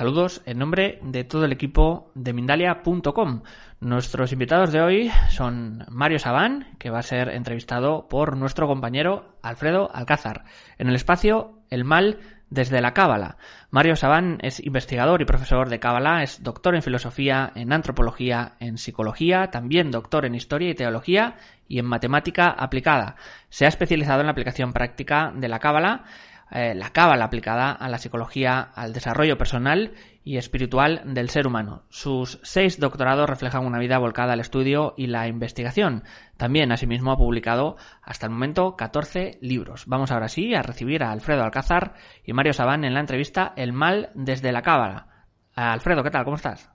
Saludos 0.00 0.40
en 0.46 0.58
nombre 0.58 0.98
de 1.02 1.24
todo 1.24 1.44
el 1.44 1.52
equipo 1.52 2.10
de 2.14 2.32
Mindalia.com. 2.32 3.42
Nuestros 3.80 4.32
invitados 4.32 4.72
de 4.72 4.80
hoy 4.80 5.10
son 5.28 5.84
Mario 5.90 6.18
Sabán, 6.18 6.74
que 6.78 6.88
va 6.88 7.00
a 7.00 7.02
ser 7.02 7.28
entrevistado 7.28 8.08
por 8.08 8.34
nuestro 8.34 8.66
compañero 8.66 9.36
Alfredo 9.42 9.90
Alcázar, 9.92 10.44
en 10.78 10.88
el 10.88 10.94
espacio 10.94 11.58
El 11.68 11.84
Mal 11.84 12.18
desde 12.48 12.80
la 12.80 12.94
Cábala. 12.94 13.36
Mario 13.70 13.94
Sabán 13.94 14.38
es 14.40 14.58
investigador 14.64 15.20
y 15.20 15.26
profesor 15.26 15.68
de 15.68 15.80
Cábala, 15.80 16.22
es 16.22 16.42
doctor 16.42 16.74
en 16.74 16.82
filosofía, 16.82 17.52
en 17.54 17.70
antropología, 17.70 18.54
en 18.58 18.78
psicología, 18.78 19.50
también 19.50 19.90
doctor 19.90 20.24
en 20.24 20.34
historia 20.34 20.70
y 20.70 20.74
teología 20.74 21.36
y 21.68 21.78
en 21.78 21.84
matemática 21.84 22.48
aplicada. 22.48 23.16
Se 23.50 23.66
ha 23.66 23.68
especializado 23.68 24.20
en 24.20 24.26
la 24.26 24.32
aplicación 24.32 24.72
práctica 24.72 25.30
de 25.36 25.48
la 25.48 25.58
Cábala 25.58 26.04
eh, 26.52 26.74
la 26.74 26.90
cábala 26.90 27.24
aplicada 27.24 27.72
a 27.72 27.88
la 27.88 27.98
psicología, 27.98 28.60
al 28.60 28.92
desarrollo 28.92 29.38
personal 29.38 29.92
y 30.24 30.36
espiritual 30.36 31.02
del 31.04 31.30
ser 31.30 31.46
humano. 31.46 31.84
Sus 31.88 32.40
seis 32.42 32.78
doctorados 32.78 33.28
reflejan 33.28 33.64
una 33.64 33.78
vida 33.78 33.98
volcada 33.98 34.32
al 34.32 34.40
estudio 34.40 34.94
y 34.96 35.06
la 35.06 35.28
investigación. 35.28 36.04
También, 36.36 36.72
asimismo, 36.72 37.12
ha 37.12 37.16
publicado 37.16 37.76
hasta 38.02 38.26
el 38.26 38.32
momento 38.32 38.76
14 38.76 39.38
libros. 39.40 39.84
Vamos 39.86 40.10
ahora 40.10 40.28
sí 40.28 40.54
a 40.54 40.62
recibir 40.62 41.02
a 41.02 41.12
Alfredo 41.12 41.42
Alcázar 41.42 41.94
y 42.24 42.32
Mario 42.32 42.52
Sabán 42.52 42.84
en 42.84 42.94
la 42.94 43.00
entrevista 43.00 43.52
El 43.56 43.72
mal 43.72 44.10
desde 44.14 44.52
la 44.52 44.62
cábala. 44.62 45.26
Alfredo, 45.54 46.02
¿qué 46.02 46.10
tal? 46.10 46.24
¿Cómo 46.24 46.36
estás? 46.36 46.70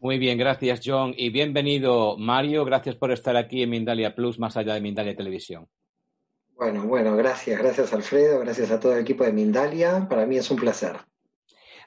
Muy 0.00 0.18
bien, 0.18 0.36
gracias 0.36 0.82
John 0.84 1.14
y 1.16 1.30
bienvenido 1.30 2.18
Mario. 2.18 2.66
Gracias 2.66 2.94
por 2.94 3.10
estar 3.10 3.38
aquí 3.38 3.62
en 3.62 3.70
Mindalia 3.70 4.14
Plus, 4.14 4.38
más 4.38 4.54
allá 4.56 4.74
de 4.74 4.82
Mindalia 4.82 5.16
Televisión. 5.16 5.66
Bueno, 6.56 6.84
bueno, 6.84 7.16
gracias, 7.16 7.58
gracias 7.58 7.92
Alfredo, 7.92 8.40
gracias 8.40 8.70
a 8.70 8.78
todo 8.78 8.94
el 8.94 9.00
equipo 9.00 9.24
de 9.24 9.32
Mindalia. 9.32 10.06
Para 10.08 10.24
mí 10.24 10.36
es 10.36 10.50
un 10.50 10.58
placer. 10.58 10.96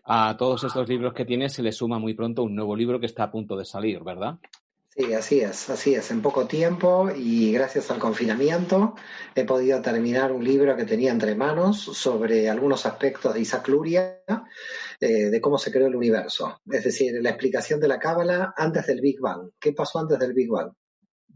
A 0.04 0.36
todos 0.38 0.64
estos 0.64 0.88
libros 0.88 1.14
que 1.14 1.26
tienes 1.26 1.54
se 1.54 1.64
le 1.64 1.72
suma 1.72 2.00
muy 2.00 2.14
pronto 2.14 2.44
un 2.44 2.56
nuevo 2.56 2.76
libro 2.76 3.00
que 3.00 3.06
está 3.06 3.24
a 3.24 3.32
punto 3.32 3.58
de 3.58 3.66
salir, 3.66 4.04
¿verdad? 4.04 4.40
Sí, 4.98 5.14
así 5.14 5.42
es, 5.42 5.70
así 5.70 5.94
es. 5.94 6.10
En 6.10 6.22
poco 6.22 6.48
tiempo 6.48 7.12
y 7.16 7.52
gracias 7.52 7.92
al 7.92 8.00
confinamiento 8.00 8.96
he 9.36 9.44
podido 9.44 9.80
terminar 9.80 10.32
un 10.32 10.44
libro 10.44 10.76
que 10.76 10.86
tenía 10.86 11.12
entre 11.12 11.36
manos 11.36 11.80
sobre 11.80 12.50
algunos 12.50 12.86
aspectos 12.86 13.34
de 13.34 13.42
Isaac 13.42 13.68
Luria, 13.68 14.24
eh, 15.00 15.08
de 15.08 15.42
cómo 15.42 15.60
se 15.60 15.72
creó 15.72 15.88
el 15.88 15.96
universo. 15.96 16.62
Es 16.66 16.86
decir, 16.86 17.14
la 17.22 17.30
explicación 17.30 17.80
de 17.80 17.88
la 17.88 18.00
Cábala 18.00 18.54
antes 18.58 18.88
del 18.88 19.02
Big 19.02 19.20
Bang. 19.20 19.52
¿Qué 19.60 19.74
pasó 19.74 20.00
antes 20.00 20.18
del 20.18 20.34
Big 20.34 20.50
Bang? 20.50 20.72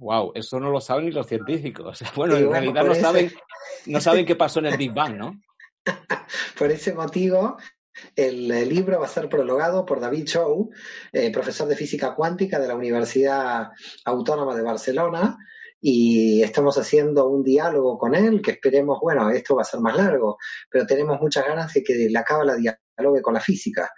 Wow, 0.01 0.31
eso 0.33 0.59
no 0.59 0.71
lo 0.71 0.81
saben 0.81 1.05
ni 1.05 1.11
los 1.11 1.27
científicos. 1.27 1.99
Bueno, 2.15 2.35
en 2.35 2.49
realidad 2.49 2.83
no 2.83 2.95
saben, 2.95 3.31
no 3.85 4.01
saben 4.01 4.25
qué 4.25 4.35
pasó 4.35 4.59
en 4.59 4.65
el 4.65 4.77
Big 4.77 4.91
Bang, 4.91 5.15
¿no? 5.15 5.39
por 6.57 6.71
ese 6.71 6.93
motivo, 6.93 7.57
el, 8.15 8.47
libro 8.67 8.99
va 8.99 9.05
a 9.05 9.09
ser 9.09 9.29
prologado 9.29 9.85
por 9.85 9.99
David 9.99 10.25
Chow, 10.25 10.71
eh, 11.11 11.31
profesor 11.31 11.67
de 11.67 11.75
física 11.75 12.15
cuántica 12.15 12.59
de 12.59 12.67
la 12.67 12.75
Universidad 12.75 13.69
Autónoma 14.05 14.55
de 14.55 14.63
Barcelona, 14.63 15.37
y 15.79 16.41
estamos 16.41 16.79
haciendo 16.79 17.27
un 17.27 17.43
diálogo 17.43 17.99
con 17.99 18.15
él 18.15 18.41
que 18.41 18.51
esperemos, 18.51 18.99
bueno, 19.01 19.29
esto 19.29 19.55
va 19.55 19.61
a 19.61 19.65
ser 19.65 19.81
más 19.81 19.95
largo, 19.95 20.39
pero 20.69 20.87
tenemos 20.87 21.21
muchas 21.21 21.45
ganas 21.45 21.71
de 21.73 21.83
que 21.83 22.07
la 22.09 22.23
cábala 22.23 22.55
con 23.21 23.33
la 23.33 23.39
física. 23.39 23.89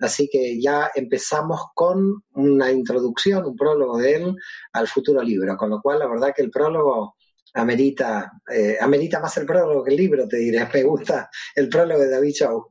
Así 0.00 0.28
que 0.30 0.60
ya 0.60 0.90
empezamos 0.94 1.60
con 1.74 2.22
una 2.34 2.70
introducción, 2.70 3.44
un 3.44 3.56
prólogo 3.56 3.98
de 3.98 4.14
él 4.14 4.36
al 4.72 4.88
futuro 4.88 5.22
libro, 5.22 5.56
con 5.56 5.70
lo 5.70 5.80
cual 5.80 5.98
la 5.98 6.08
verdad 6.08 6.32
que 6.34 6.42
el 6.42 6.50
prólogo 6.50 7.16
amerita, 7.54 8.32
eh, 8.50 8.76
amerita 8.80 9.20
más 9.20 9.36
el 9.36 9.46
prólogo 9.46 9.84
que 9.84 9.90
el 9.90 9.96
libro, 9.96 10.26
te 10.26 10.36
diré. 10.36 10.66
Me 10.74 10.82
gusta 10.82 11.28
el 11.54 11.68
prólogo 11.68 12.00
de 12.00 12.10
David 12.10 12.32
Chow. 12.34 12.66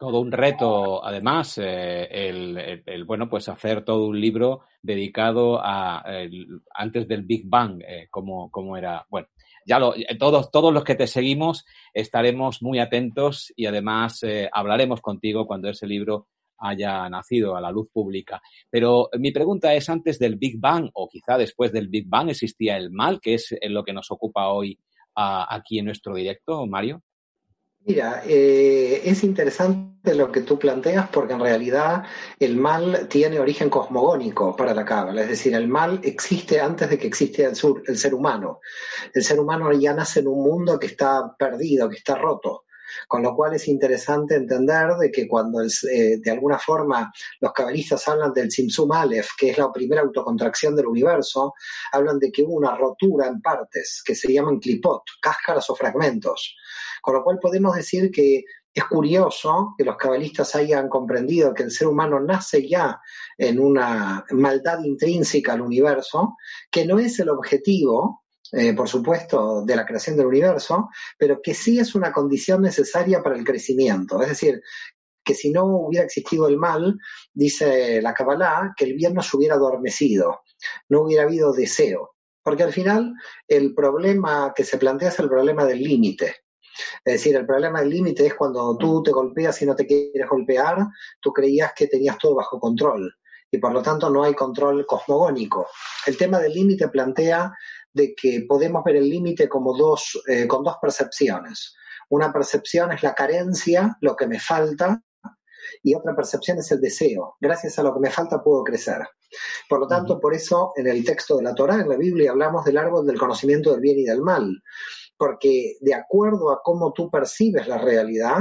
Todo 0.00 0.20
un 0.20 0.32
reto, 0.32 1.04
además, 1.04 1.58
eh, 1.58 2.08
el, 2.10 3.04
bueno, 3.04 3.28
pues 3.28 3.50
hacer 3.50 3.84
todo 3.84 4.06
un 4.06 4.18
libro 4.18 4.62
dedicado 4.80 5.60
a 5.62 6.02
antes 6.74 7.06
del 7.06 7.24
Big 7.24 7.42
Bang, 7.44 7.82
eh, 7.86 8.08
como, 8.10 8.50
como 8.50 8.78
era, 8.78 9.04
bueno, 9.10 9.28
ya 9.66 9.78
lo, 9.78 9.94
eh, 9.94 10.16
todos, 10.18 10.50
todos 10.50 10.72
los 10.72 10.84
que 10.84 10.94
te 10.94 11.06
seguimos 11.06 11.66
estaremos 11.92 12.62
muy 12.62 12.78
atentos 12.78 13.52
y 13.56 13.66
además 13.66 14.22
eh, 14.22 14.48
hablaremos 14.52 15.00
contigo 15.00 15.46
cuando 15.46 15.68
ese 15.68 15.86
libro 15.86 16.28
haya 16.58 17.08
nacido 17.08 17.54
a 17.54 17.60
la 17.60 17.70
luz 17.70 17.88
pública. 17.92 18.40
Pero 18.70 19.10
mi 19.18 19.32
pregunta 19.32 19.74
es, 19.74 19.88
antes 19.88 20.18
del 20.18 20.36
Big 20.36 20.58
Bang 20.58 20.90
o 20.94 21.08
quizá 21.08 21.38
después 21.38 21.72
del 21.72 21.88
Big 21.88 22.08
Bang 22.08 22.30
existía 22.30 22.76
el 22.76 22.90
mal, 22.90 23.20
que 23.20 23.34
es 23.34 23.54
lo 23.68 23.84
que 23.84 23.92
nos 23.92 24.10
ocupa 24.10 24.48
hoy 24.48 24.78
aquí 25.14 25.78
en 25.78 25.84
nuestro 25.84 26.14
directo, 26.14 26.66
Mario. 26.66 27.02
Mira, 27.86 28.22
eh, 28.26 29.00
es 29.04 29.24
interesante 29.24 30.14
lo 30.14 30.30
que 30.30 30.42
tú 30.42 30.58
planteas 30.58 31.08
porque 31.08 31.32
en 31.32 31.40
realidad 31.40 32.04
el 32.38 32.56
mal 32.56 33.08
tiene 33.08 33.40
origen 33.40 33.70
cosmogónico 33.70 34.54
para 34.54 34.74
la 34.74 34.84
cábala, 34.84 35.22
es 35.22 35.28
decir, 35.28 35.54
el 35.54 35.68
mal 35.68 36.00
existe 36.02 36.60
antes 36.60 36.90
de 36.90 36.98
que 36.98 37.06
exista 37.06 37.42
el, 37.42 37.54
el 37.86 37.98
ser 37.98 38.14
humano. 38.14 38.60
El 39.14 39.22
ser 39.22 39.40
humano 39.40 39.72
ya 39.72 39.94
nace 39.94 40.20
en 40.20 40.28
un 40.28 40.42
mundo 40.42 40.78
que 40.78 40.86
está 40.86 41.34
perdido, 41.38 41.88
que 41.88 41.96
está 41.96 42.16
roto. 42.16 42.64
Con 43.08 43.22
lo 43.22 43.34
cual 43.34 43.54
es 43.54 43.68
interesante 43.68 44.34
entender 44.34 44.94
de 45.00 45.10
que 45.10 45.28
cuando 45.28 45.62
eh, 45.62 46.18
de 46.18 46.30
alguna 46.30 46.58
forma 46.58 47.12
los 47.40 47.52
cabalistas 47.52 48.06
hablan 48.08 48.32
del 48.32 48.50
Simsum 48.50 48.92
Aleph, 48.92 49.28
que 49.38 49.50
es 49.50 49.58
la 49.58 49.72
primera 49.72 50.02
autocontracción 50.02 50.74
del 50.76 50.86
universo, 50.86 51.54
hablan 51.92 52.18
de 52.18 52.30
que 52.30 52.42
hubo 52.42 52.54
una 52.54 52.76
rotura 52.76 53.26
en 53.26 53.40
partes 53.40 54.02
que 54.04 54.14
se 54.14 54.32
llaman 54.32 54.58
clipot, 54.58 55.02
cáscaras 55.20 55.68
o 55.70 55.74
fragmentos. 55.74 56.56
Con 57.02 57.14
lo 57.14 57.24
cual 57.24 57.38
podemos 57.40 57.74
decir 57.74 58.10
que 58.10 58.44
es 58.72 58.84
curioso 58.84 59.74
que 59.76 59.84
los 59.84 59.96
cabalistas 59.96 60.54
hayan 60.54 60.88
comprendido 60.88 61.52
que 61.52 61.64
el 61.64 61.72
ser 61.72 61.88
humano 61.88 62.20
nace 62.20 62.68
ya 62.68 63.00
en 63.36 63.58
una 63.58 64.24
maldad 64.30 64.84
intrínseca 64.84 65.54
al 65.54 65.62
universo, 65.62 66.36
que 66.70 66.86
no 66.86 66.98
es 66.98 67.18
el 67.18 67.30
objetivo, 67.30 68.19
eh, 68.52 68.74
por 68.74 68.88
supuesto, 68.88 69.62
de 69.64 69.76
la 69.76 69.86
creación 69.86 70.16
del 70.16 70.26
universo, 70.26 70.88
pero 71.16 71.40
que 71.42 71.54
sí 71.54 71.78
es 71.78 71.94
una 71.94 72.12
condición 72.12 72.62
necesaria 72.62 73.22
para 73.22 73.36
el 73.36 73.44
crecimiento. 73.44 74.20
Es 74.22 74.30
decir, 74.30 74.60
que 75.24 75.34
si 75.34 75.50
no 75.50 75.66
hubiera 75.66 76.04
existido 76.04 76.48
el 76.48 76.56
mal, 76.56 76.98
dice 77.32 78.02
la 78.02 78.14
Kabbalah, 78.14 78.72
que 78.76 78.86
el 78.86 78.94
bien 78.94 79.14
no 79.14 79.22
se 79.22 79.36
hubiera 79.36 79.54
adormecido, 79.54 80.40
no 80.88 81.02
hubiera 81.02 81.24
habido 81.24 81.52
deseo. 81.52 82.16
Porque 82.42 82.62
al 82.62 82.72
final 82.72 83.14
el 83.46 83.74
problema 83.74 84.52
que 84.56 84.64
se 84.64 84.78
plantea 84.78 85.10
es 85.10 85.18
el 85.18 85.28
problema 85.28 85.64
del 85.64 85.82
límite. 85.82 86.36
Es 87.04 87.14
decir, 87.14 87.36
el 87.36 87.46
problema 87.46 87.80
del 87.80 87.90
límite 87.90 88.26
es 88.26 88.34
cuando 88.34 88.76
tú 88.78 89.02
te 89.02 89.10
golpeas 89.10 89.60
y 89.60 89.66
no 89.66 89.76
te 89.76 89.86
quieres 89.86 90.28
golpear, 90.28 90.78
tú 91.20 91.32
creías 91.32 91.72
que 91.74 91.86
tenías 91.86 92.16
todo 92.16 92.34
bajo 92.34 92.58
control 92.58 93.12
y 93.50 93.58
por 93.58 93.72
lo 93.72 93.82
tanto 93.82 94.08
no 94.10 94.22
hay 94.22 94.34
control 94.34 94.86
cosmogónico. 94.86 95.66
El 96.06 96.16
tema 96.16 96.38
del 96.38 96.52
límite 96.52 96.88
plantea 96.88 97.52
de 97.92 98.14
que 98.14 98.44
podemos 98.48 98.82
ver 98.84 98.96
el 98.96 99.08
límite 99.08 99.48
como 99.48 99.76
dos, 99.76 100.20
eh, 100.28 100.46
con 100.46 100.62
dos 100.62 100.76
percepciones. 100.80 101.74
Una 102.08 102.32
percepción 102.32 102.92
es 102.92 103.02
la 103.02 103.14
carencia, 103.14 103.96
lo 104.00 104.16
que 104.16 104.26
me 104.26 104.40
falta, 104.40 105.02
y 105.82 105.94
otra 105.94 106.14
percepción 106.16 106.58
es 106.58 106.70
el 106.72 106.80
deseo. 106.80 107.36
Gracias 107.40 107.78
a 107.78 107.82
lo 107.82 107.94
que 107.94 108.00
me 108.00 108.10
falta 108.10 108.42
puedo 108.42 108.64
crecer. 108.64 108.98
Por 109.68 109.80
lo 109.80 109.86
tanto, 109.86 110.18
por 110.18 110.34
eso 110.34 110.72
en 110.76 110.86
el 110.88 111.04
texto 111.04 111.36
de 111.36 111.44
la 111.44 111.54
Torah, 111.54 111.80
en 111.80 111.88
la 111.88 111.96
Biblia, 111.96 112.32
hablamos 112.32 112.64
del 112.64 112.78
árbol 112.78 113.06
del 113.06 113.18
conocimiento 113.18 113.70
del 113.70 113.80
bien 113.80 113.98
y 113.98 114.04
del 114.04 114.22
mal 114.22 114.62
porque 115.20 115.76
de 115.80 115.92
acuerdo 115.92 116.50
a 116.50 116.62
cómo 116.64 116.94
tú 116.94 117.10
percibes 117.10 117.68
la 117.68 117.76
realidad, 117.76 118.38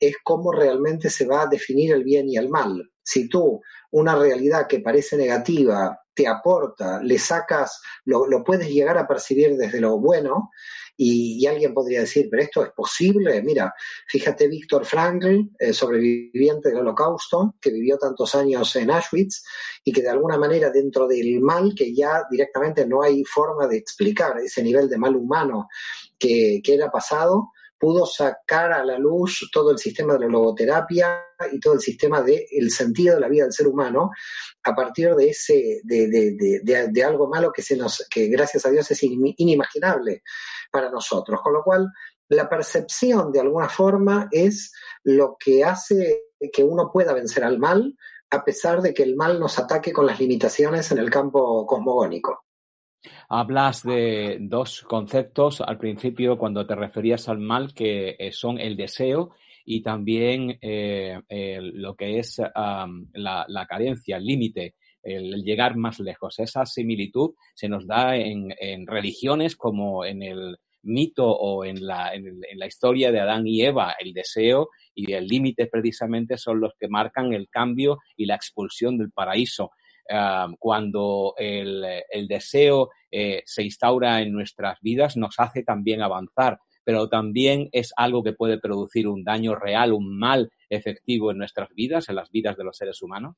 es 0.00 0.16
cómo 0.24 0.50
realmente 0.50 1.08
se 1.08 1.24
va 1.24 1.42
a 1.42 1.46
definir 1.46 1.92
el 1.92 2.02
bien 2.02 2.28
y 2.28 2.36
el 2.36 2.48
mal. 2.48 2.82
Si 3.06 3.28
tú 3.28 3.62
una 3.92 4.16
realidad 4.16 4.66
que 4.66 4.80
parece 4.80 5.16
negativa 5.16 5.98
te 6.12 6.26
aporta, 6.26 7.00
le 7.02 7.18
sacas, 7.18 7.80
lo, 8.04 8.42
puedes 8.42 8.68
llegar 8.68 8.98
a 8.98 9.06
percibir 9.06 9.56
desde 9.56 9.80
lo 9.80 9.98
bueno, 9.98 10.50
Y, 10.98 11.46
alguien 11.46 11.74
podría 11.74 12.00
decir, 12.00 12.28
pero 12.30 12.42
esto 12.42 12.64
es 12.64 12.70
posible. 12.72 13.42
Mira, 13.42 13.74
fíjate 14.08 14.48
Víctor 14.48 14.86
Frankl, 14.86 15.50
eh, 15.58 15.74
sobreviviente 15.74 16.70
del 16.70 16.78
holocausto, 16.78 17.54
que 17.60 17.70
vivió 17.70 17.98
tantos 17.98 18.34
años 18.34 18.74
en 18.76 18.90
Auschwitz 18.90 19.44
y 19.84 19.92
que 19.92 20.00
de 20.00 20.08
alguna 20.08 20.38
manera 20.38 20.70
dentro 20.70 21.06
del 21.06 21.40
mal, 21.42 21.74
que 21.76 21.94
ya 21.94 22.24
directamente 22.30 22.86
no 22.86 23.02
hay 23.02 23.22
forma 23.24 23.68
de 23.68 23.76
explicar 23.76 24.38
ese 24.38 24.62
nivel 24.62 24.88
de 24.88 24.96
mal 24.96 25.14
humano 25.14 25.68
que, 26.18 26.60
que 26.64 26.74
era 26.74 26.90
pasado, 26.90 27.52
pudo 27.78 28.06
sacar 28.06 28.72
a 28.72 28.84
la 28.84 28.98
luz 28.98 29.48
todo 29.52 29.70
el 29.70 29.78
sistema 29.78 30.14
de 30.14 30.20
la 30.20 30.26
logoterapia 30.26 31.24
y 31.52 31.60
todo 31.60 31.74
el 31.74 31.80
sistema 31.80 32.22
del 32.22 32.42
el 32.50 32.70
sentido 32.70 33.14
de 33.14 33.20
la 33.20 33.28
vida 33.28 33.44
del 33.44 33.52
ser 33.52 33.66
humano 33.66 34.10
a 34.62 34.74
partir 34.74 35.14
de 35.14 35.28
ese 35.28 35.80
de, 35.84 36.08
de, 36.08 36.88
de, 36.88 37.04
algo 37.04 37.28
malo 37.28 37.52
que 37.52 37.62
se 37.62 37.76
nos 37.76 38.06
que 38.10 38.28
gracias 38.28 38.64
a 38.64 38.70
Dios 38.70 38.90
es 38.90 39.02
inimaginable 39.02 40.22
para 40.70 40.90
nosotros. 40.90 41.40
Con 41.42 41.52
lo 41.52 41.62
cual 41.62 41.88
la 42.28 42.48
percepción 42.48 43.30
de 43.30 43.40
alguna 43.40 43.68
forma 43.68 44.28
es 44.30 44.72
lo 45.04 45.36
que 45.38 45.62
hace 45.62 46.22
que 46.52 46.64
uno 46.64 46.90
pueda 46.92 47.12
vencer 47.12 47.44
al 47.44 47.58
mal 47.58 47.94
a 48.30 48.44
pesar 48.44 48.82
de 48.82 48.92
que 48.92 49.04
el 49.04 49.14
mal 49.14 49.38
nos 49.38 49.58
ataque 49.58 49.92
con 49.92 50.06
las 50.06 50.18
limitaciones 50.18 50.90
en 50.90 50.98
el 50.98 51.10
campo 51.10 51.64
cosmogónico 51.66 52.45
hablas 53.28 53.82
de 53.82 54.38
dos 54.40 54.82
conceptos 54.82 55.60
al 55.60 55.78
principio 55.78 56.38
cuando 56.38 56.66
te 56.66 56.74
referías 56.74 57.28
al 57.28 57.38
mal, 57.38 57.74
que 57.74 58.16
eh, 58.18 58.32
son 58.32 58.58
el 58.58 58.76
deseo 58.76 59.32
y 59.64 59.82
también 59.82 60.58
eh, 60.60 61.18
lo 61.60 61.96
que 61.96 62.18
es 62.18 62.38
la, 62.38 63.66
carencia, 63.68 64.16
el 64.16 64.24
límite, 64.24 64.76
el, 65.02 65.42
llegar 65.42 65.76
más 65.76 65.98
lejos. 65.98 66.38
Esa 66.38 66.64
similitud 66.66 67.34
se 67.54 67.68
nos 67.68 67.86
da 67.86 68.16
en, 68.16 68.54
religiones 68.86 69.56
como 69.56 70.04
en 70.04 70.22
el 70.22 70.56
mito 70.82 71.28
o 71.28 71.64
en 71.64 71.84
la, 71.84 72.14
en 72.14 72.40
la 72.54 72.66
historia 72.66 73.10
de 73.10 73.18
Adán 73.18 73.44
y 73.46 73.62
Eva, 73.62 73.96
el 73.98 74.12
deseo 74.12 74.68
y 74.94 75.12
el 75.12 75.26
límite 75.26 75.66
precisamente 75.66 76.38
son 76.38 76.60
los 76.60 76.72
que 76.78 76.88
marcan 76.88 77.32
el 77.32 77.48
cambio 77.48 77.98
y 78.16 78.26
la 78.26 78.36
expulsión 78.36 78.96
del 78.98 79.10
paraíso 79.10 79.72
cuando 80.58 81.34
el, 81.36 82.28
deseo 82.28 82.90
eh, 83.10 83.42
se 83.44 83.62
instaura 83.62 84.20
en 84.20 84.32
nuestras 84.32 84.80
vidas, 84.80 85.16
nos 85.16 85.38
hace 85.38 85.62
también 85.62 86.02
avanzar, 86.02 86.58
pero 86.84 87.08
también 87.08 87.68
es 87.72 87.92
algo 87.96 88.22
que 88.22 88.32
puede 88.32 88.58
producir 88.58 89.08
un 89.08 89.24
daño 89.24 89.54
real, 89.54 89.92
un 89.92 90.18
mal 90.18 90.50
efectivo 90.70 91.30
en 91.30 91.38
nuestras 91.38 91.70
vidas, 91.74 92.08
en 92.08 92.16
las 92.16 92.30
vidas 92.30 92.56
de 92.56 92.64
los 92.64 92.76
seres 92.76 93.02
humanos. 93.02 93.36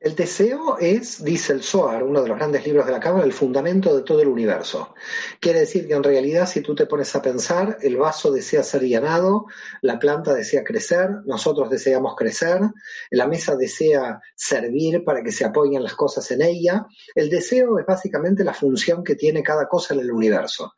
El 0.00 0.14
deseo 0.14 0.78
es, 0.78 1.24
dice 1.24 1.52
el 1.52 1.64
Zohar, 1.64 2.04
uno 2.04 2.22
de 2.22 2.28
los 2.28 2.38
grandes 2.38 2.64
libros 2.64 2.86
de 2.86 2.92
la 2.92 3.00
Cábala, 3.00 3.24
el 3.24 3.32
fundamento 3.32 3.96
de 3.96 4.04
todo 4.04 4.20
el 4.20 4.28
universo. 4.28 4.94
Quiere 5.40 5.58
decir 5.58 5.88
que 5.88 5.94
en 5.94 6.04
realidad, 6.04 6.46
si 6.46 6.60
tú 6.60 6.72
te 6.72 6.86
pones 6.86 7.16
a 7.16 7.22
pensar, 7.22 7.78
el 7.80 7.96
vaso 7.96 8.30
desea 8.30 8.62
ser 8.62 8.82
llenado, 8.82 9.46
la 9.82 9.98
planta 9.98 10.34
desea 10.34 10.62
crecer, 10.62 11.10
nosotros 11.26 11.68
deseamos 11.68 12.14
crecer, 12.14 12.60
la 13.10 13.26
mesa 13.26 13.56
desea 13.56 14.20
servir 14.36 15.02
para 15.02 15.20
que 15.24 15.32
se 15.32 15.44
apoyen 15.44 15.82
las 15.82 15.94
cosas 15.94 16.30
en 16.30 16.42
ella. 16.42 16.86
El 17.16 17.28
deseo 17.28 17.80
es 17.80 17.84
básicamente 17.84 18.44
la 18.44 18.54
función 18.54 19.02
que 19.02 19.16
tiene 19.16 19.42
cada 19.42 19.66
cosa 19.66 19.94
en 19.94 20.00
el 20.00 20.12
universo. 20.12 20.74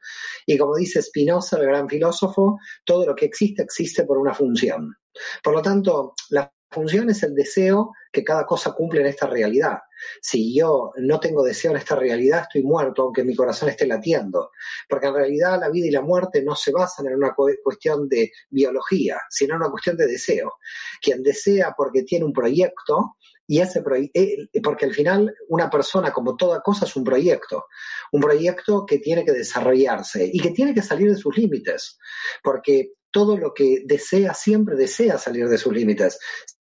Y 0.47 0.57
como 0.57 0.77
dice 0.77 1.03
Spinoza, 1.03 1.59
el 1.59 1.67
gran 1.67 1.91
filósofo, 1.91 2.59
todo 2.87 3.05
lo 3.05 3.15
que 3.15 3.27
existe 3.27 3.63
existe 3.63 4.05
por 4.05 4.17
una 4.17 4.33
función. 4.33 4.97
Por 5.43 5.53
lo 5.53 5.61
tanto, 5.61 6.15
la 6.31 6.51
función 6.71 7.11
es 7.11 7.23
el 7.23 7.35
deseo 7.35 7.93
que 8.13 8.25
cada 8.25 8.47
cosa 8.47 8.73
cumple 8.73 9.01
en 9.01 9.07
esta 9.07 9.27
realidad. 9.27 9.79
Si 10.23 10.55
yo 10.57 10.93
no 10.97 11.21
tengo 11.21 11.45
deseo 11.45 11.73
en 11.73 11.79
esta 11.79 11.97
realidad, 11.97 12.43
estoy 12.43 12.63
muerto, 12.63 13.03
aunque 13.03 13.25
mi 13.25 13.35
corazón 13.35 13.69
esté 13.69 13.87
latiendo. 13.87 14.51
Porque 14.89 15.07
en 15.09 15.15
realidad 15.15 15.61
la 15.61 15.69
vida 15.69 15.87
y 15.87 15.91
la 15.91 16.03
muerte 16.03 16.43
no 16.43 16.55
se 16.57 16.73
basan 16.73 17.07
en 17.07 17.17
una 17.17 17.35
cuestión 17.35 18.09
de 18.09 18.33
biología, 18.51 19.19
sino 19.29 19.55
en 19.55 19.63
una 19.63 19.71
cuestión 19.71 19.97
de 19.97 20.07
deseo. 20.07 20.55
Quien 21.03 21.23
desea 21.23 21.75
porque 21.77 22.03
tiene 22.03 22.25
un 22.25 22.33
proyecto, 22.33 23.17
y 23.47 23.59
ese 23.61 23.83
eh, 24.15 24.49
porque 24.63 24.85
al 24.85 24.95
final 24.95 25.35
una 25.49 25.69
persona 25.69 26.13
como 26.13 26.37
toda 26.37 26.61
cosa 26.61 26.85
es 26.85 26.95
un 26.95 27.03
proyecto, 27.03 27.65
un 28.13 28.21
proyecto 28.21 28.87
que 28.87 28.99
tiene 28.99 29.25
que 29.25 29.33
desarrollarse 29.33 30.31
y 30.33 30.39
que 30.39 30.51
tiene 30.51 30.73
que 30.73 30.83
salir 30.83 31.11
de 31.11 31.17
sus 31.17 31.37
límites, 31.37 31.99
porque 32.45 32.93
todo 33.11 33.37
lo 33.37 33.53
que 33.53 33.83
desea 33.85 34.35
siempre 34.35 34.77
desea 34.77 35.19
salir 35.19 35.49
de 35.49 35.59
sus 35.59 35.73
límites. 35.73 36.21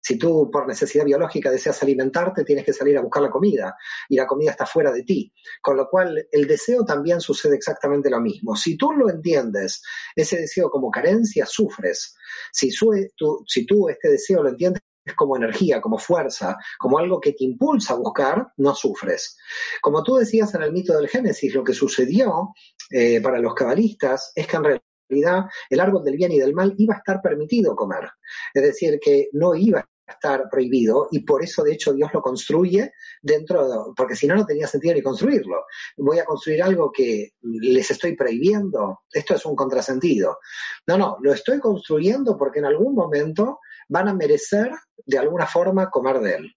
Si 0.05 0.19
tú 0.19 0.51
por 0.51 0.67
necesidad 0.67 1.07
biológica 1.07 1.51
deseas 1.51 1.83
alimentarte, 1.83 2.45
tienes 2.45 2.67
que 2.67 2.75
salir 2.75 2.99
a 2.99 3.01
buscar 3.01 3.23
la 3.23 3.31
comida 3.31 3.75
y 4.07 4.17
la 4.17 4.27
comida 4.27 4.51
está 4.51 4.67
fuera 4.67 4.93
de 4.93 5.03
ti. 5.03 5.33
Con 5.63 5.79
lo 5.79 5.89
cual, 5.89 6.29
el 6.31 6.47
deseo 6.47 6.85
también 6.85 7.23
sucede 7.23 7.57
exactamente 7.57 8.11
lo 8.11 8.21
mismo. 8.21 8.55
Si 8.55 8.77
tú 8.77 8.93
lo 8.93 9.09
entiendes, 9.09 9.83
ese 10.15 10.37
deseo 10.37 10.69
como 10.69 10.91
carencia, 10.91 11.47
sufres. 11.47 12.15
Si, 12.53 12.71
tú, 13.17 13.89
este 13.89 14.11
deseo 14.11 14.43
lo 14.43 14.51
entiendes 14.51 14.83
como 15.17 15.39
energía, 15.39 15.81
como 15.81 15.97
fuerza, 15.97 16.55
como 16.79 16.99
algo 16.99 17.19
que 17.19 17.33
te 17.33 17.45
impulsa 17.45 17.95
a 17.95 17.97
buscar, 17.97 18.49
no 18.59 18.75
sufres. 18.75 19.39
Como 19.81 20.03
tú 20.03 20.17
decías 20.17 20.55
en 20.55 20.65
el 20.65 20.73
mito 20.73 20.95
del 20.95 21.09
Génesis, 21.09 21.55
lo 21.55 21.65
que 21.65 21.73
sucedió 21.73 22.51
eh, 22.91 23.23
para 23.23 23.39
los 23.39 23.55
cabalistas 23.55 24.33
es 24.35 24.47
que 24.47 24.57
en 24.57 24.65
realidad 24.65 25.45
el 25.71 25.81
árbol 25.81 26.05
del 26.05 26.17
bien 26.17 26.33
y 26.33 26.41
del 26.41 26.53
mal 26.53 26.75
iba 26.77 26.95
a 26.95 26.99
estar 26.99 27.23
permitido 27.23 27.75
comer. 27.75 28.11
Es 28.53 28.63
decir, 28.63 28.99
que 29.01 29.29
no 29.33 29.55
iba 29.55 29.89
estar 30.07 30.49
prohibido 30.51 31.09
y 31.11 31.21
por 31.21 31.43
eso 31.43 31.63
de 31.63 31.73
hecho 31.73 31.93
Dios 31.93 32.11
lo 32.13 32.21
construye 32.21 32.93
dentro, 33.23 33.69
de, 33.69 33.93
porque 33.97 34.17
si 34.17 34.27
no 34.27 34.35
no 34.35 34.45
tenía 34.45 34.67
sentido 34.67 34.95
ni 34.95 35.03
construirlo. 35.03 35.65
Voy 35.97 36.19
a 36.19 36.25
construir 36.25 36.63
algo 36.63 36.91
que 36.93 37.33
les 37.43 37.91
estoy 37.91 38.17
prohibiendo, 38.17 39.01
esto 39.13 39.35
es 39.35 39.45
un 39.47 39.57
contrasentido. 39.57 40.39
No, 40.87 40.99
no, 40.99 41.17
lo 41.21 41.33
estoy 41.33 41.59
construyendo 41.59 42.37
porque 42.37 42.59
en 42.59 42.67
algún 42.67 42.95
momento 42.95 43.61
van 43.89 44.09
a 44.09 44.15
merecer 44.15 44.71
de 45.07 45.19
alguna 45.19 45.47
forma 45.47 45.91
comer 45.91 46.21
de 46.21 46.35
él. 46.37 46.53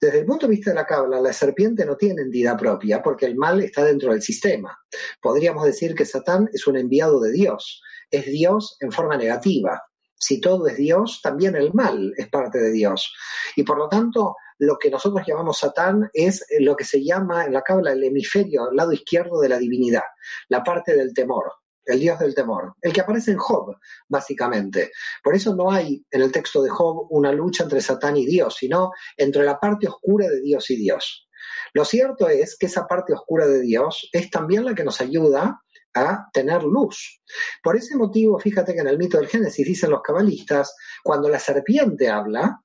Desde 0.00 0.20
el 0.20 0.26
punto 0.26 0.46
de 0.46 0.50
vista 0.50 0.70
de 0.70 0.76
la 0.76 0.86
cabla, 0.86 1.20
la 1.20 1.32
serpiente 1.32 1.84
no 1.84 1.96
tiene 1.96 2.22
entidad 2.22 2.58
propia 2.58 3.02
porque 3.02 3.26
el 3.26 3.36
mal 3.36 3.60
está 3.60 3.84
dentro 3.84 4.12
del 4.12 4.22
sistema. 4.22 4.78
Podríamos 5.20 5.64
decir 5.64 5.94
que 5.94 6.06
Satán 6.06 6.48
es 6.52 6.66
un 6.66 6.76
enviado 6.76 7.20
de 7.20 7.32
Dios, 7.32 7.82
es 8.10 8.26
Dios 8.26 8.76
en 8.80 8.92
forma 8.92 9.16
negativa 9.16 9.82
si 10.20 10.40
todo 10.40 10.68
es 10.68 10.76
Dios, 10.76 11.20
también 11.22 11.56
el 11.56 11.72
mal 11.72 12.12
es 12.16 12.28
parte 12.28 12.58
de 12.58 12.70
Dios. 12.70 13.12
Y 13.56 13.62
por 13.62 13.78
lo 13.78 13.88
tanto, 13.88 14.36
lo 14.58 14.76
que 14.78 14.90
nosotros 14.90 15.26
llamamos 15.26 15.58
Satán 15.58 16.10
es 16.12 16.44
lo 16.60 16.76
que 16.76 16.84
se 16.84 17.02
llama 17.02 17.46
en 17.46 17.54
la 17.54 17.62
cábala 17.62 17.92
el 17.92 18.04
hemisferio, 18.04 18.68
el 18.70 18.76
lado 18.76 18.92
izquierdo 18.92 19.40
de 19.40 19.48
la 19.48 19.58
divinidad, 19.58 20.04
la 20.48 20.62
parte 20.62 20.94
del 20.94 21.14
temor, 21.14 21.50
el 21.86 22.00
Dios 22.00 22.18
del 22.18 22.34
temor, 22.34 22.74
el 22.82 22.92
que 22.92 23.00
aparece 23.00 23.32
en 23.32 23.38
Job, 23.38 23.74
básicamente. 24.08 24.92
Por 25.24 25.34
eso 25.34 25.54
no 25.56 25.72
hay 25.72 26.04
en 26.10 26.20
el 26.20 26.30
texto 26.30 26.62
de 26.62 26.68
Job 26.68 27.06
una 27.08 27.32
lucha 27.32 27.64
entre 27.64 27.80
Satán 27.80 28.18
y 28.18 28.26
Dios, 28.26 28.56
sino 28.58 28.90
entre 29.16 29.44
la 29.44 29.58
parte 29.58 29.88
oscura 29.88 30.28
de 30.28 30.42
Dios 30.42 30.68
y 30.68 30.76
Dios. 30.76 31.26
Lo 31.72 31.86
cierto 31.86 32.28
es 32.28 32.58
que 32.58 32.66
esa 32.66 32.86
parte 32.86 33.14
oscura 33.14 33.46
de 33.46 33.60
Dios 33.60 34.10
es 34.12 34.28
también 34.28 34.66
la 34.66 34.74
que 34.74 34.84
nos 34.84 35.00
ayuda 35.00 35.62
a 35.94 36.28
tener 36.32 36.62
luz. 36.62 37.20
Por 37.62 37.76
ese 37.76 37.96
motivo, 37.96 38.38
fíjate 38.38 38.74
que 38.74 38.80
en 38.80 38.88
el 38.88 38.98
mito 38.98 39.18
del 39.18 39.28
Génesis 39.28 39.66
dicen 39.66 39.90
los 39.90 40.02
cabalistas, 40.02 40.74
cuando 41.02 41.28
la 41.28 41.38
serpiente 41.38 42.08
habla, 42.08 42.60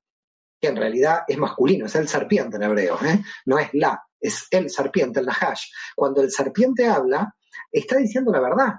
que 0.59 0.67
en 0.67 0.75
realidad 0.75 1.23
es 1.27 1.37
masculino, 1.37 1.85
es 1.85 1.95
el 1.95 2.07
serpiente 2.07 2.57
en 2.57 2.63
hebreo, 2.63 2.97
¿eh? 3.03 3.21
no 3.45 3.59
es 3.59 3.69
la, 3.73 4.01
es 4.19 4.47
el 4.51 4.69
serpiente, 4.69 5.19
el 5.19 5.25
nahash. 5.25 5.65
Cuando 5.95 6.21
el 6.21 6.31
serpiente 6.31 6.87
habla, 6.87 7.35
está 7.71 7.97
diciendo 7.97 8.31
la 8.31 8.39
verdad. 8.39 8.73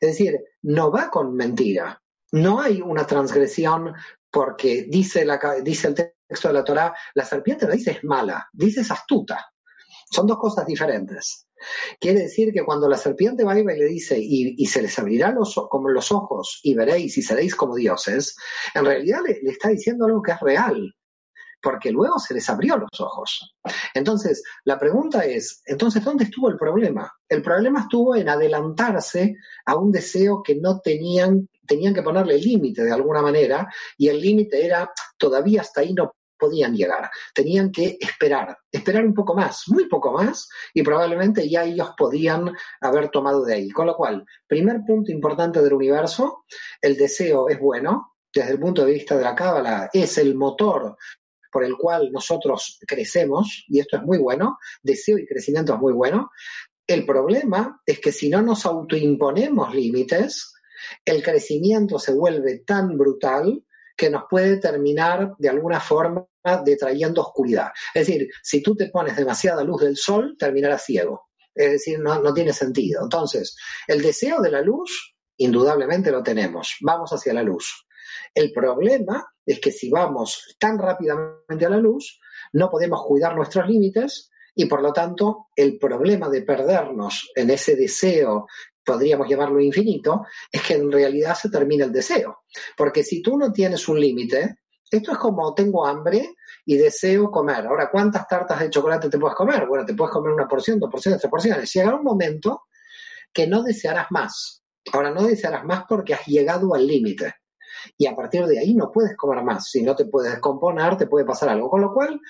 Es 0.00 0.10
decir, 0.10 0.38
no 0.62 0.90
va 0.90 1.10
con 1.10 1.34
mentira. 1.34 2.00
No 2.32 2.60
hay 2.60 2.80
una 2.80 3.06
transgresión 3.06 3.94
porque 4.30 4.86
dice, 4.88 5.24
la, 5.24 5.38
dice 5.62 5.88
el 5.88 5.94
texto 5.94 6.48
de 6.48 6.54
la 6.54 6.64
Torah, 6.64 6.94
la 7.14 7.24
serpiente 7.24 7.66
no 7.66 7.72
dice 7.72 7.92
es 7.92 8.04
mala, 8.04 8.48
dice 8.52 8.80
es 8.80 8.90
astuta. 8.90 9.52
Son 10.10 10.26
dos 10.26 10.38
cosas 10.38 10.66
diferentes. 10.66 11.45
Quiere 12.00 12.20
decir 12.20 12.52
que 12.52 12.64
cuando 12.64 12.88
la 12.88 12.96
serpiente 12.96 13.44
va 13.44 13.58
y 13.58 13.64
le 13.64 13.86
dice, 13.86 14.18
y, 14.18 14.66
se 14.66 14.82
les 14.82 14.98
abrirá 14.98 15.30
los, 15.30 15.54
como 15.70 15.88
los 15.88 16.12
ojos 16.12 16.60
y 16.62 16.74
veréis 16.74 17.16
y 17.18 17.22
seréis 17.22 17.54
como 17.54 17.74
dioses, 17.74 18.36
en 18.74 18.84
realidad 18.84 19.20
le, 19.26 19.40
le 19.42 19.50
está 19.50 19.68
diciendo 19.68 20.06
algo 20.06 20.22
que 20.22 20.32
es 20.32 20.40
real, 20.40 20.94
porque 21.62 21.90
luego 21.90 22.18
se 22.18 22.34
les 22.34 22.48
abrió 22.48 22.76
los 22.76 23.00
ojos. 23.00 23.56
Entonces, 23.94 24.42
la 24.64 24.78
pregunta 24.78 25.24
es, 25.24 25.62
entonces, 25.66 26.04
¿dónde 26.04 26.24
estuvo 26.24 26.48
el 26.48 26.56
problema? 26.56 27.12
El 27.28 27.42
problema 27.42 27.80
estuvo 27.80 28.14
en 28.14 28.28
adelantarse 28.28 29.34
a 29.64 29.76
un 29.76 29.90
deseo 29.90 30.42
que 30.42 30.56
no 30.56 30.80
tenían, 30.80 31.48
tenían 31.66 31.94
que 31.94 32.02
ponerle 32.02 32.38
límite 32.38 32.84
de 32.84 32.92
alguna 32.92 33.22
manera, 33.22 33.68
y 33.96 34.08
el 34.08 34.20
límite 34.20 34.64
era, 34.64 34.90
todavía 35.16 35.62
hasta 35.62 35.80
ahí 35.80 35.92
no 35.92 36.15
podían 36.38 36.74
llegar. 36.74 37.10
Tenían 37.34 37.70
que 37.70 37.96
esperar, 38.00 38.56
esperar 38.70 39.04
un 39.04 39.14
poco 39.14 39.34
más, 39.34 39.64
muy 39.68 39.88
poco 39.88 40.12
más, 40.12 40.48
y 40.74 40.82
probablemente 40.82 41.48
ya 41.48 41.64
ellos 41.64 41.90
podían 41.96 42.52
haber 42.80 43.10
tomado 43.10 43.44
de 43.44 43.54
ahí. 43.54 43.70
Con 43.70 43.86
lo 43.86 43.96
cual, 43.96 44.24
primer 44.46 44.80
punto 44.86 45.10
importante 45.12 45.62
del 45.62 45.72
universo, 45.72 46.44
el 46.80 46.96
deseo 46.96 47.48
es 47.48 47.58
bueno, 47.58 48.16
desde 48.32 48.52
el 48.52 48.60
punto 48.60 48.84
de 48.84 48.92
vista 48.92 49.16
de 49.16 49.24
la 49.24 49.34
cábala, 49.34 49.90
es 49.92 50.18
el 50.18 50.34
motor 50.34 50.96
por 51.50 51.64
el 51.64 51.76
cual 51.76 52.10
nosotros 52.12 52.78
crecemos, 52.86 53.64
y 53.68 53.80
esto 53.80 53.96
es 53.96 54.02
muy 54.02 54.18
bueno, 54.18 54.58
deseo 54.82 55.18
y 55.18 55.26
crecimiento 55.26 55.74
es 55.74 55.80
muy 55.80 55.94
bueno. 55.94 56.30
El 56.86 57.06
problema 57.06 57.80
es 57.86 57.98
que 57.98 58.12
si 58.12 58.28
no 58.28 58.42
nos 58.42 58.66
autoimponemos 58.66 59.74
límites, 59.74 60.52
el 61.04 61.22
crecimiento 61.22 61.98
se 61.98 62.12
vuelve 62.12 62.58
tan 62.58 62.96
brutal 62.98 63.64
que 63.96 64.10
nos 64.10 64.24
puede 64.28 64.58
terminar 64.58 65.34
de 65.38 65.48
alguna 65.48 65.80
forma 65.80 66.26
detrayendo 66.64 67.22
oscuridad. 67.22 67.70
Es 67.94 68.06
decir, 68.06 68.28
si 68.42 68.62
tú 68.62 68.76
te 68.76 68.88
pones 68.88 69.16
demasiada 69.16 69.64
luz 69.64 69.82
del 69.82 69.96
sol, 69.96 70.36
terminarás 70.38 70.84
ciego. 70.84 71.28
Es 71.54 71.72
decir, 71.72 71.98
no, 71.98 72.20
no 72.20 72.34
tiene 72.34 72.52
sentido. 72.52 73.02
Entonces, 73.02 73.56
el 73.88 74.02
deseo 74.02 74.40
de 74.40 74.50
la 74.50 74.60
luz, 74.60 75.16
indudablemente 75.38 76.10
lo 76.10 76.22
tenemos. 76.22 76.76
Vamos 76.82 77.12
hacia 77.12 77.32
la 77.32 77.42
luz. 77.42 77.86
El 78.34 78.52
problema 78.52 79.26
es 79.44 79.60
que 79.60 79.72
si 79.72 79.90
vamos 79.90 80.56
tan 80.58 80.78
rápidamente 80.78 81.64
a 81.64 81.70
la 81.70 81.78
luz, 81.78 82.20
no 82.52 82.70
podemos 82.70 83.02
cuidar 83.06 83.34
nuestros 83.34 83.66
límites 83.68 84.30
y 84.54 84.66
por 84.66 84.82
lo 84.82 84.92
tanto 84.92 85.48
el 85.54 85.78
problema 85.78 86.28
de 86.28 86.42
perdernos 86.42 87.30
en 87.34 87.50
ese 87.50 87.76
deseo 87.76 88.46
podríamos 88.86 89.28
llamarlo 89.28 89.60
infinito, 89.60 90.24
es 90.50 90.62
que 90.62 90.74
en 90.74 90.90
realidad 90.90 91.34
se 91.34 91.50
termina 91.50 91.84
el 91.84 91.92
deseo. 91.92 92.44
Porque 92.76 93.02
si 93.02 93.20
tú 93.20 93.36
no 93.36 93.52
tienes 93.52 93.88
un 93.88 94.00
límite, 94.00 94.60
esto 94.90 95.12
es 95.12 95.18
como 95.18 95.52
tengo 95.52 95.84
hambre 95.84 96.36
y 96.64 96.76
deseo 96.76 97.30
comer. 97.30 97.66
Ahora, 97.66 97.90
¿cuántas 97.90 98.26
tartas 98.28 98.60
de 98.60 98.70
chocolate 98.70 99.10
te 99.10 99.18
puedes 99.18 99.36
comer? 99.36 99.66
Bueno, 99.66 99.84
te 99.84 99.94
puedes 99.94 100.12
comer 100.12 100.32
una 100.32 100.46
porción, 100.46 100.78
dos 100.78 100.90
porciones, 100.90 101.20
tres 101.20 101.30
porciones. 101.30 101.72
Llegará 101.72 101.96
un 101.96 102.04
momento 102.04 102.62
que 103.32 103.46
no 103.46 103.62
desearás 103.62 104.06
más. 104.10 104.62
Ahora, 104.92 105.10
no 105.10 105.24
desearás 105.24 105.64
más 105.64 105.84
porque 105.88 106.14
has 106.14 106.24
llegado 106.26 106.72
al 106.74 106.86
límite. 106.86 107.34
Y 107.98 108.06
a 108.06 108.14
partir 108.14 108.46
de 108.46 108.58
ahí 108.58 108.74
no 108.74 108.90
puedes 108.92 109.16
comer 109.16 109.42
más. 109.42 109.68
Si 109.70 109.82
no 109.82 109.94
te 109.94 110.06
puedes 110.06 110.38
componer, 110.38 110.96
te 110.96 111.06
puede 111.06 111.24
pasar 111.24 111.48
algo. 111.48 111.68
Con 111.68 111.80
lo 111.80 111.92
cual, 111.92 112.20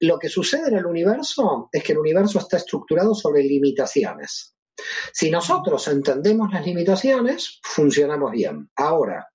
lo 0.00 0.18
que 0.18 0.28
sucede 0.28 0.68
en 0.68 0.78
el 0.78 0.86
universo 0.86 1.68
es 1.70 1.84
que 1.84 1.92
el 1.92 1.98
universo 1.98 2.38
está 2.38 2.56
estructurado 2.56 3.14
sobre 3.14 3.42
limitaciones. 3.42 4.55
Si 5.12 5.30
nosotros 5.30 5.86
entendemos 5.88 6.52
las 6.52 6.64
limitaciones, 6.64 7.60
funcionamos 7.62 8.32
bien. 8.32 8.70
Ahora, 8.76 9.28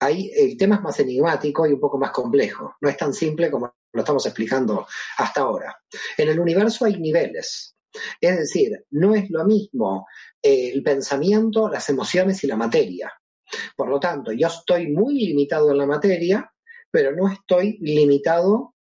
ahí 0.00 0.30
el 0.34 0.56
tema 0.56 0.76
es 0.76 0.82
más 0.82 1.00
enigmático 1.00 1.66
y 1.66 1.72
un 1.72 1.80
poco 1.80 1.98
más 1.98 2.10
complejo. 2.10 2.76
No 2.80 2.88
es 2.88 2.96
tan 2.96 3.12
simple 3.12 3.50
como 3.50 3.74
lo 3.92 4.00
estamos 4.00 4.26
explicando 4.26 4.86
hasta 5.18 5.42
ahora. 5.42 5.76
En 6.16 6.28
el 6.28 6.38
universo 6.38 6.84
hay 6.84 6.98
niveles. 6.98 7.76
Es 8.20 8.36
decir, 8.36 8.84
no 8.90 9.14
es 9.14 9.30
lo 9.30 9.44
mismo 9.44 10.06
eh, 10.42 10.70
el 10.74 10.82
pensamiento, 10.82 11.68
las 11.68 11.88
emociones 11.88 12.42
y 12.42 12.48
la 12.48 12.56
materia. 12.56 13.12
Por 13.76 13.88
lo 13.88 14.00
tanto, 14.00 14.32
yo 14.32 14.48
estoy 14.48 14.88
muy 14.88 15.14
limitado 15.14 15.70
en 15.70 15.78
la 15.78 15.86
materia, 15.86 16.52
pero 16.90 17.14
no 17.14 17.28
estoy 17.28 17.78
limitado 17.80 18.73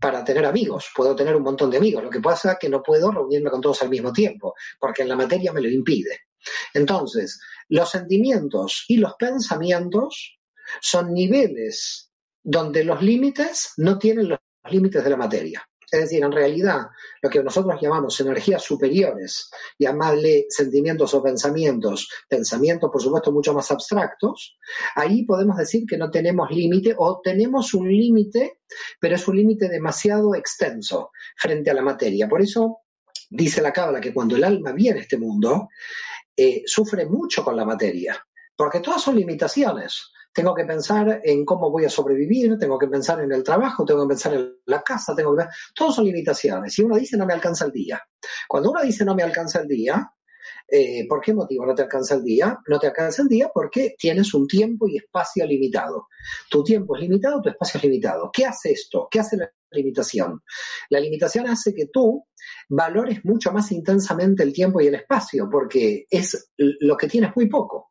para 0.00 0.24
tener 0.24 0.44
amigos. 0.46 0.90
Puedo 0.94 1.14
tener 1.16 1.34
un 1.34 1.42
montón 1.42 1.70
de 1.70 1.78
amigos. 1.78 2.02
Lo 2.02 2.10
que 2.10 2.20
pasa 2.20 2.52
es 2.52 2.58
que 2.58 2.68
no 2.68 2.82
puedo 2.82 3.10
reunirme 3.10 3.50
con 3.50 3.60
todos 3.60 3.82
al 3.82 3.90
mismo 3.90 4.12
tiempo, 4.12 4.54
porque 4.78 5.02
en 5.02 5.08
la 5.08 5.16
materia 5.16 5.52
me 5.52 5.60
lo 5.60 5.68
impide. 5.68 6.20
Entonces, 6.74 7.40
los 7.68 7.90
sentimientos 7.90 8.84
y 8.88 8.98
los 8.98 9.14
pensamientos 9.18 10.38
son 10.80 11.12
niveles 11.12 12.12
donde 12.42 12.84
los 12.84 13.02
límites 13.02 13.72
no 13.78 13.98
tienen 13.98 14.28
los 14.28 14.38
límites 14.70 15.02
de 15.02 15.10
la 15.10 15.16
materia. 15.16 15.68
Es 15.90 16.00
decir, 16.00 16.22
en 16.22 16.32
realidad, 16.32 16.88
lo 17.22 17.30
que 17.30 17.42
nosotros 17.42 17.80
llamamos 17.80 18.20
energías 18.20 18.62
superiores, 18.62 19.50
llamarle 19.78 20.46
sentimientos 20.50 21.14
o 21.14 21.22
pensamientos, 21.22 22.08
pensamientos 22.28 22.90
por 22.90 23.02
supuesto 23.02 23.32
mucho 23.32 23.54
más 23.54 23.70
abstractos, 23.70 24.58
ahí 24.96 25.24
podemos 25.24 25.56
decir 25.56 25.84
que 25.88 25.96
no 25.96 26.10
tenemos 26.10 26.50
límite 26.50 26.94
o 26.96 27.20
tenemos 27.22 27.72
un 27.72 27.88
límite, 27.88 28.60
pero 29.00 29.14
es 29.14 29.26
un 29.28 29.36
límite 29.36 29.68
demasiado 29.68 30.34
extenso 30.34 31.10
frente 31.36 31.70
a 31.70 31.74
la 31.74 31.82
materia. 31.82 32.28
Por 32.28 32.42
eso 32.42 32.80
dice 33.30 33.62
la 33.62 33.72
Cábala 33.72 34.00
que 34.00 34.12
cuando 34.12 34.36
el 34.36 34.44
alma 34.44 34.72
viene 34.72 35.00
a 35.00 35.02
este 35.02 35.16
mundo, 35.16 35.68
eh, 36.36 36.62
sufre 36.66 37.06
mucho 37.06 37.42
con 37.42 37.56
la 37.56 37.64
materia, 37.64 38.22
porque 38.54 38.80
todas 38.80 39.02
son 39.02 39.16
limitaciones 39.16 40.12
tengo 40.38 40.54
que 40.54 40.64
pensar 40.64 41.20
en 41.24 41.44
cómo 41.44 41.68
voy 41.68 41.84
a 41.84 41.90
sobrevivir, 41.90 42.56
tengo 42.60 42.78
que 42.78 42.86
pensar 42.86 43.20
en 43.20 43.32
el 43.32 43.42
trabajo, 43.42 43.84
tengo 43.84 44.04
que 44.04 44.10
pensar 44.10 44.34
en 44.34 44.54
la 44.66 44.82
casa, 44.82 45.12
tengo 45.12 45.36
que 45.36 45.46
todos 45.74 45.96
son 45.96 46.04
limitaciones. 46.04 46.72
Si 46.72 46.80
uno 46.80 46.96
dice 46.96 47.16
no 47.16 47.26
me 47.26 47.32
alcanza 47.32 47.64
el 47.64 47.72
día, 47.72 48.00
cuando 48.46 48.70
uno 48.70 48.80
dice 48.80 49.04
no 49.04 49.16
me 49.16 49.24
alcanza 49.24 49.58
el 49.62 49.66
día, 49.66 50.08
eh, 50.68 51.08
¿por 51.08 51.20
qué 51.20 51.34
motivo 51.34 51.66
no 51.66 51.74
te 51.74 51.82
alcanza 51.82 52.14
el 52.14 52.22
día? 52.22 52.56
No 52.68 52.78
te 52.78 52.86
alcanza 52.86 53.22
el 53.22 53.28
día 53.28 53.50
porque 53.52 53.96
tienes 53.98 54.32
un 54.32 54.46
tiempo 54.46 54.86
y 54.86 54.98
espacio 54.98 55.44
limitado. 55.44 56.06
Tu 56.48 56.62
tiempo 56.62 56.94
es 56.94 57.02
limitado, 57.02 57.42
tu 57.42 57.48
espacio 57.48 57.78
es 57.78 57.84
limitado. 57.84 58.30
¿Qué 58.32 58.46
hace 58.46 58.70
esto? 58.70 59.08
¿Qué 59.10 59.18
hace 59.18 59.38
la 59.38 59.50
limitación? 59.72 60.40
La 60.90 61.00
limitación 61.00 61.48
hace 61.48 61.74
que 61.74 61.86
tú 61.86 62.26
valores 62.68 63.24
mucho 63.24 63.50
más 63.50 63.72
intensamente 63.72 64.44
el 64.44 64.52
tiempo 64.52 64.80
y 64.80 64.86
el 64.86 64.94
espacio 64.94 65.48
porque 65.50 66.06
es 66.08 66.48
lo 66.56 66.96
que 66.96 67.08
tienes 67.08 67.34
muy 67.34 67.48
poco. 67.48 67.87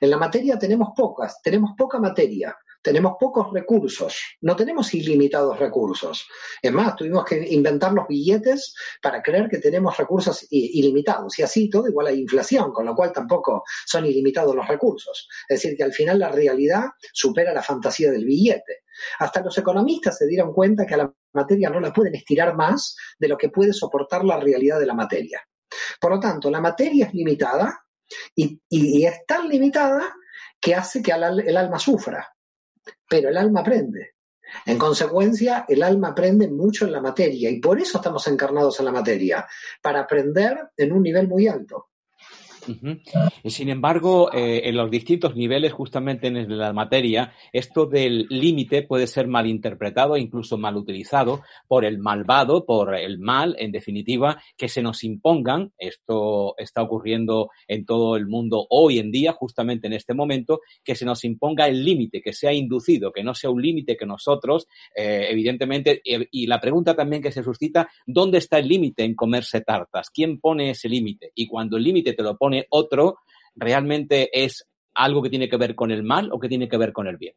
En 0.00 0.10
la 0.10 0.16
materia 0.16 0.58
tenemos 0.58 0.90
pocas, 0.96 1.40
tenemos 1.42 1.72
poca 1.76 1.98
materia, 1.98 2.56
tenemos 2.84 3.14
pocos 3.18 3.50
recursos, 3.50 4.36
no 4.42 4.54
tenemos 4.54 4.92
ilimitados 4.92 5.58
recursos. 5.58 6.28
Es 6.60 6.70
más, 6.70 6.94
tuvimos 6.96 7.24
que 7.24 7.42
inventar 7.48 7.92
los 7.92 8.06
billetes 8.06 8.74
para 9.00 9.22
creer 9.22 9.48
que 9.48 9.58
tenemos 9.58 9.96
recursos 9.96 10.46
ilimitados. 10.50 11.38
Y 11.38 11.42
así 11.42 11.70
todo 11.70 11.88
igual 11.88 12.08
hay 12.08 12.20
inflación, 12.20 12.72
con 12.72 12.84
lo 12.84 12.94
cual 12.94 13.10
tampoco 13.10 13.64
son 13.86 14.04
ilimitados 14.04 14.54
los 14.54 14.68
recursos. 14.68 15.26
Es 15.48 15.62
decir, 15.62 15.78
que 15.78 15.84
al 15.84 15.94
final 15.94 16.18
la 16.18 16.28
realidad 16.28 16.84
supera 17.12 17.54
la 17.54 17.62
fantasía 17.62 18.10
del 18.10 18.26
billete. 18.26 18.82
Hasta 19.18 19.40
los 19.40 19.56
economistas 19.56 20.18
se 20.18 20.26
dieron 20.26 20.52
cuenta 20.52 20.84
que 20.84 20.94
a 20.94 20.98
la 20.98 21.14
materia 21.32 21.70
no 21.70 21.80
la 21.80 21.92
pueden 21.92 22.14
estirar 22.14 22.54
más 22.54 22.96
de 23.18 23.28
lo 23.28 23.38
que 23.38 23.48
puede 23.48 23.72
soportar 23.72 24.24
la 24.26 24.38
realidad 24.38 24.78
de 24.78 24.86
la 24.86 24.94
materia. 24.94 25.40
Por 25.98 26.12
lo 26.12 26.20
tanto, 26.20 26.50
la 26.50 26.60
materia 26.60 27.06
es 27.06 27.14
limitada, 27.14 27.83
y, 28.34 29.04
es 29.04 29.26
tan 29.26 29.48
limitada 29.48 30.14
que 30.60 30.74
hace 30.74 31.02
que 31.02 31.12
el 31.12 31.56
alma 31.56 31.78
sufra, 31.78 32.34
pero 33.08 33.28
el 33.28 33.36
alma 33.36 33.60
aprende. 33.60 34.14
En 34.66 34.78
consecuencia, 34.78 35.64
el 35.68 35.82
alma 35.82 36.08
aprende 36.08 36.48
mucho 36.48 36.84
en 36.84 36.92
la 36.92 37.00
materia 37.00 37.50
y 37.50 37.60
por 37.60 37.80
eso 37.80 37.98
estamos 37.98 38.26
encarnados 38.28 38.78
en 38.78 38.86
la 38.86 38.92
materia, 38.92 39.46
para 39.82 40.00
aprender 40.00 40.70
en 40.76 40.92
un 40.92 41.02
nivel 41.02 41.28
muy 41.28 41.48
alto. 41.48 41.88
Sin 43.44 43.68
embargo, 43.68 44.32
eh, 44.32 44.62
en 44.64 44.76
los 44.76 44.90
distintos 44.90 45.36
niveles, 45.36 45.72
justamente 45.72 46.28
en 46.28 46.58
la 46.58 46.72
materia, 46.72 47.32
esto 47.52 47.86
del 47.86 48.26
límite 48.30 48.82
puede 48.82 49.06
ser 49.06 49.26
malinterpretado 49.28 50.16
e 50.16 50.20
incluso 50.20 50.56
mal 50.56 50.76
utilizado 50.76 51.42
por 51.68 51.84
el 51.84 51.98
malvado, 51.98 52.64
por 52.64 52.94
el 52.94 53.18
mal, 53.18 53.56
en 53.58 53.72
definitiva, 53.72 54.40
que 54.56 54.68
se 54.68 54.82
nos 54.82 55.04
impongan. 55.04 55.72
Esto 55.78 56.54
está 56.58 56.82
ocurriendo 56.82 57.50
en 57.68 57.84
todo 57.84 58.16
el 58.16 58.26
mundo 58.26 58.66
hoy 58.70 58.98
en 58.98 59.10
día, 59.10 59.32
justamente 59.32 59.86
en 59.86 59.92
este 59.92 60.14
momento, 60.14 60.60
que 60.82 60.94
se 60.94 61.04
nos 61.04 61.24
imponga 61.24 61.68
el 61.68 61.84
límite, 61.84 62.20
que 62.20 62.32
sea 62.32 62.52
inducido, 62.52 63.12
que 63.12 63.22
no 63.22 63.34
sea 63.34 63.50
un 63.50 63.62
límite 63.62 63.96
que 63.96 64.06
nosotros, 64.06 64.66
eh, 64.96 65.26
evidentemente, 65.30 66.02
y 66.04 66.46
la 66.46 66.60
pregunta 66.60 66.94
también 66.94 67.22
que 67.22 67.32
se 67.32 67.42
suscita, 67.42 67.88
¿dónde 68.06 68.38
está 68.38 68.58
el 68.58 68.68
límite 68.68 69.04
en 69.04 69.14
comerse 69.14 69.60
tartas? 69.60 70.10
¿Quién 70.10 70.40
pone 70.40 70.70
ese 70.70 70.88
límite? 70.88 71.32
Y 71.34 71.46
cuando 71.46 71.76
el 71.76 71.84
límite 71.84 72.12
te 72.12 72.22
lo 72.22 72.36
pone 72.36 72.53
otro, 72.70 73.18
realmente 73.54 74.30
es 74.32 74.66
algo 74.94 75.22
que 75.22 75.30
tiene 75.30 75.48
que 75.48 75.56
ver 75.56 75.74
con 75.74 75.90
el 75.90 76.02
mal 76.02 76.30
o 76.32 76.38
que 76.38 76.48
tiene 76.48 76.68
que 76.68 76.76
ver 76.76 76.92
con 76.92 77.06
el 77.06 77.16
bien. 77.16 77.34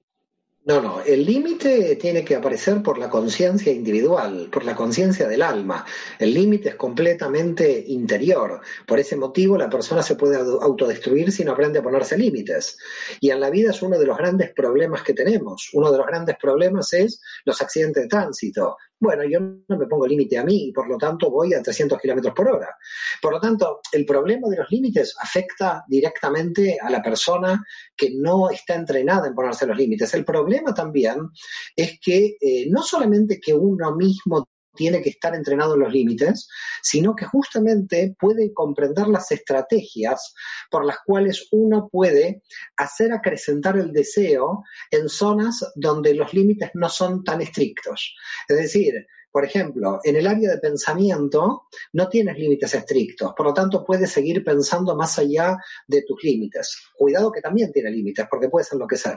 No, 0.67 0.81
no, 0.81 1.01
el 1.01 1.25
límite 1.25 1.95
tiene 1.95 2.25
que 2.25 2.35
aparecer 2.35 2.83
por 2.83 2.97
la 2.97 3.09
conciencia 3.09 3.71
individual, 3.71 4.49
por 4.51 4.65
la 4.65 4.75
conciencia 4.75 5.25
del 5.25 5.41
alma. 5.41 5.85
El 6.19 6.33
límite 6.33 6.67
es 6.67 6.75
completamente 6.75 7.85
interior. 7.87 8.59
Por 8.85 8.99
ese 8.99 9.15
motivo 9.15 9.57
la 9.57 9.69
persona 9.69 10.03
se 10.03 10.17
puede 10.17 10.35
autodestruir 10.35 11.31
si 11.31 11.45
no 11.45 11.53
aprende 11.53 11.79
a 11.79 11.83
ponerse 11.83 12.17
límites. 12.17 12.77
Y 13.21 13.29
en 13.29 13.39
la 13.39 13.49
vida 13.49 13.71
es 13.71 13.81
uno 13.81 13.97
de 13.97 14.07
los 14.07 14.17
grandes 14.17 14.51
problemas 14.53 15.03
que 15.03 15.13
tenemos. 15.13 15.69
Uno 15.71 15.89
de 15.89 15.99
los 15.99 16.05
grandes 16.05 16.35
problemas 16.35 16.91
es 16.91 17.21
los 17.45 17.61
accidentes 17.61 18.03
de 18.03 18.09
tránsito 18.09 18.75
bueno, 18.99 19.23
yo 19.25 19.39
no 19.39 19.77
me 19.77 19.85
pongo 19.85 20.07
límite 20.07 20.37
a 20.37 20.43
mí 20.43 20.67
y 20.67 20.71
por 20.71 20.87
lo 20.89 20.97
tanto 20.97 21.29
voy 21.29 21.53
a 21.53 21.61
300 21.61 21.99
kilómetros 21.99 22.33
por 22.33 22.47
hora. 22.47 22.75
Por 23.21 23.33
lo 23.33 23.39
tanto, 23.39 23.81
el 23.91 24.05
problema 24.05 24.49
de 24.49 24.57
los 24.57 24.71
límites 24.71 25.15
afecta 25.21 25.83
directamente 25.87 26.77
a 26.81 26.89
la 26.89 27.01
persona 27.01 27.63
que 27.95 28.11
no 28.15 28.49
está 28.49 28.75
entrenada 28.75 29.27
en 29.27 29.35
ponerse 29.35 29.67
los 29.67 29.77
límites. 29.77 30.13
El 30.13 30.25
problema 30.25 30.73
también 30.73 31.29
es 31.75 31.99
que 31.99 32.37
eh, 32.41 32.67
no 32.69 32.81
solamente 32.81 33.39
que 33.39 33.53
uno 33.53 33.95
mismo 33.95 34.47
tiene 34.77 35.01
que 35.01 35.09
estar 35.09 35.35
entrenado 35.35 35.73
en 35.73 35.81
los 35.81 35.91
límites, 35.91 36.47
sino 36.81 37.15
que 37.15 37.25
justamente 37.25 38.15
puede 38.17 38.53
comprender 38.53 39.07
las 39.07 39.29
estrategias 39.31 40.33
por 40.71 40.85
las 40.85 40.99
cuales 41.05 41.47
uno 41.51 41.89
puede 41.91 42.43
hacer 42.77 43.11
acrecentar 43.11 43.77
el 43.77 43.91
deseo 43.91 44.63
en 44.91 45.09
zonas 45.09 45.73
donde 45.75 46.13
los 46.13 46.33
límites 46.33 46.69
no 46.75 46.87
son 46.87 47.23
tan 47.23 47.41
estrictos. 47.41 48.15
Es 48.47 48.55
decir, 48.55 48.93
por 49.31 49.45
ejemplo, 49.45 49.99
en 50.03 50.15
el 50.15 50.25
área 50.25 50.49
de 50.49 50.57
pensamiento 50.57 51.67
no 51.93 52.09
tienes 52.09 52.37
límites 52.37 52.73
estrictos, 52.73 53.33
por 53.35 53.45
lo 53.45 53.53
tanto 53.53 53.83
puedes 53.83 54.11
seguir 54.11 54.43
pensando 54.43 54.95
más 54.95 55.19
allá 55.19 55.57
de 55.87 56.03
tus 56.03 56.23
límites. 56.23 56.75
Cuidado 56.95 57.31
que 57.31 57.41
también 57.41 57.71
tiene 57.71 57.91
límites, 57.91 58.25
porque 58.29 58.49
puedes 58.49 58.71
enloquecer. 58.71 59.15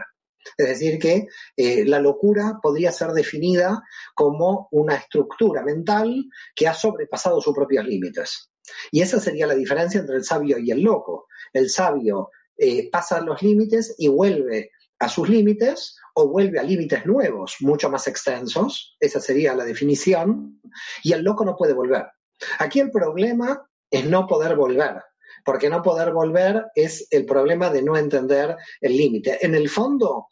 Es 0.57 0.69
decir, 0.69 0.99
que 0.99 1.27
eh, 1.57 1.85
la 1.85 2.01
locura 2.01 2.59
podría 2.63 2.93
ser 2.93 3.11
definida 3.11 3.83
como 4.15 4.69
una 4.71 4.97
estructura 4.97 5.63
mental 5.63 6.25
que 6.55 6.69
ha 6.69 6.75
sobrepasado 6.75 7.41
sus 7.41 7.55
propios 7.55 7.85
límites. 7.85 8.51
Y 8.91 9.03
esa 9.03 9.21
sería 9.21 9.47
la 9.47 9.55
diferencia 9.55 10.01
entre 10.01 10.17
el 10.17 10.25
sabio 10.25 10.59
y 10.59 10.71
el 10.71 10.83
loco. 10.83 11.27
El 11.53 11.69
sabio 11.71 12.31
eh, 12.57 12.91
pasa 12.91 13.21
los 13.21 13.43
límites 13.43 13.95
y 13.99 14.09
vuelve 14.09 14.71
a 14.99 15.09
sus 15.09 15.29
límites 15.29 15.97
o 16.15 16.29
vuelve 16.29 16.59
a 16.59 16.63
límites 16.63 17.07
nuevos, 17.07 17.57
mucho 17.61 17.91
más 17.91 18.07
extensos, 18.07 18.97
esa 19.01 19.21
sería 19.21 19.55
la 19.55 19.65
definición, 19.65 20.61
y 21.03 21.13
el 21.13 21.23
loco 21.23 21.45
no 21.45 21.57
puede 21.57 21.73
volver. 21.73 22.07
Aquí 22.59 22.81
el 22.81 22.91
problema 22.91 23.67
es 23.91 24.05
no 24.05 24.27
poder 24.27 24.57
volver, 24.57 25.03
porque 25.45 25.71
no 25.71 25.83
poder 25.83 26.13
volver 26.13 26.67
es 26.75 27.07
el 27.11 27.25
problema 27.25 27.71
de 27.71 27.83
no 27.83 27.97
entender 27.97 28.57
el 28.81 28.97
límite. 28.97 29.45
En 29.45 29.55
el 29.55 29.69
fondo, 29.69 30.27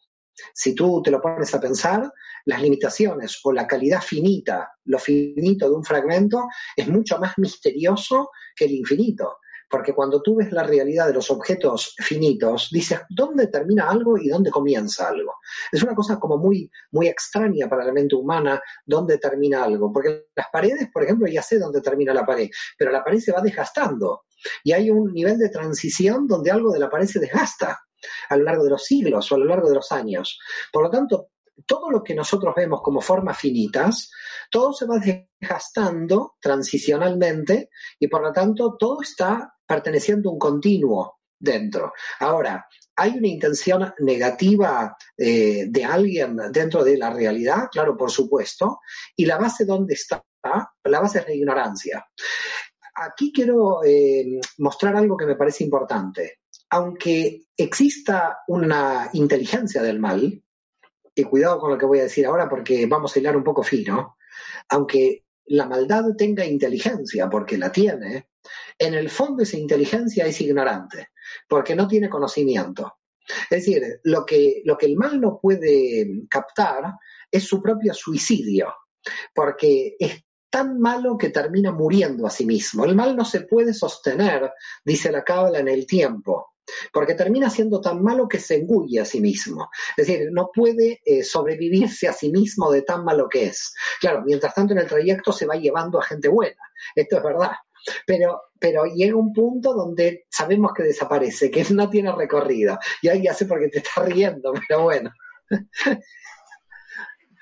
si 0.54 0.74
tú 0.74 1.02
te 1.02 1.10
lo 1.10 1.20
pones 1.20 1.54
a 1.54 1.60
pensar, 1.60 2.10
las 2.44 2.62
limitaciones 2.62 3.40
o 3.44 3.52
la 3.52 3.66
calidad 3.66 4.00
finita, 4.00 4.70
lo 4.84 4.98
finito 4.98 5.68
de 5.68 5.74
un 5.74 5.84
fragmento, 5.84 6.48
es 6.76 6.88
mucho 6.88 7.18
más 7.18 7.36
misterioso 7.38 8.30
que 8.56 8.64
el 8.64 8.72
infinito. 8.72 9.38
Porque 9.70 9.92
cuando 9.92 10.22
tú 10.22 10.36
ves 10.36 10.50
la 10.50 10.62
realidad 10.62 11.06
de 11.06 11.12
los 11.12 11.30
objetos 11.30 11.94
finitos, 11.98 12.70
dices, 12.72 13.00
¿dónde 13.10 13.48
termina 13.48 13.90
algo 13.90 14.16
y 14.16 14.28
dónde 14.28 14.50
comienza 14.50 15.08
algo? 15.08 15.34
Es 15.70 15.82
una 15.82 15.94
cosa 15.94 16.18
como 16.18 16.38
muy, 16.38 16.70
muy 16.92 17.06
extraña 17.06 17.68
para 17.68 17.84
la 17.84 17.92
mente 17.92 18.16
humana, 18.16 18.60
dónde 18.86 19.18
termina 19.18 19.64
algo. 19.64 19.92
Porque 19.92 20.28
las 20.34 20.46
paredes, 20.50 20.88
por 20.90 21.04
ejemplo, 21.04 21.26
ya 21.26 21.42
sé 21.42 21.58
dónde 21.58 21.82
termina 21.82 22.14
la 22.14 22.24
pared, 22.24 22.48
pero 22.78 22.90
la 22.90 23.04
pared 23.04 23.18
se 23.18 23.32
va 23.32 23.42
desgastando. 23.42 24.22
Y 24.64 24.72
hay 24.72 24.90
un 24.90 25.12
nivel 25.12 25.38
de 25.38 25.48
transición 25.48 26.26
donde 26.26 26.50
algo 26.50 26.72
de 26.72 26.78
la 26.78 26.90
pared 26.90 27.06
se 27.06 27.20
desgasta 27.20 27.78
a 28.28 28.36
lo 28.36 28.44
largo 28.44 28.64
de 28.64 28.70
los 28.70 28.84
siglos 28.84 29.30
o 29.30 29.34
a 29.34 29.38
lo 29.38 29.44
largo 29.44 29.68
de 29.68 29.74
los 29.74 29.90
años. 29.92 30.38
Por 30.72 30.84
lo 30.84 30.90
tanto, 30.90 31.30
todo 31.66 31.90
lo 31.90 32.02
que 32.02 32.14
nosotros 32.14 32.54
vemos 32.56 32.80
como 32.82 33.00
formas 33.00 33.38
finitas, 33.38 34.10
todo 34.50 34.72
se 34.72 34.86
va 34.86 34.98
desgastando 34.98 36.36
transicionalmente 36.40 37.70
y 37.98 38.08
por 38.08 38.22
lo 38.22 38.32
tanto 38.32 38.76
todo 38.78 39.02
está 39.02 39.54
perteneciendo 39.66 40.30
a 40.30 40.32
un 40.32 40.38
continuo 40.38 41.18
dentro. 41.38 41.92
Ahora, 42.20 42.66
¿hay 42.96 43.16
una 43.16 43.28
intención 43.28 43.92
negativa 43.98 44.96
eh, 45.16 45.66
de 45.68 45.84
alguien 45.84 46.36
dentro 46.50 46.82
de 46.82 46.96
la 46.96 47.10
realidad? 47.10 47.68
Claro, 47.70 47.96
por 47.96 48.10
supuesto. 48.10 48.80
¿Y 49.16 49.26
la 49.26 49.38
base 49.38 49.64
dónde 49.64 49.94
está? 49.94 50.24
La 50.84 51.00
base 51.00 51.18
es 51.18 51.26
la 51.28 51.34
ignorancia. 51.34 52.06
Aquí 53.00 53.32
quiero 53.32 53.84
eh, 53.84 54.40
mostrar 54.58 54.96
algo 54.96 55.16
que 55.16 55.26
me 55.26 55.36
parece 55.36 55.64
importante. 55.64 56.40
Aunque 56.70 57.46
exista 57.56 58.38
una 58.48 59.08
inteligencia 59.12 59.82
del 59.82 59.98
mal, 59.98 60.42
y 61.18 61.24
cuidado 61.24 61.58
con 61.58 61.70
lo 61.70 61.78
que 61.78 61.86
voy 61.86 61.98
a 61.98 62.04
decir 62.04 62.26
ahora 62.26 62.48
porque 62.48 62.86
vamos 62.86 63.14
a 63.14 63.18
hilar 63.18 63.36
un 63.36 63.42
poco 63.42 63.62
fino, 63.62 64.16
aunque 64.68 65.24
la 65.46 65.66
maldad 65.66 66.04
tenga 66.16 66.44
inteligencia, 66.44 67.28
porque 67.28 67.58
la 67.58 67.72
tiene, 67.72 68.28
en 68.78 68.94
el 68.94 69.10
fondo 69.10 69.42
esa 69.42 69.56
inteligencia 69.56 70.26
es 70.26 70.40
ignorante, 70.40 71.08
porque 71.48 71.74
no 71.74 71.88
tiene 71.88 72.08
conocimiento. 72.08 72.98
Es 73.50 73.64
decir, 73.64 73.82
lo 74.04 74.24
que, 74.24 74.62
lo 74.64 74.78
que 74.78 74.86
el 74.86 74.96
mal 74.96 75.20
no 75.20 75.38
puede 75.40 76.26
captar 76.30 76.94
es 77.30 77.44
su 77.44 77.60
propio 77.60 77.92
suicidio, 77.94 78.72
porque 79.34 79.96
es 79.98 80.22
tan 80.50 80.78
malo 80.80 81.16
que 81.18 81.30
termina 81.30 81.72
muriendo 81.72 82.26
a 82.26 82.30
sí 82.30 82.46
mismo. 82.46 82.84
El 82.84 82.94
mal 82.94 83.16
no 83.16 83.24
se 83.24 83.42
puede 83.42 83.74
sostener, 83.74 84.52
dice 84.84 85.12
la 85.12 85.24
cábala, 85.24 85.58
en 85.58 85.68
el 85.68 85.86
tiempo 85.86 86.52
porque 86.92 87.14
termina 87.14 87.50
siendo 87.50 87.80
tan 87.80 88.02
malo 88.02 88.28
que 88.28 88.38
se 88.38 88.56
engulle 88.56 89.00
a 89.00 89.04
sí 89.04 89.20
mismo. 89.20 89.70
Es 89.96 90.06
decir, 90.06 90.28
no 90.32 90.50
puede 90.52 91.00
eh, 91.04 91.22
sobrevivirse 91.22 92.08
a 92.08 92.12
sí 92.12 92.30
mismo 92.30 92.70
de 92.70 92.82
tan 92.82 93.04
malo 93.04 93.28
que 93.28 93.46
es. 93.46 93.74
Claro, 94.00 94.22
mientras 94.24 94.54
tanto 94.54 94.72
en 94.72 94.80
el 94.80 94.86
trayecto 94.86 95.32
se 95.32 95.46
va 95.46 95.56
llevando 95.56 95.98
a 95.98 96.04
gente 96.04 96.28
buena, 96.28 96.60
esto 96.94 97.16
es 97.16 97.22
verdad. 97.22 97.52
Pero, 98.06 98.42
pero 98.58 98.84
llega 98.84 99.16
un 99.16 99.32
punto 99.32 99.72
donde 99.72 100.26
sabemos 100.30 100.72
que 100.74 100.82
desaparece, 100.82 101.50
que 101.50 101.64
no 101.70 101.88
tiene 101.88 102.12
recorrido. 102.12 102.78
Y 103.02 103.08
ahí 103.08 103.22
ya 103.22 103.34
sé 103.34 103.46
por 103.46 103.60
qué 103.60 103.68
te 103.68 103.78
estás 103.78 104.04
riendo, 104.06 104.52
pero 104.68 104.82
bueno. 104.82 105.10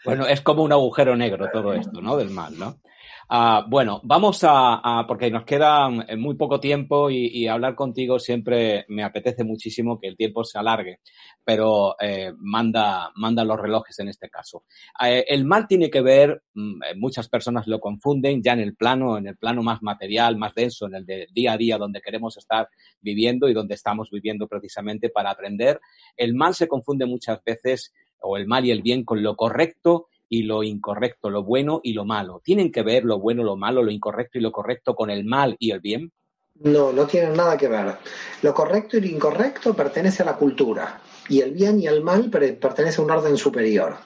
Bueno, 0.04 0.24
es 0.26 0.40
como 0.40 0.62
un 0.62 0.70
agujero 0.70 1.16
negro 1.16 1.48
todo 1.52 1.72
esto, 1.72 2.00
¿no? 2.00 2.16
Del 2.16 2.30
mal, 2.30 2.56
¿no? 2.56 2.80
Ah, 3.28 3.66
bueno, 3.68 4.00
vamos 4.04 4.38
a, 4.44 5.04
porque 5.08 5.32
nos 5.32 5.44
queda 5.44 5.88
eh, 6.06 6.14
muy 6.14 6.36
poco 6.36 6.60
tiempo 6.60 7.10
y, 7.10 7.48
hablar 7.48 7.74
contigo 7.74 8.20
siempre 8.20 8.84
me 8.88 9.02
apetece 9.02 9.42
muchísimo 9.42 9.98
que 9.98 10.06
el 10.06 10.16
tiempo 10.16 10.44
se 10.44 10.58
alargue, 10.58 11.00
pero 11.42 11.96
eh, 12.00 12.32
manda, 12.38 13.10
manda 13.16 13.44
los 13.44 13.58
relojes 13.58 13.98
en 13.98 14.08
este 14.08 14.30
caso. 14.30 14.62
Eh, 15.04 15.24
el 15.26 15.44
mal 15.44 15.66
tiene 15.66 15.90
que 15.90 16.02
ver, 16.02 16.40
mm, 16.54 16.80
muchas 16.98 17.28
personas 17.28 17.66
lo 17.66 17.80
confunden 17.80 18.40
ya 18.44 18.52
en 18.52 18.60
el 18.60 18.76
plano, 18.76 19.18
en 19.18 19.26
el 19.26 19.36
plano 19.36 19.60
más 19.60 19.82
material, 19.82 20.36
más 20.36 20.54
denso, 20.54 20.86
en 20.86 20.94
el 20.94 21.04
de 21.04 21.26
día 21.32 21.54
a 21.54 21.56
día 21.56 21.78
donde 21.78 22.00
queremos 22.00 22.36
estar 22.36 22.68
viviendo 23.00 23.48
y 23.48 23.54
donde 23.54 23.74
estamos 23.74 24.08
viviendo 24.08 24.46
precisamente 24.46 25.08
para 25.08 25.32
aprender. 25.32 25.80
El 26.16 26.34
mal 26.34 26.54
se 26.54 26.68
confunde 26.68 27.06
muchas 27.06 27.42
veces, 27.44 27.92
o 28.20 28.36
el 28.36 28.46
mal 28.46 28.64
y 28.64 28.70
el 28.70 28.82
bien, 28.82 29.04
con 29.04 29.20
lo 29.20 29.34
correcto 29.34 30.06
y 30.28 30.42
lo 30.42 30.62
incorrecto, 30.62 31.30
lo 31.30 31.42
bueno 31.42 31.80
y 31.82 31.92
lo 31.92 32.04
malo. 32.04 32.40
¿Tienen 32.44 32.72
que 32.72 32.82
ver 32.82 33.04
lo 33.04 33.18
bueno, 33.18 33.42
lo 33.42 33.56
malo, 33.56 33.82
lo 33.82 33.90
incorrecto 33.90 34.38
y 34.38 34.42
lo 34.42 34.52
correcto 34.52 34.94
con 34.94 35.10
el 35.10 35.24
mal 35.24 35.56
y 35.58 35.70
el 35.70 35.80
bien? 35.80 36.12
No, 36.60 36.92
no 36.92 37.06
tienen 37.06 37.34
nada 37.34 37.56
que 37.56 37.68
ver. 37.68 37.96
Lo 38.42 38.54
correcto 38.54 38.96
y 38.96 39.02
lo 39.02 39.08
incorrecto 39.08 39.74
pertenece 39.74 40.22
a 40.22 40.26
la 40.26 40.36
cultura 40.36 41.00
y 41.28 41.40
el 41.40 41.52
bien 41.52 41.80
y 41.80 41.86
el 41.86 42.02
mal 42.02 42.30
pertenece 42.30 43.00
a 43.00 43.04
un 43.04 43.10
orden 43.10 43.36
superior. 43.36 43.96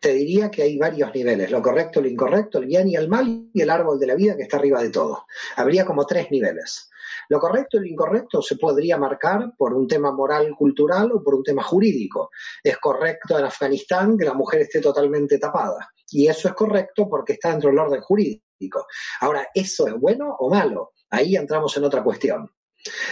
Te 0.00 0.12
diría 0.12 0.50
que 0.50 0.62
hay 0.62 0.78
varios 0.78 1.14
niveles, 1.14 1.50
lo 1.50 1.62
correcto, 1.62 2.00
lo 2.00 2.08
incorrecto, 2.08 2.58
el 2.58 2.66
bien 2.66 2.88
y 2.88 2.96
el 2.96 3.08
mal 3.08 3.48
y 3.52 3.60
el 3.60 3.70
árbol 3.70 3.98
de 3.98 4.06
la 4.06 4.14
vida 4.14 4.36
que 4.36 4.42
está 4.42 4.56
arriba 4.56 4.82
de 4.82 4.90
todo. 4.90 5.26
Habría 5.56 5.84
como 5.84 6.06
tres 6.06 6.30
niveles. 6.30 6.90
Lo 7.28 7.38
correcto 7.38 7.76
y 7.76 7.80
lo 7.80 7.86
incorrecto 7.86 8.42
se 8.42 8.56
podría 8.56 8.96
marcar 8.98 9.52
por 9.56 9.74
un 9.74 9.86
tema 9.86 10.12
moral 10.12 10.54
cultural 10.56 11.12
o 11.12 11.22
por 11.22 11.34
un 11.34 11.42
tema 11.42 11.62
jurídico. 11.62 12.30
Es 12.62 12.78
correcto 12.78 13.38
en 13.38 13.44
Afganistán 13.44 14.16
que 14.16 14.24
la 14.24 14.34
mujer 14.34 14.62
esté 14.62 14.80
totalmente 14.80 15.38
tapada. 15.38 15.90
Y 16.10 16.26
eso 16.26 16.48
es 16.48 16.54
correcto 16.54 17.08
porque 17.08 17.34
está 17.34 17.50
dentro 17.50 17.70
del 17.70 17.78
orden 17.78 18.00
jurídico. 18.00 18.86
Ahora, 19.20 19.48
¿eso 19.54 19.86
es 19.86 19.94
bueno 19.94 20.36
o 20.38 20.50
malo? 20.50 20.92
Ahí 21.10 21.36
entramos 21.36 21.76
en 21.76 21.84
otra 21.84 22.02
cuestión. 22.02 22.50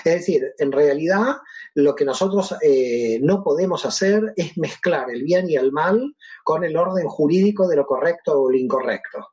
Es 0.05 0.15
decir, 0.15 0.53
en 0.59 0.73
realidad 0.73 1.37
lo 1.75 1.95
que 1.95 2.05
nosotros 2.05 2.57
eh, 2.61 3.21
no 3.23 3.43
podemos 3.43 3.87
hacer 3.87 4.33
es 4.37 4.59
mezclar 4.59 5.11
el 5.11 5.23
bien 5.23 5.49
y 5.49 5.55
el 5.55 5.71
mal 5.71 6.17
con 6.43 6.65
el 6.65 6.77
orden 6.77 7.07
jurídico 7.07 7.69
de 7.69 7.77
lo 7.77 7.87
correcto 7.87 8.41
o 8.41 8.51
lo 8.51 8.57
incorrecto 8.57 9.29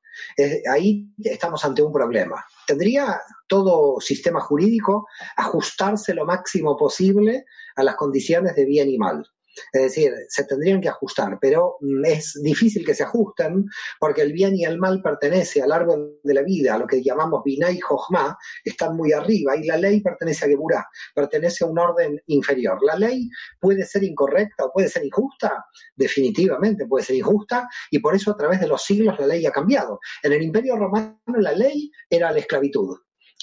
ahí 0.70 1.08
estamos 1.24 1.64
ante 1.66 1.82
un 1.82 1.92
problema. 1.92 2.44
¿Tendría 2.66 3.20
todo 3.48 4.00
sistema 4.02 4.40
jurídico 4.40 5.08
ajustarse 5.36 6.14
lo 6.14 6.26
máximo 6.26 6.76
posible 6.76 7.46
a 7.76 7.84
las 7.84 7.96
condiciones 7.96 8.56
de 8.56 8.66
bien 8.66 8.90
y 8.90 8.98
mal? 8.98 9.26
Es 9.72 9.82
decir, 9.82 10.14
se 10.30 10.44
tendrían 10.46 10.82
que 10.82 10.90
ajustar, 10.90 11.38
pero 11.40 11.78
mm, 11.82 12.06
es 12.06 12.40
difícil 12.42 12.86
que 12.86 12.94
se 12.94 13.04
ajusten 13.04 13.66
porque 14.00 14.22
el 14.22 14.34
bien 14.34 14.56
y 14.56 14.66
el 14.66 14.78
mal 14.78 15.02
pertenece 15.02 15.62
al 15.62 15.72
árbol 15.72 16.20
de 16.24 16.34
la 16.34 16.42
vida, 16.42 16.76
a 16.76 16.78
lo 16.78 16.88
que 16.88 17.04
llamamos 17.04 17.42
Binah 17.44 17.72
y 17.72 17.80
Jochma, 17.80 18.38
están 18.64 18.96
muy 18.96 19.12
arriba, 19.12 19.56
y 19.56 19.66
la 19.66 19.78
ley 19.78 20.02
pertenece 20.02 20.46
a 20.46 20.48
Geburah, 20.48 20.86
pertenece 21.14 21.64
a 21.64 21.68
un 21.68 21.80
orden 21.80 22.22
inferior. 22.28 22.78
La 22.84 22.96
ley 22.96 23.30
puede 23.60 23.86
ser 23.86 24.04
incorrecta 24.04 24.66
o 24.66 24.72
puede 24.72 24.90
ser 24.90 25.06
injusta, 25.06 25.66
definitivamente 25.96 26.86
puede 26.86 27.06
ser 27.06 27.16
injusta, 27.16 27.68
y 27.92 28.00
por 28.00 28.16
eso 28.16 28.32
a 28.32 28.38
través 28.38 28.60
de 28.60 28.68
los 28.68 28.84
siglos 28.84 29.20
la 29.20 29.28
ley 29.28 29.46
ha 29.46 29.52
cambiado. 29.52 30.00
En 30.24 30.34
el 30.34 30.42
Imperio 30.42 30.76
Romano 30.76 31.18
la 31.38 31.54
ley 31.54 31.92
era 32.10 32.32
la 32.32 32.40
esclavitud. 32.40 32.98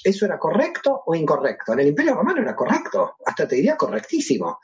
¿Eso 0.04 0.26
era 0.26 0.38
correcto 0.38 1.02
o 1.06 1.14
incorrecto? 1.14 1.72
En 1.72 1.80
el 1.80 1.88
Imperio 1.88 2.14
Romano 2.14 2.42
era 2.42 2.54
correcto, 2.54 3.16
hasta 3.24 3.48
te 3.48 3.56
diría 3.56 3.74
correctísimo. 3.74 4.58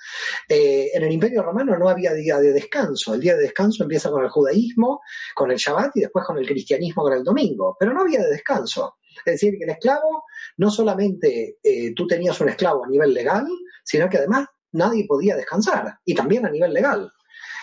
Eh, 0.47 0.91
en 0.93 1.03
el 1.03 1.13
Imperio 1.13 1.43
Romano 1.43 1.79
no 1.79 1.89
había 1.89 2.13
día 2.13 2.39
de 2.39 2.53
descanso. 2.53 3.15
El 3.15 3.21
día 3.21 3.35
de 3.37 3.45
descanso 3.45 3.85
empieza 3.85 4.11
con 4.11 4.23
el 4.23 4.29
judaísmo, 4.29 5.01
con 5.35 5.51
el 5.51 5.57
Shabbat 5.57 5.97
y 5.97 6.01
después 6.01 6.27
con 6.27 6.37
el 6.37 6.47
cristianismo 6.47 7.05
con 7.05 7.15
el 7.15 7.25
domingo. 7.25 7.75
Pero 7.81 7.95
no 7.95 8.03
había 8.03 8.21
de 8.21 8.31
descanso. 8.31 8.99
Es 9.25 9.35
decir, 9.35 9.57
que 9.57 9.65
el 9.65 9.71
esclavo, 9.71 10.25
no 10.59 10.71
solamente 10.71 11.57
eh, 11.63 11.95
tú 11.95 12.07
tenías 12.07 12.39
un 12.43 12.51
esclavo 12.51 12.85
a 12.85 12.89
nivel 12.89 13.15
legal, 13.15 13.47
sino 13.83 14.11
que 14.11 14.19
además 14.19 14.47
nadie 14.73 15.07
podía 15.07 15.37
descansar, 15.37 15.99
y 16.05 16.15
también 16.15 16.45
a 16.45 16.51
nivel 16.51 16.73
legal. 16.73 17.11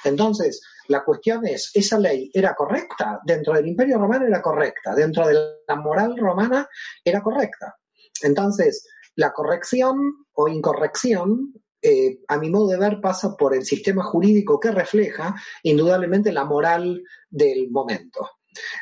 Entonces, 0.03 0.61
la 0.87 1.03
cuestión 1.03 1.45
es, 1.45 1.71
¿esa 1.73 1.99
ley 1.99 2.29
era 2.33 2.53
correcta? 2.55 3.19
Dentro 3.23 3.53
del 3.53 3.67
Imperio 3.67 3.97
Romano 3.97 4.25
era 4.25 4.41
correcta, 4.41 4.93
dentro 4.95 5.27
de 5.27 5.33
la 5.67 5.75
moral 5.75 6.17
romana 6.17 6.67
era 7.03 7.21
correcta. 7.21 7.75
Entonces, 8.23 8.87
la 9.15 9.33
corrección 9.33 10.25
o 10.33 10.47
incorrección, 10.47 11.53
eh, 11.81 12.19
a 12.27 12.37
mi 12.37 12.49
modo 12.49 12.69
de 12.69 12.77
ver, 12.77 12.99
pasa 13.01 13.35
por 13.35 13.55
el 13.55 13.65
sistema 13.65 14.03
jurídico 14.03 14.59
que 14.59 14.71
refleja 14.71 15.35
indudablemente 15.63 16.31
la 16.31 16.45
moral 16.45 17.03
del 17.29 17.69
momento. 17.69 18.29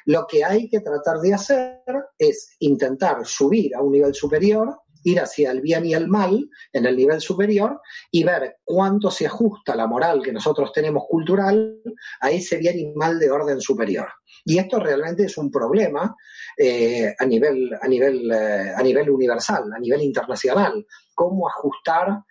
Lo 0.06 0.26
que 0.28 0.44
hay 0.44 0.70
que 0.70 0.80
tratar 0.80 1.20
de 1.20 1.34
hacer 1.34 1.82
es 2.18 2.56
intentar 2.60 3.26
subir 3.26 3.76
a 3.76 3.82
un 3.82 3.92
nivel 3.92 4.14
superior 4.14 4.82
ir 5.06 5.20
hacia 5.20 5.52
el 5.52 5.62
bien 5.62 5.86
y 5.86 5.94
el 5.94 6.08
mal 6.08 6.50
en 6.74 6.86
el 6.86 6.98
nivel 6.98 7.22
superior 7.22 7.80
y 8.12 8.24
ver 8.24 8.58
cuánto 8.64 9.12
se 9.12 9.28
ajusta 9.28 9.76
la 9.76 9.88
moral 9.88 10.22
que 10.24 10.34
nosotros 10.34 10.74
tenemos 10.74 11.04
cultural 11.08 11.80
a 12.22 12.32
ese 12.32 12.58
bien 12.58 12.80
y 12.80 12.92
mal 12.94 13.20
de 13.20 13.30
orden 13.30 13.62
superior. 13.62 14.08
Y 14.44 14.58
esto 14.58 14.80
realmente 14.80 15.26
es 15.26 15.38
un 15.38 15.52
problema 15.52 16.16
eh, 16.58 17.14
a, 17.18 17.26
nivel, 17.26 17.70
a, 17.80 17.88
nivel, 17.88 18.32
eh, 18.32 18.74
a 18.76 18.82
nivel 18.82 19.10
universal, 19.10 19.72
a 19.74 19.80
nivel 19.80 20.02
internacional. 20.02 20.86
Cómo 21.14 21.48
ajustar 21.48 22.24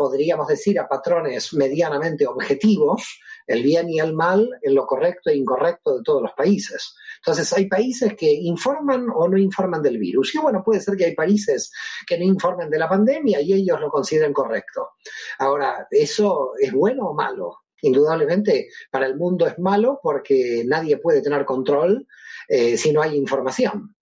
podríamos 0.00 0.48
decir, 0.48 0.80
a 0.80 0.88
patrones 0.88 1.52
medianamente 1.52 2.26
objetivos, 2.26 3.20
el 3.46 3.62
bien 3.62 3.90
y 3.90 4.00
el 4.00 4.14
mal 4.14 4.48
en 4.62 4.74
lo 4.74 4.86
correcto 4.86 5.28
e 5.28 5.36
incorrecto 5.36 5.98
de 5.98 6.02
todos 6.02 6.22
los 6.22 6.32
países. 6.32 6.96
Entonces, 7.24 7.52
hay 7.52 7.68
países 7.68 8.14
que 8.16 8.32
informan 8.32 9.06
o 9.14 9.28
no 9.28 9.36
informan 9.36 9.82
del 9.82 9.98
virus. 9.98 10.34
Y 10.34 10.38
bueno, 10.38 10.62
puede 10.64 10.80
ser 10.80 10.96
que 10.96 11.04
hay 11.04 11.14
países 11.14 11.70
que 12.06 12.18
no 12.18 12.24
informen 12.24 12.70
de 12.70 12.78
la 12.78 12.88
pandemia 12.88 13.40
y 13.40 13.52
ellos 13.52 13.80
lo 13.80 13.90
consideren 13.90 14.32
correcto. 14.32 14.90
Ahora, 15.38 15.86
¿eso 15.90 16.52
es 16.58 16.72
bueno 16.72 17.08
o 17.08 17.14
malo? 17.14 17.58
Indudablemente, 17.82 18.68
para 18.90 19.06
el 19.06 19.16
mundo 19.16 19.46
es 19.46 19.58
malo 19.58 20.00
porque 20.02 20.64
nadie 20.66 20.98
puede 20.98 21.22
tener 21.22 21.44
control 21.44 22.06
eh, 22.48 22.76
si 22.76 22.92
no 22.92 23.02
hay 23.02 23.16
información. 23.16 23.94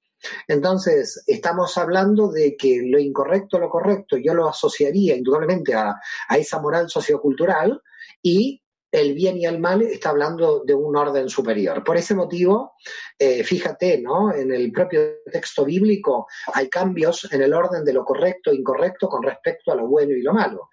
Entonces, 0.46 1.22
estamos 1.26 1.76
hablando 1.78 2.30
de 2.30 2.56
que 2.56 2.82
lo 2.84 2.98
incorrecto, 2.98 3.58
lo 3.58 3.68
correcto, 3.68 4.16
yo 4.16 4.34
lo 4.34 4.48
asociaría 4.48 5.16
indudablemente 5.16 5.74
a, 5.74 5.96
esa 6.36 6.60
moral 6.60 6.88
sociocultural 6.88 7.80
y 8.22 8.60
el 8.90 9.14
bien 9.14 9.36
y 9.36 9.46
el 9.46 9.58
mal 9.58 9.82
está 9.82 10.10
hablando 10.10 10.62
de 10.64 10.74
un 10.74 10.96
orden 10.96 11.28
superior. 11.28 11.84
Por 11.84 11.96
ese 11.96 12.14
motivo, 12.14 12.74
eh, 13.18 13.44
fíjate, 13.44 14.00
¿no? 14.00 14.32
En 14.32 14.52
el 14.52 14.72
propio 14.72 15.00
texto 15.30 15.64
bíblico 15.64 16.26
hay 16.54 16.68
cambios 16.68 17.30
en 17.30 17.42
el 17.42 17.52
orden 17.52 17.84
de 17.84 17.92
lo 17.92 18.04
correcto 18.04 18.50
e 18.50 18.56
incorrecto 18.56 19.08
con 19.08 19.22
respecto 19.22 19.72
a 19.72 19.76
lo 19.76 19.86
bueno 19.86 20.12
y 20.12 20.22
lo 20.22 20.32
malo. 20.32 20.70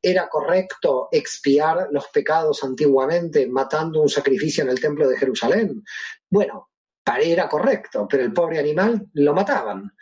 ¿Era 0.00 0.28
correcto 0.28 1.08
expiar 1.10 1.88
los 1.90 2.06
pecados 2.08 2.62
antiguamente 2.62 3.48
matando 3.48 4.00
un 4.00 4.08
sacrificio 4.08 4.62
en 4.62 4.70
el 4.70 4.80
templo 4.80 5.08
de 5.08 5.16
Jerusalén? 5.16 5.82
Bueno, 6.30 6.68
era 7.20 7.48
correcto, 7.48 8.06
pero 8.08 8.24
el 8.24 8.32
pobre 8.32 8.58
animal 8.58 9.06
lo 9.14 9.32
mataban. 9.32 9.92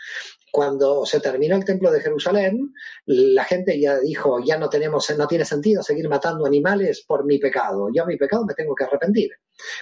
Cuando 0.54 1.04
se 1.04 1.18
terminó 1.18 1.56
el 1.56 1.64
templo 1.64 1.90
de 1.90 2.00
Jerusalén, 2.00 2.72
la 3.06 3.42
gente 3.42 3.76
ya 3.80 3.98
dijo, 3.98 4.38
ya 4.38 4.56
no 4.56 4.68
tenemos, 4.68 5.12
no 5.18 5.26
tiene 5.26 5.44
sentido 5.44 5.82
seguir 5.82 6.08
matando 6.08 6.46
animales 6.46 7.04
por 7.08 7.24
mi 7.24 7.40
pecado. 7.40 7.88
Yo 7.92 8.06
mi 8.06 8.16
pecado 8.16 8.44
me 8.44 8.54
tengo 8.54 8.72
que 8.72 8.84
arrepentir, 8.84 9.30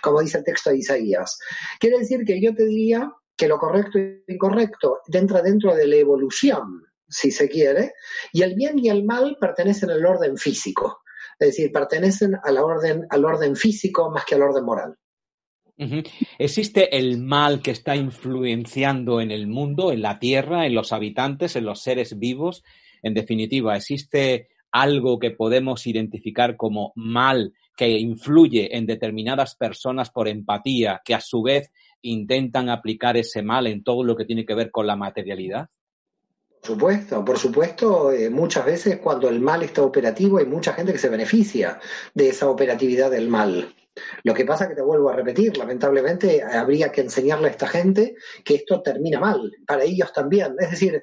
como 0.01 0.23
dice 0.23 0.39
el 0.39 0.45
texto 0.45 0.71
de 0.71 0.79
Isaías. 0.79 1.39
Quiere 1.79 1.99
decir 1.99 2.25
que 2.25 2.41
yo 2.41 2.55
te 2.55 2.65
diría 2.65 3.13
que 3.37 3.49
lo 3.49 3.59
correcto 3.59 3.99
e 3.99 4.25
incorrecto 4.29 5.01
entra 5.13 5.43
dentro 5.43 5.75
de 5.75 5.87
la 5.87 5.97
evolución, 5.97 6.83
si 7.07 7.31
se 7.31 7.51
quiere, 7.51 7.93
y 8.33 8.41
el 8.41 8.55
bien 8.55 8.79
y 8.79 8.89
el 8.89 9.05
mal 9.05 9.37
pertenecen 9.39 9.91
al 9.91 10.07
orden 10.07 10.39
físico. 10.39 11.03
Es 11.39 11.49
decir, 11.49 11.71
pertenecen 11.71 12.35
a 12.43 12.51
la 12.51 12.65
orden, 12.65 13.07
al 13.11 13.27
orden 13.27 13.57
físico 13.57 14.11
más 14.11 14.25
que 14.25 14.37
al 14.37 14.43
orden 14.43 14.65
moral. 14.65 14.97
¿Existe 16.39 16.97
el 16.97 17.19
mal 17.19 17.63
que 17.63 17.71
está 17.71 17.97
influenciando 17.97 19.21
en 19.21 19.31
el 19.31 19.47
mundo, 19.47 19.93
en 19.93 20.03
la 20.03 20.19
Tierra, 20.19 20.67
en 20.67 20.75
los 20.75 20.93
habitantes, 20.93 21.57
en 21.57 21.65
los 21.65 21.81
seres 21.81 22.19
vivos? 22.19 22.65
En 23.03 23.15
definitiva, 23.15 23.77
¿existe 23.77 24.49
algo 24.71 25.19
que 25.19 25.31
podemos 25.31 25.87
identificar 25.87 26.57
como 26.57 26.93
mal 26.95 27.53
que 27.77 27.91
influye 27.91 28.77
en 28.77 28.87
determinadas 28.87 29.55
personas 29.57 30.11
por 30.11 30.29
empatía, 30.29 31.01
que 31.05 31.15
a 31.15 31.21
su 31.21 31.43
vez 31.43 31.73
intentan 32.03 32.69
aplicar 32.69 33.17
ese 33.17 33.43
mal 33.43 33.67
en 33.67 33.83
todo 33.83 34.05
lo 34.05 34.17
que 34.17 34.25
tiene 34.25 34.45
que 34.45 34.55
ver 34.55 34.71
con 34.71 34.87
la 34.87 34.97
materialidad? 34.97 35.69
Por 36.61 36.71
supuesto, 36.71 37.25
por 37.25 37.39
supuesto, 37.39 38.13
eh, 38.13 38.31
muchas 38.31 38.65
veces 38.65 38.99
cuando 38.99 39.29
el 39.29 39.41
mal 39.41 39.63
está 39.63 39.83
operativo 39.83 40.39
hay 40.39 40.47
mucha 40.47 40.73
gente 40.73 40.93
que 40.93 40.99
se 40.99 41.09
beneficia 41.09 41.81
de 42.15 42.29
esa 42.29 42.49
operatividad 42.49 43.11
del 43.11 43.29
mal. 43.29 43.75
Lo 44.25 44.33
que 44.33 44.45
pasa 44.45 44.69
que 44.69 44.75
te 44.75 44.83
vuelvo 44.83 45.11
a 45.11 45.17
repetir, 45.17 45.57
lamentablemente 45.57 46.43
habría 46.43 46.91
que 46.91 47.03
enseñarle 47.03 47.49
a 47.49 47.51
esta 47.51 47.67
gente 47.67 48.15
que 48.45 48.55
esto 48.57 48.83
termina 48.83 49.21
mal, 49.21 49.51
para 49.67 49.85
ellos 49.85 50.13
también. 50.13 50.55
Es 50.59 50.71
decir, 50.71 51.03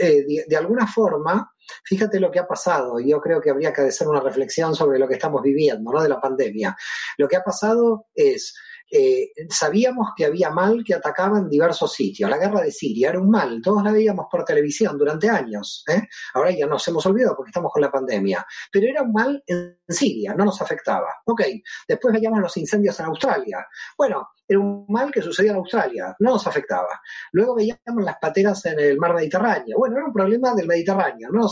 eh, 0.00 0.44
de, 0.46 0.56
alguna 0.56 0.86
forma, 0.86 1.50
fíjate 1.84 2.20
lo 2.20 2.30
que 2.30 2.38
ha 2.38 2.46
pasado, 2.46 3.00
yo 3.00 3.20
creo 3.20 3.40
que 3.40 3.50
habría 3.50 3.72
que 3.72 3.82
hacer 3.82 4.08
una 4.08 4.20
reflexión 4.20 4.74
sobre 4.74 4.98
lo 4.98 5.08
que 5.08 5.14
estamos 5.14 5.42
viviendo, 5.42 5.90
¿no? 5.90 6.02
De 6.02 6.08
la 6.08 6.20
pandemia. 6.20 6.76
Lo 7.16 7.26
que 7.26 7.36
ha 7.36 7.42
pasado 7.42 8.06
es 8.14 8.54
eh, 8.90 9.30
sabíamos 9.50 10.10
que 10.16 10.24
había 10.24 10.50
mal 10.50 10.84
que 10.84 10.94
atacaba 10.94 11.38
en 11.38 11.48
diversos 11.48 11.92
sitios. 11.92 12.30
La 12.30 12.38
guerra 12.38 12.62
de 12.62 12.70
Siria 12.70 13.10
era 13.10 13.20
un 13.20 13.30
mal, 13.30 13.60
todos 13.62 13.82
la 13.82 13.92
veíamos 13.92 14.26
por 14.30 14.44
televisión 14.44 14.96
durante 14.96 15.28
años. 15.28 15.84
¿eh? 15.88 16.02
Ahora 16.34 16.50
ya 16.52 16.66
nos 16.66 16.86
hemos 16.88 17.04
olvidado 17.06 17.36
porque 17.36 17.50
estamos 17.50 17.72
con 17.72 17.82
la 17.82 17.90
pandemia. 17.90 18.46
Pero 18.70 18.88
era 18.88 19.02
un 19.02 19.12
mal 19.12 19.42
en 19.46 19.78
Siria, 19.88 20.34
no 20.34 20.44
nos 20.44 20.60
afectaba. 20.62 21.08
Ok, 21.24 21.42
después 21.88 22.14
veíamos 22.14 22.40
los 22.40 22.56
incendios 22.56 22.98
en 23.00 23.06
Australia. 23.06 23.66
Bueno, 23.98 24.28
era 24.46 24.60
un 24.60 24.86
mal 24.88 25.10
que 25.10 25.22
sucedía 25.22 25.50
en 25.50 25.58
Australia, 25.58 26.14
no 26.20 26.32
nos 26.32 26.46
afectaba. 26.46 27.00
Luego 27.32 27.56
veíamos 27.56 28.04
las 28.04 28.18
pateras 28.20 28.64
en 28.66 28.78
el 28.78 28.98
mar 28.98 29.14
Mediterráneo. 29.14 29.78
Bueno, 29.78 29.96
era 29.96 30.06
un 30.06 30.12
problema 30.12 30.54
del 30.54 30.66
Mediterráneo. 30.66 31.30
¿no? 31.32 31.48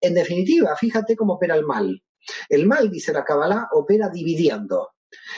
En 0.00 0.14
definitiva, 0.14 0.76
fíjate 0.76 1.16
cómo 1.16 1.34
opera 1.34 1.54
el 1.54 1.64
mal. 1.64 2.02
El 2.48 2.66
mal, 2.66 2.90
dice 2.90 3.12
la 3.12 3.24
Kabbalah, 3.24 3.68
opera 3.72 4.08
dividiendo. 4.08 4.90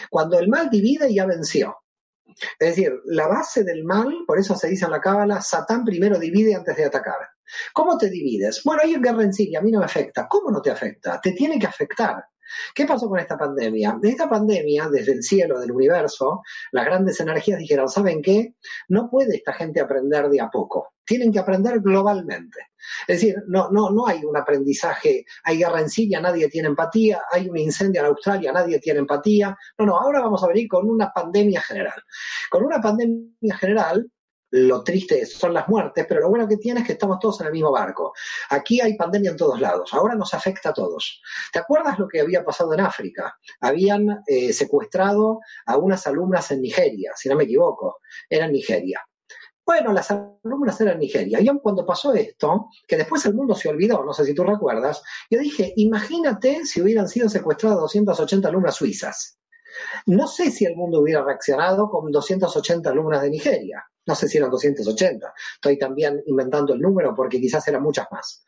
Cuando 0.09 0.39
el 0.39 0.49
mal 0.49 0.71
divide, 0.71 1.13
ya 1.13 1.27
venció. 1.27 1.77
Es 2.59 2.77
decir, 2.77 2.93
la 3.07 3.27
base 3.27 3.65
del 3.65 3.85
mal, 3.85 4.25
por 4.27 4.39
eso 4.39 4.55
se 4.55 4.69
dice 4.69 4.85
en 4.85 4.93
la 4.93 5.01
cábala, 5.01 5.41
Satán 5.41 5.85
primero 5.85 6.19
divide 6.19 6.55
antes 6.55 6.77
de 6.77 6.85
atacar. 6.85 7.19
¿Cómo 7.73 7.99
te 7.99 8.09
divides? 8.09 8.63
Bueno, 8.65 8.83
hay 8.85 8.95
guerra 8.95 9.25
en 9.25 9.33
Siria, 9.33 9.59
a 9.59 9.63
mí 9.63 9.71
no 9.71 9.81
me 9.81 9.85
afecta. 9.85 10.27
¿Cómo 10.29 10.51
no 10.51 10.63
te 10.63 10.71
afecta? 10.71 11.21
Te 11.21 11.33
tiene 11.33 11.59
que 11.59 11.67
afectar. 11.67 12.25
¿Qué 12.75 12.85
pasó 12.85 13.09
con 13.09 13.19
esta 13.19 13.37
pandemia? 13.37 13.97
De 14.01 14.11
esta 14.11 14.29
pandemia, 14.29 14.89
desde 14.89 15.13
el 15.13 15.23
cielo, 15.23 15.61
del 15.61 15.73
universo, 15.73 16.43
las 16.73 16.85
grandes 16.85 17.21
energías 17.21 17.59
dijeron, 17.59 17.89
¿saben 17.89 18.23
qué? 18.23 18.55
No 18.89 19.09
puede 19.09 19.37
esta 19.37 19.53
gente 19.53 19.81
aprender 19.81 20.29
de 20.29 20.41
a 20.41 20.49
poco. 20.51 20.95
Tienen 21.11 21.33
que 21.33 21.41
aprender 21.41 21.81
globalmente. 21.81 22.69
Es 23.09 23.21
decir, 23.21 23.35
no, 23.49 23.69
no, 23.73 23.91
no 23.91 24.07
hay 24.07 24.25
un 24.25 24.37
aprendizaje, 24.37 25.25
hay 25.43 25.59
guerra 25.59 25.81
en 25.81 25.91
Siria, 25.91 26.21
nadie 26.21 26.49
tiene 26.49 26.69
empatía, 26.69 27.23
hay 27.33 27.49
un 27.49 27.59
incendio 27.59 28.03
en 28.03 28.07
Australia, 28.07 28.53
nadie 28.53 28.79
tiene 28.79 29.01
empatía. 29.01 29.59
No, 29.77 29.87
no, 29.87 29.99
ahora 29.99 30.21
vamos 30.21 30.45
a 30.45 30.47
venir 30.47 30.69
con 30.69 30.89
una 30.89 31.11
pandemia 31.13 31.63
general. 31.63 32.01
Con 32.49 32.63
una 32.65 32.81
pandemia 32.81 33.57
general, 33.57 34.09
lo 34.51 34.85
triste 34.85 35.27
son 35.27 35.53
las 35.53 35.67
muertes, 35.67 36.07
pero 36.09 36.21
lo 36.21 36.29
bueno 36.29 36.47
que 36.47 36.59
tiene 36.59 36.83
es 36.83 36.87
que 36.87 36.93
estamos 36.93 37.19
todos 37.19 37.41
en 37.41 37.49
el 37.49 37.53
mismo 37.55 37.73
barco. 37.73 38.13
Aquí 38.51 38.81
hay 38.81 38.97
pandemia 38.97 39.33
en 39.33 39.37
todos 39.37 39.61
lados, 39.61 39.93
ahora 39.93 40.15
nos 40.15 40.33
afecta 40.33 40.69
a 40.69 40.73
todos. 40.73 41.21
¿Te 41.53 41.59
acuerdas 41.59 41.99
lo 41.99 42.07
que 42.07 42.21
había 42.21 42.45
pasado 42.45 42.73
en 42.75 42.81
África? 42.83 43.37
Habían 43.61 44.23
eh, 44.29 44.53
secuestrado 44.53 45.41
a 45.67 45.77
unas 45.77 46.07
alumnas 46.07 46.53
en 46.53 46.63
Nigeria, 46.63 47.15
si 47.17 47.29
no 47.29 47.35
me 47.35 47.43
equivoco, 47.43 47.99
era 48.29 48.47
en 48.47 48.53
Nigeria. 48.53 49.05
Bueno, 49.71 49.93
las 49.93 50.11
alumnas 50.11 50.81
eran 50.81 50.99
Nigeria. 50.99 51.41
Y 51.41 51.47
cuando 51.63 51.87
pasó 51.87 52.13
esto, 52.13 52.71
que 52.89 52.97
después 52.97 53.25
el 53.27 53.35
mundo 53.35 53.55
se 53.55 53.69
olvidó, 53.69 54.05
no 54.05 54.13
sé 54.13 54.25
si 54.25 54.35
tú 54.35 54.43
recuerdas, 54.43 55.01
yo 55.31 55.39
dije, 55.39 55.73
imagínate 55.77 56.67
si 56.67 56.83
hubieran 56.83 57.09
sido 57.09 57.29
secuestradas 57.29 57.79
280 57.79 58.49
alumnas 58.49 58.75
suizas. 58.75 59.39
No 60.07 60.27
sé 60.27 60.51
si 60.51 60.65
el 60.65 60.75
mundo 60.75 60.99
hubiera 60.99 61.23
reaccionado 61.23 61.89
con 61.89 62.11
280 62.11 62.91
alumnas 62.91 63.23
de 63.23 63.31
Nigeria. 63.31 63.85
No 64.07 64.17
sé 64.17 64.27
si 64.27 64.39
eran 64.39 64.51
280. 64.51 65.33
Estoy 65.55 65.79
también 65.79 66.21
inventando 66.27 66.75
el 66.75 66.81
número 66.81 67.15
porque 67.15 67.41
quizás 67.41 67.69
eran 67.69 67.85
muchas 67.85 68.09
más. 68.11 68.45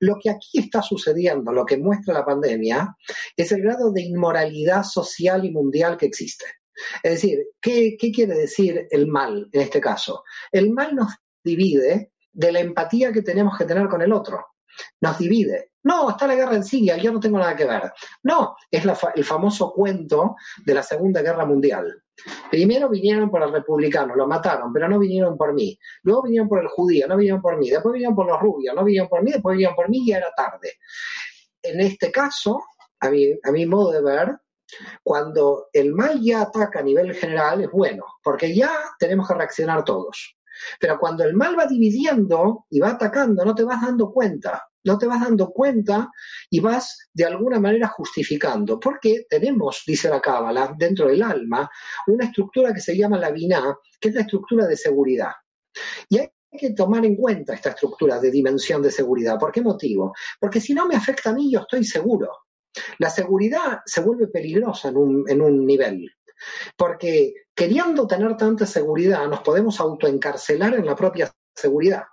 Lo 0.00 0.16
que 0.20 0.30
aquí 0.30 0.58
está 0.58 0.82
sucediendo, 0.82 1.52
lo 1.52 1.64
que 1.64 1.76
muestra 1.76 2.12
la 2.12 2.24
pandemia, 2.24 2.96
es 3.36 3.52
el 3.52 3.62
grado 3.62 3.92
de 3.92 4.02
inmoralidad 4.02 4.82
social 4.82 5.44
y 5.44 5.52
mundial 5.52 5.96
que 5.96 6.06
existe. 6.06 6.44
Es 7.02 7.12
decir, 7.12 7.38
¿qué, 7.60 7.96
¿qué, 7.98 8.12
quiere 8.12 8.34
decir 8.34 8.86
el 8.90 9.06
mal 9.06 9.48
en 9.52 9.60
este 9.60 9.80
caso? 9.80 10.24
El 10.52 10.72
mal 10.72 10.94
nos 10.94 11.12
divide 11.42 12.12
de 12.32 12.52
la 12.52 12.60
empatía 12.60 13.12
que 13.12 13.22
tenemos 13.22 13.56
que 13.56 13.64
tener 13.64 13.88
con 13.88 14.02
el 14.02 14.12
otro. 14.12 14.44
Nos 15.00 15.18
divide. 15.18 15.70
No, 15.84 16.10
está 16.10 16.26
la 16.26 16.34
guerra 16.34 16.56
en 16.56 16.64
Siria, 16.64 16.96
yo 16.96 17.12
no 17.12 17.20
tengo 17.20 17.38
nada 17.38 17.54
que 17.54 17.64
ver. 17.64 17.92
No, 18.24 18.56
es 18.70 18.84
el 19.14 19.24
famoso 19.24 19.72
cuento 19.72 20.34
de 20.64 20.74
la 20.74 20.82
Segunda 20.82 21.22
Guerra 21.22 21.46
Mundial. 21.46 22.02
Primero 22.50 22.88
vinieron 22.88 23.30
por 23.30 23.42
el 23.42 23.52
republicano, 23.52 24.16
lo 24.16 24.26
mataron, 24.26 24.72
pero 24.72 24.88
no 24.88 24.98
vinieron 24.98 25.36
por 25.36 25.54
mí. 25.54 25.78
Luego 26.02 26.24
vinieron 26.24 26.48
por 26.48 26.60
el 26.60 26.68
judío, 26.68 27.06
no 27.06 27.16
vinieron 27.16 27.40
por 27.40 27.56
mí. 27.56 27.70
Después 27.70 27.92
vinieron 27.92 28.16
por 28.16 28.26
los 28.26 28.40
rubios, 28.40 28.74
no 28.74 28.84
vinieron 28.84 29.08
por 29.08 29.22
mí, 29.22 29.30
después 29.30 29.54
vinieron 29.54 29.76
por 29.76 29.88
mí 29.88 30.02
y 30.04 30.12
era 30.12 30.30
tarde. 30.36 30.72
En 31.62 31.80
este 31.80 32.10
caso, 32.10 32.64
a 33.00 33.10
mi 33.52 33.66
modo 33.66 33.92
de 33.92 34.02
ver, 34.02 34.36
cuando 35.02 35.68
el 35.72 35.92
mal 35.92 36.20
ya 36.20 36.42
ataca 36.42 36.80
a 36.80 36.82
nivel 36.82 37.14
general 37.14 37.62
es 37.62 37.70
bueno, 37.70 38.04
porque 38.22 38.54
ya 38.54 38.70
tenemos 38.98 39.28
que 39.28 39.34
reaccionar 39.34 39.84
todos. 39.84 40.36
Pero 40.80 40.98
cuando 40.98 41.22
el 41.24 41.34
mal 41.34 41.58
va 41.58 41.66
dividiendo 41.66 42.66
y 42.70 42.80
va 42.80 42.90
atacando, 42.90 43.44
no 43.44 43.54
te 43.54 43.64
vas 43.64 43.82
dando 43.82 44.10
cuenta 44.10 44.62
no 44.86 44.96
te 44.96 45.06
vas 45.06 45.20
dando 45.20 45.50
cuenta 45.50 46.10
y 46.48 46.60
vas 46.60 47.08
de 47.12 47.24
alguna 47.24 47.58
manera 47.58 47.88
justificando. 47.88 48.78
Porque 48.78 49.26
tenemos, 49.28 49.82
dice 49.86 50.08
la 50.08 50.20
Cábala, 50.20 50.74
dentro 50.78 51.08
del 51.08 51.22
alma, 51.22 51.68
una 52.06 52.26
estructura 52.26 52.72
que 52.72 52.80
se 52.80 52.96
llama 52.96 53.18
la 53.18 53.30
Binah, 53.30 53.76
que 54.00 54.08
es 54.08 54.14
la 54.14 54.20
estructura 54.22 54.66
de 54.66 54.76
seguridad. 54.76 55.32
Y 56.08 56.18
hay 56.18 56.30
que 56.56 56.70
tomar 56.70 57.04
en 57.04 57.16
cuenta 57.16 57.54
esta 57.54 57.70
estructura 57.70 58.20
de 58.20 58.30
dimensión 58.30 58.80
de 58.80 58.92
seguridad. 58.92 59.38
¿Por 59.38 59.50
qué 59.50 59.60
motivo? 59.60 60.14
Porque 60.40 60.60
si 60.60 60.72
no 60.72 60.86
me 60.86 60.94
afecta 60.94 61.30
a 61.30 61.34
mí, 61.34 61.50
yo 61.50 61.60
estoy 61.60 61.84
seguro. 61.84 62.30
La 62.98 63.10
seguridad 63.10 63.80
se 63.84 64.00
vuelve 64.00 64.28
peligrosa 64.28 64.88
en 64.88 64.96
un, 64.96 65.24
en 65.28 65.40
un 65.40 65.66
nivel. 65.66 66.10
Porque 66.76 67.34
queriendo 67.54 68.06
tener 68.06 68.36
tanta 68.36 68.66
seguridad, 68.66 69.26
nos 69.28 69.40
podemos 69.40 69.80
autoencarcelar 69.80 70.74
en 70.74 70.86
la 70.86 70.94
propia 70.94 71.32
seguridad. 71.54 72.04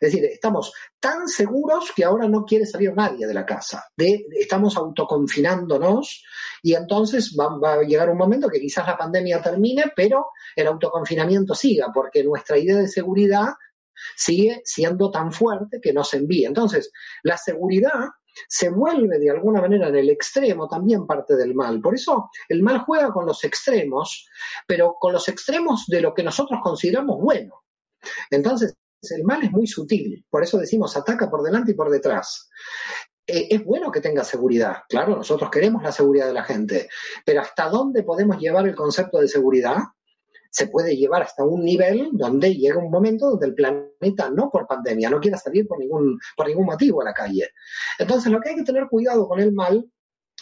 Es 0.00 0.12
decir, 0.12 0.24
estamos 0.26 0.72
tan 1.00 1.28
seguros 1.28 1.92
que 1.96 2.04
ahora 2.04 2.28
no 2.28 2.44
quiere 2.44 2.66
salir 2.66 2.92
nadie 2.94 3.26
de 3.26 3.34
la 3.34 3.46
casa. 3.46 3.84
estamos 3.96 4.76
autoconfinándonos 4.76 6.24
y 6.62 6.74
entonces 6.74 7.34
va, 7.38 7.56
va, 7.58 7.74
a 7.74 7.82
llegar 7.82 8.10
un 8.10 8.18
momento 8.18 8.48
que 8.48 8.60
quizás 8.60 8.86
la 8.86 8.98
pandemia 8.98 9.40
termine, 9.40 9.92
pero 9.96 10.26
el 10.54 10.66
autoconfinamiento 10.66 11.54
siga, 11.54 11.90
porque 11.92 12.22
nuestra 12.22 12.58
idea 12.58 12.76
de 12.76 12.88
seguridad 12.88 13.54
sigue 14.16 14.60
siendo 14.64 15.10
tan 15.10 15.32
fuerte 15.32 15.80
que 15.80 15.92
nos 15.92 16.12
envía. 16.14 16.48
Entonces, 16.48 16.92
la 17.22 17.36
seguridad 17.36 18.10
se 18.48 18.70
vuelve 18.70 19.18
de 19.18 19.30
alguna 19.30 19.60
manera 19.60 19.88
en 19.88 19.96
el 19.96 20.10
extremo 20.10 20.68
también 20.68 21.06
parte 21.06 21.36
del 21.36 21.54
mal. 21.54 21.80
Por 21.80 21.94
eso 21.94 22.30
el 22.48 22.62
mal 22.62 22.80
juega 22.80 23.12
con 23.12 23.26
los 23.26 23.44
extremos, 23.44 24.28
pero 24.66 24.96
con 24.98 25.12
los 25.12 25.28
extremos 25.28 25.84
de 25.86 26.00
lo 26.00 26.14
que 26.14 26.22
nosotros 26.22 26.60
consideramos 26.62 27.20
bueno. 27.20 27.62
Entonces, 28.30 28.76
el 29.10 29.24
mal 29.24 29.42
es 29.42 29.50
muy 29.50 29.66
sutil, 29.66 30.24
por 30.30 30.42
eso 30.42 30.58
decimos 30.58 30.96
ataca 30.96 31.28
por 31.28 31.42
delante 31.42 31.72
y 31.72 31.74
por 31.74 31.90
detrás. 31.90 32.48
Eh, 33.26 33.48
es 33.50 33.64
bueno 33.64 33.90
que 33.90 34.00
tenga 34.00 34.24
seguridad, 34.24 34.82
claro, 34.88 35.16
nosotros 35.16 35.50
queremos 35.50 35.82
la 35.82 35.92
seguridad 35.92 36.26
de 36.26 36.32
la 36.32 36.44
gente, 36.44 36.88
pero 37.24 37.40
¿hasta 37.40 37.68
dónde 37.68 38.02
podemos 38.02 38.38
llevar 38.38 38.66
el 38.66 38.74
concepto 38.74 39.18
de 39.18 39.28
seguridad? 39.28 39.76
Se 40.52 40.66
puede 40.66 40.96
llevar 40.96 41.22
hasta 41.22 41.44
un 41.44 41.64
nivel 41.64 42.10
donde 42.12 42.54
llega 42.54 42.78
un 42.78 42.90
momento 42.90 43.30
donde 43.30 43.46
el 43.46 43.54
planeta, 43.54 44.30
no 44.30 44.50
por 44.50 44.66
pandemia, 44.66 45.08
no 45.08 45.18
quiera 45.18 45.38
salir 45.38 45.66
por 45.66 45.78
ningún, 45.78 46.20
por 46.36 46.46
ningún 46.46 46.66
motivo 46.66 47.00
a 47.00 47.06
la 47.06 47.14
calle. 47.14 47.48
Entonces, 47.98 48.30
lo 48.30 48.38
que 48.40 48.50
hay 48.50 48.56
que 48.56 48.62
tener 48.62 48.86
cuidado 48.88 49.26
con 49.26 49.40
el 49.40 49.52
mal 49.52 49.90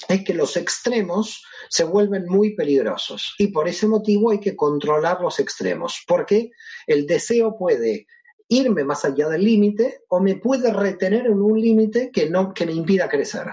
es 0.08 0.24
que 0.24 0.34
los 0.34 0.56
extremos 0.56 1.44
se 1.68 1.84
vuelven 1.84 2.26
muy 2.26 2.56
peligrosos 2.56 3.34
y 3.38 3.48
por 3.48 3.68
ese 3.68 3.86
motivo 3.86 4.30
hay 4.30 4.40
que 4.40 4.56
controlar 4.56 5.20
los 5.20 5.38
extremos, 5.38 6.02
porque 6.08 6.50
el 6.88 7.06
deseo 7.06 7.56
puede 7.56 8.06
irme 8.48 8.82
más 8.82 9.04
allá 9.04 9.28
del 9.28 9.44
límite 9.44 10.02
o 10.08 10.18
me 10.18 10.36
puede 10.36 10.72
retener 10.72 11.26
en 11.26 11.40
un 11.40 11.60
límite 11.60 12.10
que, 12.10 12.28
no, 12.28 12.52
que 12.52 12.66
me 12.66 12.72
impida 12.72 13.08
crecer. 13.08 13.46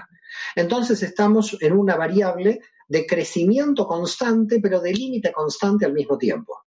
Entonces 0.56 1.04
estamos 1.04 1.56
en 1.60 1.72
una 1.72 1.94
variable 1.94 2.60
de 2.88 3.06
crecimiento 3.06 3.86
constante, 3.86 4.58
pero 4.60 4.80
de 4.80 4.92
límite 4.92 5.30
constante 5.32 5.84
al 5.84 5.92
mismo 5.92 6.16
tiempo. 6.18 6.58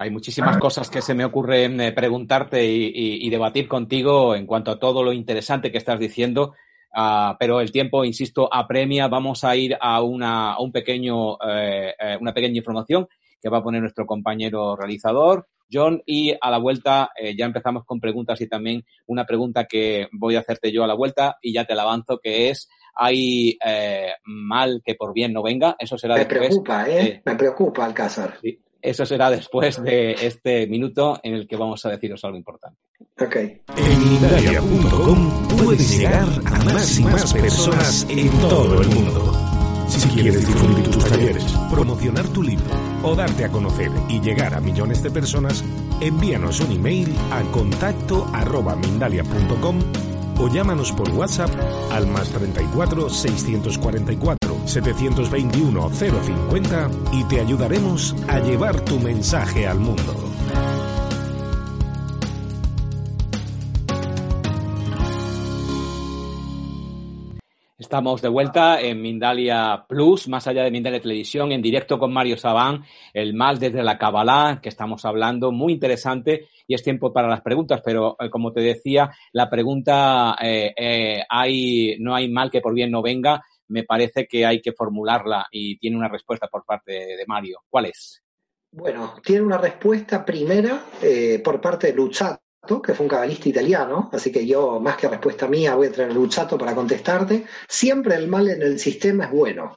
Hay 0.00 0.12
muchísimas 0.12 0.58
cosas 0.58 0.88
que 0.90 1.02
se 1.02 1.12
me 1.12 1.24
ocurren 1.24 1.80
eh, 1.80 1.90
preguntarte 1.90 2.64
y, 2.64 3.28
debatir 3.30 3.66
contigo 3.66 4.36
en 4.36 4.46
cuanto 4.46 4.70
a 4.70 4.78
todo 4.78 5.02
lo 5.02 5.12
interesante 5.12 5.72
que 5.72 5.78
estás 5.78 5.98
diciendo, 5.98 6.54
ah, 6.94 7.36
pero 7.36 7.60
el 7.60 7.72
tiempo, 7.72 8.04
insisto, 8.04 8.48
apremia. 8.52 9.08
Vamos 9.08 9.42
a 9.42 9.56
ir 9.56 9.76
a 9.80 10.00
una, 10.02 10.56
un 10.60 10.70
pequeño, 10.70 11.34
eh, 11.44 11.94
eh, 11.98 12.16
una 12.20 12.32
pequeña 12.32 12.58
información 12.58 13.08
que 13.42 13.48
va 13.48 13.58
a 13.58 13.62
poner 13.64 13.80
nuestro 13.80 14.06
compañero 14.06 14.76
realizador, 14.76 15.48
John, 15.70 16.00
y 16.06 16.32
a 16.40 16.50
la 16.50 16.58
vuelta 16.58 17.10
ya 17.36 17.44
empezamos 17.44 17.84
con 17.84 18.00
preguntas 18.00 18.40
y 18.40 18.48
también 18.48 18.84
una 19.06 19.26
pregunta 19.26 19.66
que 19.66 20.08
voy 20.12 20.36
a 20.36 20.40
hacerte 20.40 20.72
yo 20.72 20.82
a 20.82 20.86
la 20.86 20.94
vuelta 20.94 21.38
y 21.42 21.52
ya 21.52 21.64
te 21.64 21.74
la 21.74 21.82
avanzo, 21.82 22.18
que 22.18 22.50
es 22.50 22.68
hay 22.94 23.58
mal 24.28 24.82
que 24.84 24.94
por 24.94 25.12
bien 25.12 25.32
no 25.32 25.42
venga. 25.42 25.74
Eso 25.78 25.96
será 25.98 26.14
Me 26.14 26.20
después. 26.20 26.48
preocupa, 26.48 26.88
¿eh? 26.88 27.22
Me 27.24 27.34
preocupa 27.34 27.84
Alcázar. 27.86 28.38
Sí, 28.42 28.58
eso 28.80 29.04
será 29.04 29.30
después 29.30 29.82
de 29.82 30.12
este 30.12 30.66
minuto 30.66 31.18
en 31.22 31.34
el 31.34 31.48
que 31.48 31.56
vamos 31.56 31.84
a 31.84 31.90
deciros 31.90 32.22
algo 32.24 32.36
importante. 32.36 32.78
Ok. 33.20 33.36
En 33.36 34.14
Italia.com 34.14 35.48
puedes 35.48 35.98
llegar 35.98 36.28
a 36.46 36.64
más 36.64 36.98
y 36.98 37.04
más 37.04 37.32
personas 37.34 38.06
en 38.08 38.30
todo 38.48 38.80
el 38.82 38.88
mundo. 38.88 39.32
Si 39.88 40.06
quieres 40.10 40.46
difundir 40.46 40.90
tus 40.90 41.04
talleres, 41.08 41.44
promocionar 41.72 42.28
tu 42.28 42.42
libro 42.42 42.66
o 43.02 43.16
darte 43.16 43.46
a 43.46 43.48
conocer 43.48 43.90
y 44.08 44.20
llegar 44.20 44.52
a 44.54 44.60
millones 44.60 45.02
de 45.02 45.10
personas, 45.10 45.64
envíanos 46.02 46.60
un 46.60 46.72
email 46.72 47.08
a 47.32 47.40
contacto 47.50 48.26
arroba 48.34 48.76
mindalia.com 48.76 49.78
o 50.40 50.48
llámanos 50.48 50.92
por 50.92 51.10
WhatsApp 51.10 51.50
al 51.90 52.06
más 52.06 52.30
34 52.30 53.08
644 53.08 54.66
721 54.66 55.90
050 55.90 56.90
y 57.12 57.24
te 57.24 57.40
ayudaremos 57.40 58.14
a 58.28 58.38
llevar 58.40 58.80
tu 58.84 58.98
mensaje 59.00 59.66
al 59.66 59.78
mundo. 59.80 60.28
Estamos 67.88 68.20
de 68.20 68.28
vuelta 68.28 68.82
en 68.82 69.00
Mindalia 69.00 69.86
Plus, 69.88 70.28
más 70.28 70.46
allá 70.46 70.62
de 70.62 70.70
Mindalia 70.70 71.00
Televisión, 71.00 71.52
en 71.52 71.62
directo 71.62 71.98
con 71.98 72.12
Mario 72.12 72.36
Sabán, 72.36 72.84
el 73.14 73.32
mal 73.32 73.58
desde 73.58 73.82
la 73.82 73.96
Kabbalah, 73.96 74.60
que 74.60 74.68
estamos 74.68 75.06
hablando, 75.06 75.52
muy 75.52 75.72
interesante, 75.72 76.48
y 76.68 76.74
es 76.74 76.82
tiempo 76.82 77.12
para 77.12 77.28
las 77.28 77.40
preguntas, 77.40 77.80
pero 77.82 78.14
eh, 78.20 78.28
como 78.30 78.52
te 78.52 78.60
decía, 78.60 79.10
la 79.32 79.48
pregunta, 79.48 80.36
eh, 80.40 80.74
eh, 80.76 81.22
hay, 81.28 81.96
no 81.98 82.14
hay 82.14 82.28
mal 82.28 82.50
que 82.50 82.60
por 82.60 82.74
bien 82.74 82.90
no 82.90 83.00
venga, 83.00 83.42
me 83.68 83.84
parece 83.84 84.28
que 84.28 84.44
hay 84.44 84.60
que 84.60 84.72
formularla 84.72 85.46
y 85.50 85.78
tiene 85.78 85.96
una 85.96 86.08
respuesta 86.08 86.46
por 86.46 86.64
parte 86.64 86.92
de, 86.92 87.24
Mario. 87.26 87.60
¿Cuál 87.70 87.86
es? 87.86 88.22
Bueno, 88.70 89.14
tiene 89.24 89.42
una 89.42 89.56
respuesta 89.56 90.24
primera 90.24 90.82
por 91.42 91.60
parte 91.60 91.88
de 91.88 91.92
Luchato 91.94 92.42
que 92.82 92.92
fue 92.92 93.04
un 93.04 93.10
cabalista 93.10 93.48
italiano, 93.48 94.10
así 94.12 94.30
que 94.30 94.46
yo, 94.46 94.78
más 94.78 94.96
que 94.96 95.08
respuesta 95.08 95.48
mía, 95.48 95.74
voy 95.74 95.86
a 95.86 95.92
traer 95.92 96.12
Luchato 96.12 96.58
para 96.58 96.74
contestarte. 96.74 97.46
Siempre 97.66 98.14
el 98.14 98.28
mal 98.28 98.48
en 98.48 98.60
el 98.60 98.78
sistema 98.78 99.24
es 99.24 99.30
bueno, 99.30 99.76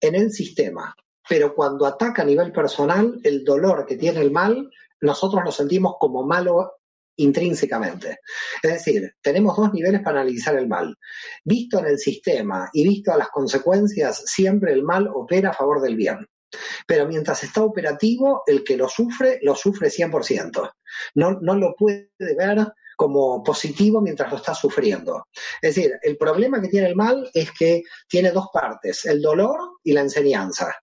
en 0.00 0.14
el 0.16 0.32
sistema, 0.32 0.94
pero 1.28 1.54
cuando 1.54 1.86
ataca 1.86 2.22
a 2.22 2.24
nivel 2.24 2.50
personal, 2.50 3.20
el 3.22 3.44
dolor 3.44 3.86
que 3.86 3.96
tiene 3.96 4.20
el 4.20 4.32
mal, 4.32 4.68
nosotros 5.00 5.42
lo 5.44 5.52
sentimos 5.52 5.94
como 5.98 6.24
malo 6.24 6.72
intrínsecamente. 7.16 8.18
Es 8.62 8.72
decir, 8.72 9.12
tenemos 9.20 9.56
dos 9.56 9.72
niveles 9.72 10.02
para 10.02 10.20
analizar 10.20 10.56
el 10.56 10.68
mal. 10.68 10.96
Visto 11.44 11.78
en 11.78 11.86
el 11.86 11.98
sistema 11.98 12.70
y 12.72 12.88
visto 12.88 13.12
a 13.12 13.16
las 13.16 13.28
consecuencias, 13.28 14.22
siempre 14.26 14.72
el 14.72 14.82
mal 14.82 15.08
opera 15.12 15.50
a 15.50 15.54
favor 15.54 15.80
del 15.80 15.96
bien. 15.96 16.26
Pero 16.86 17.06
mientras 17.06 17.42
está 17.44 17.62
operativo, 17.62 18.42
el 18.46 18.64
que 18.64 18.76
lo 18.76 18.88
sufre, 18.88 19.38
lo 19.42 19.54
sufre 19.54 19.88
100%. 19.88 20.70
No, 21.16 21.38
no 21.40 21.54
lo 21.56 21.74
puede 21.74 22.10
ver 22.18 22.68
como 22.96 23.42
positivo 23.44 24.00
mientras 24.00 24.30
lo 24.30 24.38
está 24.38 24.54
sufriendo. 24.54 25.26
Es 25.60 25.74
decir, 25.74 25.98
el 26.02 26.16
problema 26.16 26.60
que 26.60 26.68
tiene 26.68 26.88
el 26.88 26.96
mal 26.96 27.30
es 27.34 27.50
que 27.52 27.82
tiene 28.08 28.32
dos 28.32 28.46
partes, 28.52 29.04
el 29.04 29.20
dolor 29.20 29.58
y 29.84 29.92
la 29.92 30.00
enseñanza. 30.00 30.74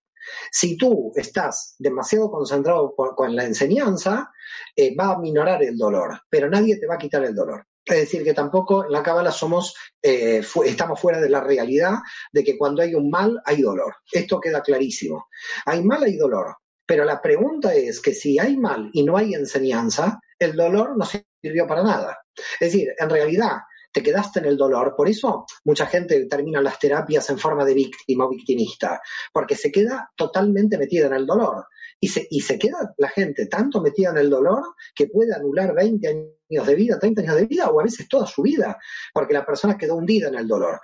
Si 0.50 0.76
tú 0.76 1.12
estás 1.14 1.74
demasiado 1.78 2.30
concentrado 2.30 2.94
con 2.94 3.34
la 3.34 3.44
enseñanza, 3.44 4.30
eh, 4.74 4.94
va 4.94 5.12
a 5.12 5.18
minorar 5.18 5.62
el 5.62 5.76
dolor, 5.76 6.20
pero 6.28 6.48
nadie 6.48 6.78
te 6.78 6.86
va 6.86 6.94
a 6.94 6.98
quitar 6.98 7.24
el 7.24 7.34
dolor. 7.34 7.66
Es 7.84 7.98
decir, 7.98 8.24
que 8.24 8.34
tampoco 8.34 8.84
en 8.84 8.90
la 8.90 9.02
cábala 9.02 9.30
somos, 9.30 9.74
eh, 10.02 10.42
estamos 10.64 11.00
fuera 11.00 11.20
de 11.20 11.28
la 11.28 11.40
realidad 11.40 11.94
de 12.32 12.42
que 12.42 12.58
cuando 12.58 12.82
hay 12.82 12.94
un 12.94 13.08
mal 13.08 13.40
hay 13.44 13.62
dolor. 13.62 13.94
Esto 14.10 14.40
queda 14.40 14.60
clarísimo. 14.60 15.28
Hay 15.66 15.84
mal, 15.84 16.02
hay 16.02 16.16
dolor. 16.16 16.56
Pero 16.84 17.04
la 17.04 17.22
pregunta 17.22 17.74
es 17.74 18.00
que 18.00 18.12
si 18.12 18.38
hay 18.38 18.56
mal 18.56 18.90
y 18.92 19.04
no 19.04 19.16
hay 19.16 19.34
enseñanza, 19.34 20.18
el 20.38 20.56
dolor 20.56 20.96
no 20.96 21.04
sirvió 21.04 21.66
para 21.66 21.84
nada. 21.84 22.18
Es 22.60 22.72
decir, 22.72 22.92
en 22.98 23.08
realidad 23.08 23.58
te 23.96 24.02
quedaste 24.02 24.40
en 24.40 24.44
el 24.44 24.58
dolor. 24.58 24.92
Por 24.94 25.08
eso 25.08 25.46
mucha 25.64 25.86
gente 25.86 26.26
termina 26.26 26.60
las 26.60 26.78
terapias 26.78 27.30
en 27.30 27.38
forma 27.38 27.64
de 27.64 27.72
víctima 27.72 28.26
o 28.26 28.28
victimista, 28.28 29.00
porque 29.32 29.56
se 29.56 29.72
queda 29.72 30.12
totalmente 30.14 30.76
metida 30.76 31.06
en 31.06 31.14
el 31.14 31.24
dolor. 31.24 31.64
Y 31.98 32.08
se, 32.08 32.28
y 32.30 32.42
se 32.42 32.58
queda 32.58 32.92
la 32.98 33.08
gente 33.08 33.46
tanto 33.46 33.80
metida 33.80 34.10
en 34.10 34.18
el 34.18 34.28
dolor 34.28 34.62
que 34.94 35.06
puede 35.06 35.34
anular 35.34 35.74
20 35.74 36.08
años 36.08 36.66
de 36.66 36.74
vida, 36.74 36.98
30 36.98 37.22
años 37.22 37.36
de 37.36 37.46
vida 37.46 37.70
o 37.70 37.80
a 37.80 37.84
veces 37.84 38.06
toda 38.06 38.26
su 38.26 38.42
vida, 38.42 38.76
porque 39.14 39.32
la 39.32 39.46
persona 39.46 39.78
quedó 39.78 39.94
hundida 39.94 40.28
en 40.28 40.34
el 40.34 40.46
dolor. 40.46 40.78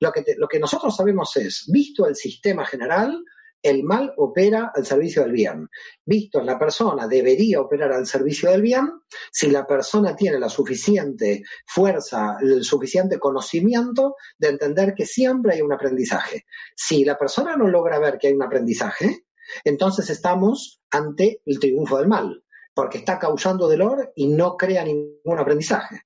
Lo 0.00 0.10
que, 0.10 0.24
lo 0.38 0.48
que 0.48 0.58
nosotros 0.58 0.96
sabemos 0.96 1.36
es, 1.36 1.66
visto 1.70 2.06
el 2.06 2.16
sistema 2.16 2.64
general, 2.64 3.22
el 3.64 3.82
mal 3.82 4.12
opera 4.18 4.70
al 4.74 4.84
servicio 4.84 5.22
del 5.22 5.32
bien. 5.32 5.68
Visto 6.04 6.42
la 6.42 6.58
persona, 6.58 7.08
debería 7.08 7.62
operar 7.62 7.92
al 7.92 8.06
servicio 8.06 8.50
del 8.50 8.60
bien 8.60 9.00
si 9.32 9.50
la 9.50 9.66
persona 9.66 10.14
tiene 10.14 10.38
la 10.38 10.50
suficiente 10.50 11.42
fuerza, 11.66 12.36
el 12.42 12.62
suficiente 12.62 13.18
conocimiento 13.18 14.16
de 14.38 14.48
entender 14.48 14.94
que 14.94 15.06
siempre 15.06 15.54
hay 15.54 15.62
un 15.62 15.72
aprendizaje. 15.72 16.44
Si 16.76 17.04
la 17.04 17.16
persona 17.16 17.56
no 17.56 17.66
logra 17.66 17.98
ver 17.98 18.18
que 18.18 18.28
hay 18.28 18.34
un 18.34 18.42
aprendizaje, 18.42 19.24
entonces 19.64 20.10
estamos 20.10 20.82
ante 20.90 21.40
el 21.46 21.58
triunfo 21.58 21.98
del 21.98 22.08
mal, 22.08 22.44
porque 22.74 22.98
está 22.98 23.18
causando 23.18 23.66
dolor 23.66 24.12
y 24.14 24.28
no 24.28 24.58
crea 24.58 24.84
ningún 24.84 25.38
aprendizaje. 25.38 26.02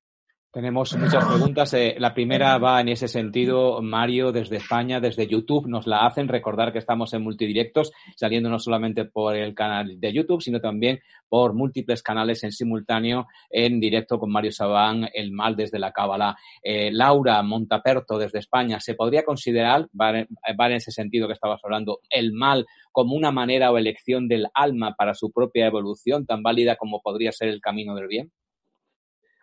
Tenemos 0.51 0.97
muchas 0.97 1.27
preguntas. 1.27 1.75
Eh, 1.75 1.97
la 1.99 2.15
primera 2.15 2.57
va 2.57 2.81
en 2.81 2.89
ese 2.89 3.07
sentido, 3.07 3.83
Mario, 3.83 4.33
desde 4.33 4.57
España, 4.57 4.99
desde 4.99 5.27
YouTube, 5.27 5.69
nos 5.69 5.87
la 5.87 6.07
hacen. 6.07 6.27
Recordar 6.27 6.73
que 6.73 6.79
estamos 6.79 7.13
en 7.13 7.23
multidirectos, 7.23 7.93
saliendo 8.17 8.49
no 8.49 8.59
solamente 8.59 9.05
por 9.05 9.37
el 9.37 9.55
canal 9.55 10.01
de 10.01 10.11
YouTube, 10.11 10.41
sino 10.41 10.59
también 10.59 11.01
por 11.29 11.53
múltiples 11.53 12.03
canales 12.03 12.43
en 12.45 12.53
simultáneo, 12.53 13.27
en 13.51 13.79
directo 13.79 14.19
con 14.19 14.33
Mario 14.33 14.51
Sabán, 14.51 15.11
El 15.13 15.33
Mal 15.33 15.55
desde 15.55 15.79
la 15.79 15.93
Cábala. 15.93 16.35
Eh, 16.63 16.91
Laura 16.93 17.43
Montaperto, 17.43 18.17
desde 18.17 18.39
España, 18.39 18.81
¿se 18.81 18.95
podría 18.95 19.25
considerar, 19.25 19.87
va 20.01 20.19
en 20.19 20.73
ese 20.73 20.93
sentido 20.93 21.27
que 21.27 21.35
estabas 21.35 21.61
hablando, 21.63 22.01
el 22.09 22.33
mal 22.33 22.65
como 22.91 23.15
una 23.15 23.31
manera 23.31 23.71
o 23.71 23.77
elección 23.77 24.29
del 24.29 24.47
alma 24.55 24.95
para 24.97 25.13
su 25.13 25.31
propia 25.31 25.67
evolución, 25.67 26.25
tan 26.25 26.43
válida 26.43 26.77
como 26.77 27.03
podría 27.03 27.33
ser 27.33 27.49
el 27.49 27.61
camino 27.61 27.95
del 27.95 28.09
bien? 28.09 28.33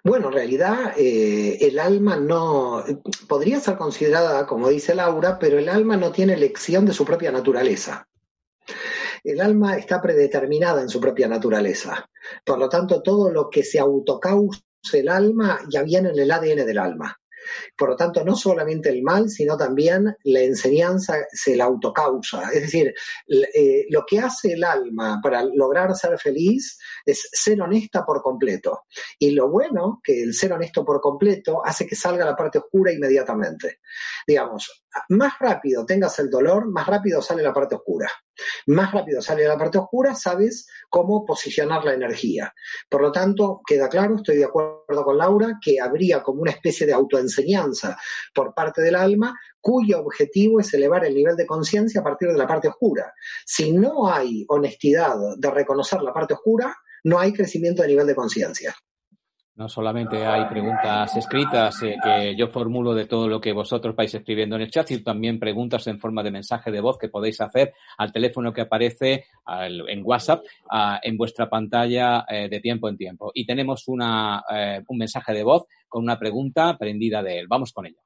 Bueno, 0.06 0.28
en 0.28 0.34
realidad 0.34 0.94
eh, 0.98 1.58
el 1.62 1.80
alma 1.80 2.16
no 2.16 2.84
podría 3.28 3.60
ser 3.60 3.76
considerada, 3.76 4.46
como 4.46 4.70
dice 4.70 4.94
Laura, 4.94 5.40
pero 5.40 5.58
el 5.58 5.68
alma 5.68 5.98
no 5.98 6.12
tiene 6.12 6.34
elección 6.34 6.86
de 6.86 6.94
su 6.94 7.04
propia 7.04 7.32
naturaleza. 7.32 8.08
El 9.24 9.42
alma 9.42 9.78
está 9.78 10.04
predeterminada 10.04 10.84
en 10.84 10.90
su 10.90 11.02
propia 11.02 11.28
naturaleza. 11.28 12.08
Por 12.46 12.60
lo 12.60 12.70
tanto, 12.70 13.02
todo 13.02 13.32
lo 13.32 13.50
que 13.50 13.64
se 13.64 13.80
autocausa 13.80 14.62
el 14.94 15.10
alma 15.10 15.62
ya 15.70 15.82
viene 15.82 16.10
en 16.10 16.20
el 16.20 16.30
ADN 16.30 16.68
del 16.68 16.78
alma. 16.78 17.20
Por 17.78 17.90
lo 17.90 17.96
tanto, 17.96 18.24
no 18.24 18.36
solamente 18.36 18.90
el 18.90 19.02
mal, 19.02 19.30
sino 19.30 19.58
también 19.58 20.16
la 20.24 20.42
enseñanza 20.42 21.16
se 21.32 21.56
la 21.56 21.66
autocausa. 21.66 22.50
Es 22.54 22.62
decir, 22.62 22.94
eh, 23.28 23.86
lo 23.90 24.06
que 24.06 24.20
hace 24.20 24.54
el 24.54 24.64
alma 24.64 25.20
para 25.22 25.44
lograr 25.44 25.96
ser 25.96 26.18
feliz 26.18 26.78
es 27.06 27.28
ser 27.32 27.62
honesta 27.62 28.06
por 28.06 28.22
completo. 28.22 28.84
Y 29.20 29.32
lo 29.32 29.50
bueno 29.50 30.02
que 30.04 30.22
el 30.22 30.34
ser 30.34 30.54
honesto 30.54 30.84
por 30.84 31.02
completo 31.02 31.62
hace 31.64 31.86
que 31.86 31.96
salga 31.96 32.26
la 32.26 32.36
parte 32.36 32.60
oscura 32.60 32.92
inmediatamente. 32.92 33.80
Digamos, 34.28 34.86
más 35.10 35.34
rápido 35.40 35.86
tengas 35.86 36.18
el 36.20 36.30
dolor, 36.30 36.68
más 36.68 36.88
rápido 36.88 37.22
sale 37.22 37.44
la 37.44 37.54
parte 37.54 37.76
oscura. 37.76 38.10
Más 38.68 38.92
rápido 38.92 39.22
sale 39.22 39.48
la 39.48 39.58
parte 39.58 39.78
oscura, 39.78 40.16
sabes 40.16 40.68
cómo 40.90 41.26
posicionar 41.26 41.84
la 41.84 41.94
energía. 41.94 42.54
Por 42.90 43.02
lo 43.02 43.12
tanto, 43.12 43.62
queda 43.66 43.90
claro, 43.90 44.16
estoy 44.16 44.38
de 44.38 44.46
acuerdo 44.46 45.04
con 45.04 45.18
Laura, 45.18 45.60
que 45.62 45.80
habría 45.80 46.24
como 46.24 46.42
una 46.42 46.52
especie 46.52 46.86
de 46.86 46.94
autoenseñanza 46.94 47.98
por 48.34 48.54
parte 48.54 48.82
del 48.82 48.96
alma 48.96 49.38
cuyo 49.60 50.00
objetivo 50.00 50.60
es 50.60 50.72
elevar 50.74 51.06
el 51.06 51.16
nivel 51.16 51.36
de 51.36 51.48
conciencia 51.48 52.02
a 52.02 52.04
partir 52.04 52.28
de 52.28 52.38
la 52.38 52.46
parte 52.46 52.68
oscura. 52.68 53.12
Si 53.46 53.72
no 53.72 54.08
hay 54.08 54.46
honestidad 54.48 55.16
de 55.38 55.50
reconocer 55.50 56.02
la 56.02 56.14
parte 56.14 56.36
oscura, 56.36 56.76
no 57.04 57.20
hay 57.20 57.34
crecimiento 57.34 57.82
de 57.82 57.88
nivel 57.88 58.06
de 58.06 58.16
conciencia. 58.16 58.76
No 59.56 59.70
solamente 59.70 60.26
hay 60.26 60.46
preguntas 60.50 61.16
escritas 61.16 61.82
eh, 61.82 61.96
que 62.04 62.36
yo 62.36 62.50
formulo 62.50 62.94
de 62.94 63.06
todo 63.06 63.30
lo 63.30 63.40
que 63.40 63.54
vosotros 63.54 63.96
vais 63.96 64.14
escribiendo 64.14 64.58
en 64.58 64.64
el 64.64 64.70
chat, 64.70 64.86
sino 64.86 65.02
también 65.02 65.40
preguntas 65.40 65.88
en 65.88 65.98
forma 65.98 66.24
de 66.24 66.32
mensaje 66.32 66.72
de 66.72 66.82
voz 66.82 66.98
que 66.98 67.08
podéis 67.08 67.40
hacer 67.40 67.74
al 67.98 68.12
teléfono 68.12 68.52
que 68.52 68.62
aparece 68.62 69.26
en 69.48 70.02
WhatsApp 70.04 70.44
en 71.02 71.16
vuestra 71.16 71.50
pantalla 71.50 72.26
eh, 72.28 72.50
de 72.50 72.60
tiempo 72.60 72.90
en 72.90 72.98
tiempo. 72.98 73.32
Y 73.34 73.46
tenemos 73.46 73.88
una, 73.88 74.44
eh, 74.54 74.82
un 74.88 74.98
mensaje 74.98 75.32
de 75.32 75.44
voz 75.44 75.64
con 75.88 76.04
una 76.04 76.20
pregunta 76.20 76.78
prendida 76.78 77.24
de 77.24 77.40
él. 77.40 77.48
Vamos 77.48 77.72
con 77.72 77.86
ella. 77.86 78.02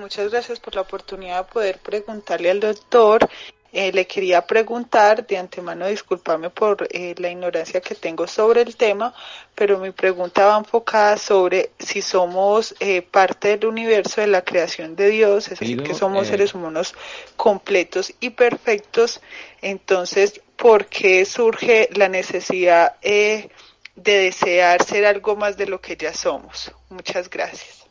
muchas 0.00 0.32
gracias 0.32 0.58
por 0.58 0.74
la 0.74 0.80
oportunidad 0.80 1.46
de 1.46 1.52
poder 1.52 1.78
preguntarle 1.78 2.50
al 2.50 2.58
doctor 2.58 3.28
eh, 3.72 3.92
le 3.92 4.06
quería 4.06 4.44
preguntar, 4.46 5.26
de 5.26 5.38
antemano 5.38 5.86
disculparme 5.86 6.50
por 6.50 6.88
eh, 6.90 7.14
la 7.18 7.30
ignorancia 7.30 7.80
que 7.80 7.94
tengo 7.94 8.26
sobre 8.26 8.62
el 8.62 8.74
tema, 8.76 9.14
pero 9.54 9.78
mi 9.78 9.92
pregunta 9.92 10.46
va 10.46 10.58
enfocada 10.58 11.16
sobre 11.16 11.70
si 11.78 12.02
somos 12.02 12.74
eh, 12.80 13.02
parte 13.02 13.56
del 13.56 13.66
universo 13.66 14.20
de 14.20 14.26
la 14.26 14.42
creación 14.42 14.96
de 14.96 15.10
Dios, 15.10 15.50
es 15.52 15.60
decir, 15.60 15.82
que 15.82 15.94
somos 15.94 16.26
seres 16.26 16.54
humanos 16.54 16.94
completos 17.36 18.12
y 18.18 18.30
perfectos, 18.30 19.20
entonces, 19.62 20.40
¿por 20.56 20.86
qué 20.86 21.24
surge 21.24 21.88
la 21.94 22.08
necesidad 22.08 22.98
de 23.00 23.50
desear 23.94 24.82
ser 24.82 25.06
algo 25.06 25.36
más 25.36 25.56
de 25.56 25.66
lo 25.66 25.80
que 25.80 25.96
ya 25.96 26.12
somos? 26.12 26.72
Muchas 26.88 27.30
gracias. 27.30 27.86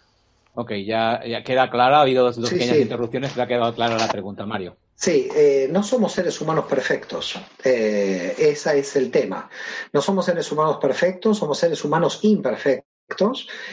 Ok, 0.56 0.74
ya, 0.86 1.22
ya 1.26 1.42
queda 1.42 1.70
clara, 1.70 2.00
ha 2.00 2.02
habido 2.02 2.30
dos, 2.30 2.50
pequeñas 2.50 2.78
interrupciones, 2.80 3.32
pero 3.32 3.44
ha 3.44 3.48
quedado 3.48 3.74
clara 3.74 3.98
la 3.98 4.10
pregunta, 4.10 4.46
Mario. 4.46 4.76
Sí, 5.02 5.30
eh, 5.34 5.70
no 5.72 5.82
somos 5.82 6.12
seres 6.12 6.42
humanos 6.42 6.66
perfectos. 6.66 7.40
Eh, 7.64 8.36
ese 8.38 8.80
es 8.80 8.96
el 8.98 9.10
tema. 9.10 9.50
No 9.94 10.02
somos 10.02 10.26
seres 10.26 10.52
humanos 10.52 10.78
perfectos, 10.78 11.38
somos 11.38 11.58
seres 11.58 11.84
humanos 11.86 12.20
imperfectos 12.24 12.89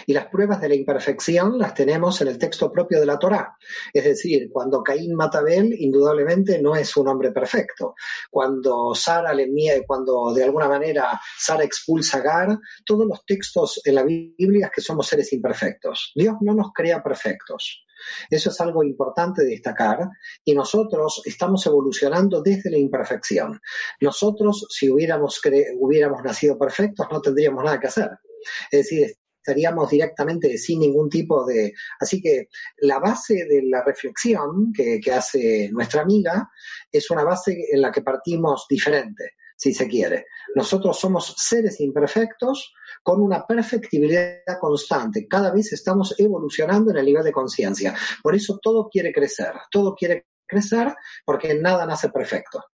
y 0.07 0.13
las 0.13 0.27
pruebas 0.27 0.61
de 0.61 0.69
la 0.69 0.75
imperfección 0.75 1.59
las 1.59 1.75
tenemos 1.75 2.21
en 2.21 2.29
el 2.29 2.39
texto 2.39 2.71
propio 2.73 3.01
de 3.01 3.07
la 3.07 3.19
Torá. 3.19 3.57
Es 3.93 4.05
decir, 4.05 4.49
cuando 4.51 4.83
Caín 4.83 5.15
mata 5.15 5.39
a 5.39 5.41
Abel, 5.43 5.75
indudablemente 5.79 6.61
no 6.61 6.75
es 6.75 6.97
un 6.97 7.09
hombre 7.09 7.33
perfecto. 7.33 7.95
Cuando 8.31 8.95
Sara 8.95 9.33
le 9.35 9.47
cuando 9.87 10.33
de 10.35 10.45
alguna 10.45 10.69
manera 10.69 11.21
Sara 11.39 11.65
expulsa 11.65 12.19
a 12.19 12.21
Agar, 12.21 12.59
todos 12.85 13.07
los 13.07 13.25
textos 13.25 13.81
en 13.85 13.95
la 13.95 14.03
Biblia 14.03 14.67
es 14.67 14.73
que 14.73 14.81
somos 14.81 15.07
seres 15.07 15.33
imperfectos. 15.33 16.13
Dios 16.15 16.37
no 16.41 16.55
nos 16.55 16.73
crea 16.73 17.03
perfectos. 17.03 17.85
Eso 18.31 18.51
es 18.51 18.61
algo 18.61 18.83
importante 18.83 19.43
de 19.43 19.51
destacar 19.51 20.09
y 20.45 20.55
nosotros 20.55 21.23
estamos 21.25 21.65
evolucionando 21.67 22.43
desde 22.43 22.71
la 22.71 22.79
imperfección. 22.79 23.61
Nosotros, 24.01 24.67
si 24.71 24.91
hubiéramos, 24.91 25.41
hubiéramos 25.79 26.23
nacido 26.23 26.59
perfectos, 26.59 27.07
no 27.11 27.21
tendríamos 27.21 27.65
nada 27.65 27.81
que 27.81 27.87
hacer. 27.87 28.11
Es 28.71 28.81
decir, 28.81 29.17
estaríamos 29.47 29.89
directamente 29.89 30.59
sin 30.59 30.81
ningún 30.81 31.09
tipo 31.09 31.45
de... 31.45 31.73
Así 32.01 32.21
que 32.21 32.49
la 32.79 32.99
base 32.99 33.47
de 33.49 33.63
la 33.63 33.85
reflexión 33.85 34.73
que, 34.73 34.99
que 35.01 35.13
hace 35.13 35.71
nuestra 35.73 36.03
amiga 36.03 36.51
es 36.91 37.09
una 37.11 37.23
base 37.23 37.57
en 37.71 37.81
la 37.81 37.93
que 37.93 38.03
partimos 38.03 38.67
diferente, 38.69 39.35
si 39.57 39.73
se 39.73 39.87
quiere. 39.87 40.27
Nosotros 40.57 40.99
somos 40.99 41.33
seres 41.37 41.81
imperfectos 41.81 42.75
con 43.05 43.23
una 43.23 43.47
perfectibilidad 43.47 44.59
constante. 44.61 45.29
Cada 45.29 45.53
vez 45.53 45.73
estamos 45.73 46.19
evolucionando 46.19 46.91
en 46.91 46.97
el 46.97 47.07
nivel 47.07 47.23
de 47.23 47.33
conciencia. 47.33 47.95
Por 48.23 48.35
eso 48.35 48.59
todo 48.61 48.89
quiere 48.89 49.13
crecer, 49.13 49.53
todo 49.71 49.95
quiere 49.95 50.27
crecer 50.45 50.93
porque 51.25 51.55
nada 51.55 51.87
nace 51.87 52.09
perfecto. 52.09 52.65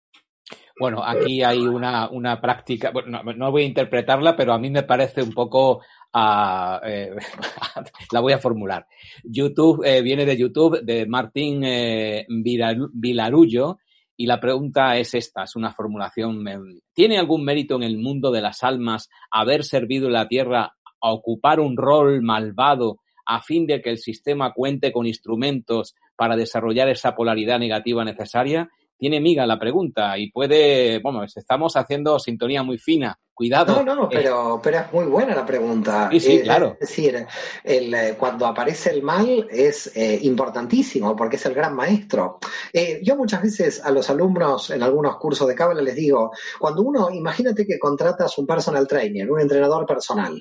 Bueno, 0.79 1.05
aquí 1.05 1.43
hay 1.43 1.59
una, 1.59 2.41
práctica, 2.41 2.91
bueno, 2.91 3.23
no, 3.23 3.51
voy 3.51 3.63
a 3.63 3.67
interpretarla, 3.67 4.37
pero 4.37 4.53
a 4.53 4.59
mí 4.59 4.71
me 4.71 4.83
parece 4.83 5.23
un 5.23 5.33
poco, 5.33 5.83
ah, 6.13 6.81
eh, 6.85 7.11
la 8.13 8.21
voy 8.21 8.33
a 8.33 8.39
formular. 8.39 8.87
YouTube 9.25 9.85
eh, 9.85 10.03
viene 10.03 10.25
de 10.25 10.37
YouTube, 10.37 10.83
de 10.83 11.07
Martín 11.07 11.63
eh, 11.65 12.27
Vilarullo, 12.29 13.79
y 14.17 14.27
la 14.27 14.39
pregunta 14.39 14.97
es 14.99 15.15
esta, 15.15 15.45
es 15.45 15.57
una 15.57 15.73
formulación. 15.73 16.45
¿Tiene 16.93 17.19
algún 17.19 17.45
mérito 17.45 17.77
en 17.77 17.83
el 17.83 17.99
mundo 17.99 18.31
de 18.31 18.43
las 18.43 18.63
almas 18.63 19.09
haber 19.31 19.65
servido 19.65 20.07
en 20.07 20.13
la 20.13 20.29
Tierra 20.29 20.75
a 21.01 21.13
ocupar 21.13 21.61
un 21.61 21.77
rol 21.77 22.23
malvado 22.23 23.01
a 23.27 23.41
fin 23.41 23.67
de 23.67 23.81
que 23.81 23.91
el 23.91 23.99
sistema 23.99 24.53
cuente 24.53 24.93
con 24.93 25.07
instrumentos 25.07 25.95
para 26.17 26.37
desarrollar 26.37 26.89
esa 26.89 27.15
polaridad 27.15 27.59
negativa 27.59 28.05
necesaria? 28.05 28.71
Tiene 28.97 29.21
miga 29.21 29.47
la 29.47 29.59
pregunta 29.59 30.17
y 30.17 30.31
puede, 30.31 31.01
bueno, 31.01 31.25
estamos 31.25 31.77
haciendo 31.77 32.19
sintonía 32.19 32.63
muy 32.63 32.79
fina 32.79 33.19
Cuidado. 33.35 33.83
No, 33.83 33.95
no, 33.95 34.09
pero, 34.11 34.61
pero 34.63 34.79
es 34.79 34.93
muy 34.93 35.07
buena 35.07 35.35
la 35.35 35.47
pregunta. 35.47 36.11
Sí, 36.13 36.21
sí, 36.21 36.43
claro. 36.43 36.77
Es 36.79 36.89
decir, 36.89 37.27
el, 37.65 37.95
eh, 37.95 38.15
cuando 38.19 38.47
aparece 38.47 38.91
el 38.91 39.03
mal 39.03 39.49
es 39.51 39.91
eh, 39.97 40.21
importantísimo 40.23 41.17
porque 41.17 41.37
es 41.37 41.47
el 41.47 41.55
gran 41.55 41.75
maestro. 41.75 42.39
Eh, 42.73 43.01
yo 43.03 43.17
muchas 43.17 43.43
veces 43.43 43.83
a 43.83 43.91
los 43.91 44.11
alumnos 44.11 44.71
en 44.71 44.83
algunos 44.83 45.17
cursos 45.17 45.49
de 45.49 45.55
cábala 45.55 45.81
les 45.81 45.95
digo, 45.95 46.31
cuando 46.61 46.83
uno, 46.83 47.11
imagínate 47.11 47.67
que 47.67 47.79
contratas 47.79 48.37
un 48.37 48.47
personal 48.47 48.87
trainer, 48.87 49.31
un 49.31 49.41
entrenador 49.41 49.87
personal. 49.87 50.41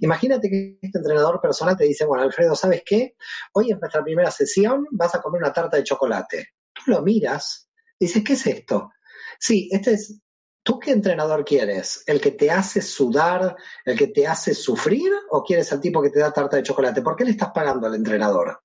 Imagínate 0.00 0.48
que 0.48 0.78
este 0.80 0.98
entrenador 0.98 1.38
personal 1.40 1.76
te 1.76 1.84
dice, 1.84 2.06
bueno, 2.06 2.24
Alfredo, 2.24 2.54
¿sabes 2.54 2.82
qué? 2.84 3.14
Hoy 3.52 3.70
en 3.70 3.78
nuestra 3.78 4.02
primera 4.02 4.30
sesión 4.30 4.86
vas 4.90 5.14
a 5.14 5.20
comer 5.20 5.42
una 5.42 5.52
tarta 5.52 5.76
de 5.76 5.84
chocolate. 5.84 6.48
Tú 6.72 6.90
lo 6.90 7.02
miras, 7.02 7.68
dices, 8.04 8.24
¿qué 8.24 8.32
es 8.34 8.46
esto? 8.46 8.90
Sí, 9.38 9.68
este 9.72 9.94
es 9.94 10.22
¿Tú 10.64 10.78
qué 10.78 10.92
entrenador 10.92 11.44
quieres? 11.44 12.04
¿El 12.06 12.20
que 12.20 12.30
te 12.30 12.48
hace 12.48 12.80
sudar, 12.80 13.56
el 13.84 13.98
que 13.98 14.06
te 14.06 14.28
hace 14.28 14.54
sufrir 14.54 15.10
o 15.30 15.42
quieres 15.42 15.72
al 15.72 15.80
tipo 15.80 16.00
que 16.00 16.10
te 16.10 16.20
da 16.20 16.32
tarta 16.32 16.56
de 16.56 16.62
chocolate? 16.62 17.02
¿Por 17.02 17.16
qué 17.16 17.24
le 17.24 17.32
estás 17.32 17.50
pagando 17.52 17.88
al 17.88 17.96
entrenador? 17.96 18.60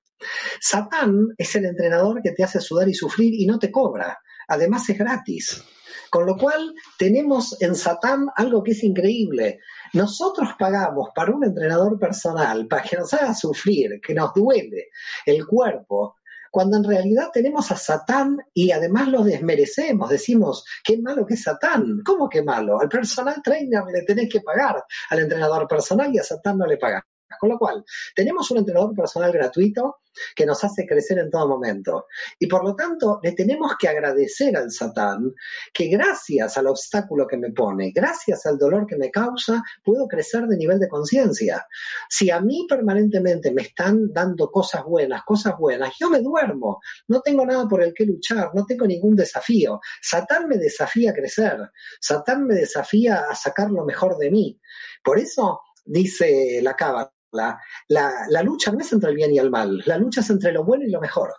Satán 0.61 1.29
es 1.37 1.55
el 1.55 1.65
entrenador 1.65 2.21
que 2.21 2.33
te 2.33 2.43
hace 2.43 2.61
sudar 2.61 2.87
y 2.87 2.93
sufrir 2.93 3.33
y 3.33 3.47
no 3.47 3.57
te 3.57 3.71
cobra. 3.71 4.19
Además 4.47 4.87
es 4.89 4.97
gratis. 4.97 5.63
Con 6.11 6.27
lo 6.27 6.37
cual 6.37 6.73
tenemos 6.99 7.59
en 7.61 7.75
Satán 7.75 8.27
algo 8.35 8.63
que 8.63 8.71
es 8.71 8.83
increíble. 8.83 9.59
Nosotros 9.93 10.49
pagamos 10.57 11.09
para 11.15 11.31
un 11.31 11.43
entrenador 11.43 11.97
personal, 11.97 12.67
para 12.67 12.83
que 12.83 12.97
nos 12.97 13.11
haga 13.15 13.33
sufrir, 13.33 13.99
que 14.05 14.13
nos 14.13 14.33
duele 14.35 14.89
el 15.25 15.45
cuerpo, 15.47 16.16
cuando 16.57 16.77
en 16.77 16.85
realidad 16.85 17.29
tenemos 17.31 17.69
a 17.69 17.75
Satán 17.75 18.35
y 18.51 18.71
además 18.71 19.09
lo 19.09 19.23
desmerecemos, 19.23 20.09
decimos, 20.09 20.65
qué 20.83 20.97
malo 20.97 21.23
que 21.23 21.35
es 21.35 21.43
Satán, 21.43 22.01
¿cómo 22.03 22.27
que 22.27 22.41
malo? 22.41 22.81
Al 22.81 22.89
personal 22.89 23.43
trainer 23.43 23.83
le 23.93 24.01
tenés 24.01 24.27
que 24.27 24.41
pagar, 24.41 24.83
al 25.11 25.19
entrenador 25.19 25.67
personal 25.67 26.11
y 26.11 26.17
a 26.17 26.23
Satán 26.23 26.57
no 26.57 26.65
le 26.65 26.77
pagas. 26.77 27.03
Con 27.39 27.49
lo 27.49 27.57
cual, 27.57 27.83
tenemos 28.15 28.49
un 28.51 28.59
entrenador 28.59 28.95
personal 28.95 29.31
gratuito 29.31 29.97
que 30.35 30.45
nos 30.45 30.63
hace 30.63 30.85
crecer 30.85 31.19
en 31.19 31.29
todo 31.29 31.47
momento. 31.47 32.07
Y 32.39 32.47
por 32.47 32.63
lo 32.63 32.75
tanto, 32.75 33.19
le 33.21 33.33
tenemos 33.33 33.73
que 33.79 33.87
agradecer 33.87 34.55
al 34.55 34.71
Satán 34.71 35.33
que 35.73 35.87
gracias 35.87 36.57
al 36.57 36.67
obstáculo 36.67 37.27
que 37.27 37.37
me 37.37 37.51
pone, 37.51 37.91
gracias 37.93 38.45
al 38.45 38.57
dolor 38.57 38.87
que 38.87 38.97
me 38.97 39.11
causa, 39.11 39.61
puedo 39.83 40.07
crecer 40.07 40.47
de 40.47 40.57
nivel 40.57 40.79
de 40.79 40.87
conciencia. 40.87 41.65
Si 42.09 42.29
a 42.29 42.39
mí 42.39 42.65
permanentemente 42.67 43.51
me 43.51 43.63
están 43.63 44.11
dando 44.13 44.49
cosas 44.49 44.83
buenas, 44.83 45.23
cosas 45.23 45.55
buenas, 45.57 45.93
yo 45.99 46.09
me 46.09 46.21
duermo, 46.21 46.79
no 47.07 47.21
tengo 47.21 47.45
nada 47.45 47.67
por 47.67 47.83
el 47.83 47.93
que 47.93 48.05
luchar, 48.05 48.51
no 48.53 48.65
tengo 48.65 48.87
ningún 48.87 49.15
desafío. 49.15 49.79
Satán 50.01 50.47
me 50.47 50.57
desafía 50.57 51.11
a 51.11 51.13
crecer, 51.13 51.57
Satán 51.99 52.45
me 52.45 52.55
desafía 52.55 53.25
a 53.29 53.35
sacar 53.35 53.69
lo 53.69 53.85
mejor 53.85 54.17
de 54.17 54.31
mí. 54.31 54.59
Por 55.03 55.19
eso 55.19 55.61
dice 55.85 56.59
la 56.61 56.75
Cábala, 56.75 57.11
la, 57.31 58.43
lucha 58.43 58.71
no 58.71 58.79
es 58.79 58.91
entre 58.93 59.09
el 59.09 59.15
bien 59.15 59.33
y 59.33 59.39
el 59.39 59.49
mal, 59.49 59.83
la 59.85 59.97
lucha 59.97 60.21
es 60.21 60.29
entre 60.29 60.51
lo 60.51 60.63
bueno 60.63 60.85
y 60.85 60.91
lo 60.91 61.01
mejor. 61.01 61.33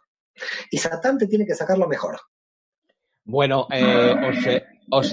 Y 0.71 0.79
Satán 0.79 1.19
te 1.19 1.27
tiene 1.27 1.47
que 1.47 1.55
sacar 1.55 1.79
lo 1.79 1.89
mejor. 1.89 2.19
Bueno, 3.25 3.67
eh, 3.71 4.65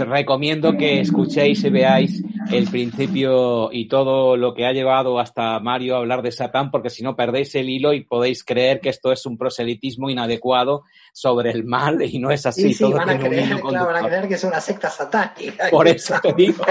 recomiendo 0.07 0.77
que 0.77 1.01
escuchéis 1.01 1.63
y 1.63 1.69
veáis 1.69 2.23
el 2.51 2.69
principio 2.69 3.69
y 3.71 3.87
todo 3.87 4.37
lo 4.37 4.53
que 4.53 4.65
ha 4.65 4.71
llevado 4.71 5.19
hasta 5.19 5.59
Mario 5.59 5.95
a 5.95 5.99
hablar 5.99 6.21
de 6.21 6.31
Satán, 6.31 6.71
porque 6.71 6.89
si 6.89 7.03
no 7.03 7.15
perdéis 7.15 7.55
el 7.55 7.69
hilo 7.69 7.93
y 7.93 8.03
podéis 8.03 8.43
creer 8.43 8.79
que 8.79 8.89
esto 8.89 9.11
es 9.11 9.25
un 9.25 9.37
proselitismo 9.37 10.09
inadecuado 10.09 10.83
sobre 11.11 11.51
el 11.51 11.63
mal 11.63 12.01
y 12.01 12.19
no 12.19 12.31
es 12.31 12.45
así. 12.45 12.73
Sí, 12.73 12.83
van, 12.83 13.09
a 13.09 13.19
creer, 13.19 13.61
van 13.61 13.95
a 13.95 14.07
creer 14.07 14.27
que 14.27 14.35
es 14.35 14.43
una 14.43 14.61
secta 14.61 14.89
satánica. 14.89 15.69
Por 15.71 15.87
eso 15.87 16.15
te 16.21 16.33
digo, 16.33 16.63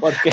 porque 0.00 0.32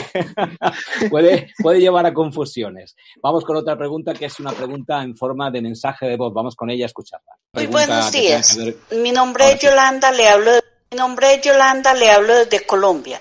puede, 1.09 1.47
puede 1.61 1.79
llevar 1.79 2.05
a 2.05 2.13
confusiones. 2.13 2.95
Vamos 3.21 3.43
con 3.45 3.57
otra 3.57 3.77
pregunta 3.77 4.13
que 4.13 4.25
es 4.25 4.39
una 4.39 4.51
pregunta 4.51 5.01
en 5.03 5.15
forma 5.15 5.51
de 5.51 5.61
mensaje 5.61 6.07
de 6.07 6.17
voz. 6.17 6.33
Vamos 6.33 6.55
con 6.55 6.69
ella 6.69 6.85
a 6.85 6.87
escucharla. 6.87 7.33
Muy 7.53 7.67
buenos 7.67 8.11
días. 8.11 8.57
Mi 8.91 9.11
nombre 9.11 9.51
es 9.51 9.59
Yolanda, 9.59 10.11
le 10.11 10.27
hablo, 10.27 10.51
mi 10.93 10.99
nombre 10.99 11.33
es 11.33 11.41
Yolanda, 11.41 11.95
le 11.95 12.11
hablo 12.11 12.35
desde 12.35 12.67
Colombia. 12.67 13.19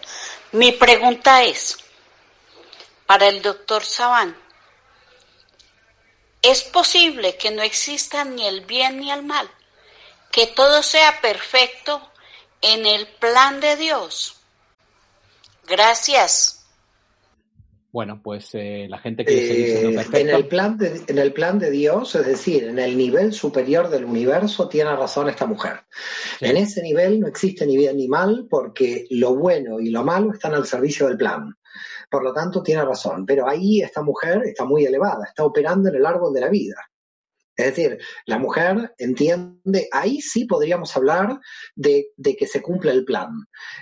Mi 0.52 0.72
pregunta 0.72 1.42
es, 1.42 1.78
para 3.06 3.28
el 3.28 3.40
doctor 3.40 3.82
Sabán, 3.82 4.36
¿es 6.42 6.64
posible 6.64 7.38
que 7.38 7.50
no 7.50 7.62
exista 7.62 8.24
ni 8.24 8.46
el 8.46 8.60
bien 8.60 9.00
ni 9.00 9.10
el 9.10 9.22
mal? 9.22 9.50
que 10.30 10.46
todo 10.46 10.82
sea 10.82 11.20
perfecto 11.20 12.10
en 12.62 12.86
el 12.86 13.06
plan 13.06 13.60
de 13.60 13.76
Dios. 13.76 14.36
Gracias. 15.64 16.61
Bueno, 17.92 18.22
pues 18.24 18.48
eh, 18.54 18.86
la 18.88 18.98
gente 18.98 19.22
que 19.22 19.32
se 19.32 19.90
eh, 19.90 20.06
en 20.14 20.30
el 20.30 20.48
plan 20.48 20.78
de, 20.78 21.02
en 21.06 21.18
el 21.18 21.34
plan 21.34 21.58
de 21.58 21.70
Dios, 21.70 22.14
es 22.14 22.26
decir, 22.26 22.64
en 22.64 22.78
el 22.78 22.96
nivel 22.96 23.34
superior 23.34 23.90
del 23.90 24.06
universo, 24.06 24.66
tiene 24.66 24.96
razón 24.96 25.28
esta 25.28 25.44
mujer. 25.44 25.80
En 26.40 26.56
ese 26.56 26.80
nivel 26.80 27.20
no 27.20 27.26
existe 27.26 27.66
ni 27.66 27.76
bien 27.76 27.98
ni 27.98 28.08
mal, 28.08 28.46
porque 28.48 29.06
lo 29.10 29.34
bueno 29.34 29.78
y 29.78 29.90
lo 29.90 30.02
malo 30.04 30.32
están 30.32 30.54
al 30.54 30.64
servicio 30.64 31.06
del 31.06 31.18
plan. 31.18 31.54
Por 32.10 32.24
lo 32.24 32.32
tanto, 32.32 32.62
tiene 32.62 32.82
razón. 32.82 33.26
Pero 33.26 33.46
ahí 33.46 33.82
esta 33.82 34.02
mujer 34.02 34.40
está 34.46 34.64
muy 34.64 34.86
elevada, 34.86 35.26
está 35.26 35.44
operando 35.44 35.90
en 35.90 35.96
el 35.96 36.06
árbol 36.06 36.32
de 36.32 36.40
la 36.40 36.48
vida. 36.48 36.76
Es 37.56 37.66
decir, 37.66 37.98
la 38.26 38.38
mujer 38.38 38.94
entiende, 38.98 39.88
ahí 39.92 40.20
sí 40.20 40.46
podríamos 40.46 40.96
hablar 40.96 41.38
de, 41.74 42.06
que 42.38 42.46
se 42.46 42.62
cumple 42.62 42.92
el 42.92 43.04
plan. 43.04 43.30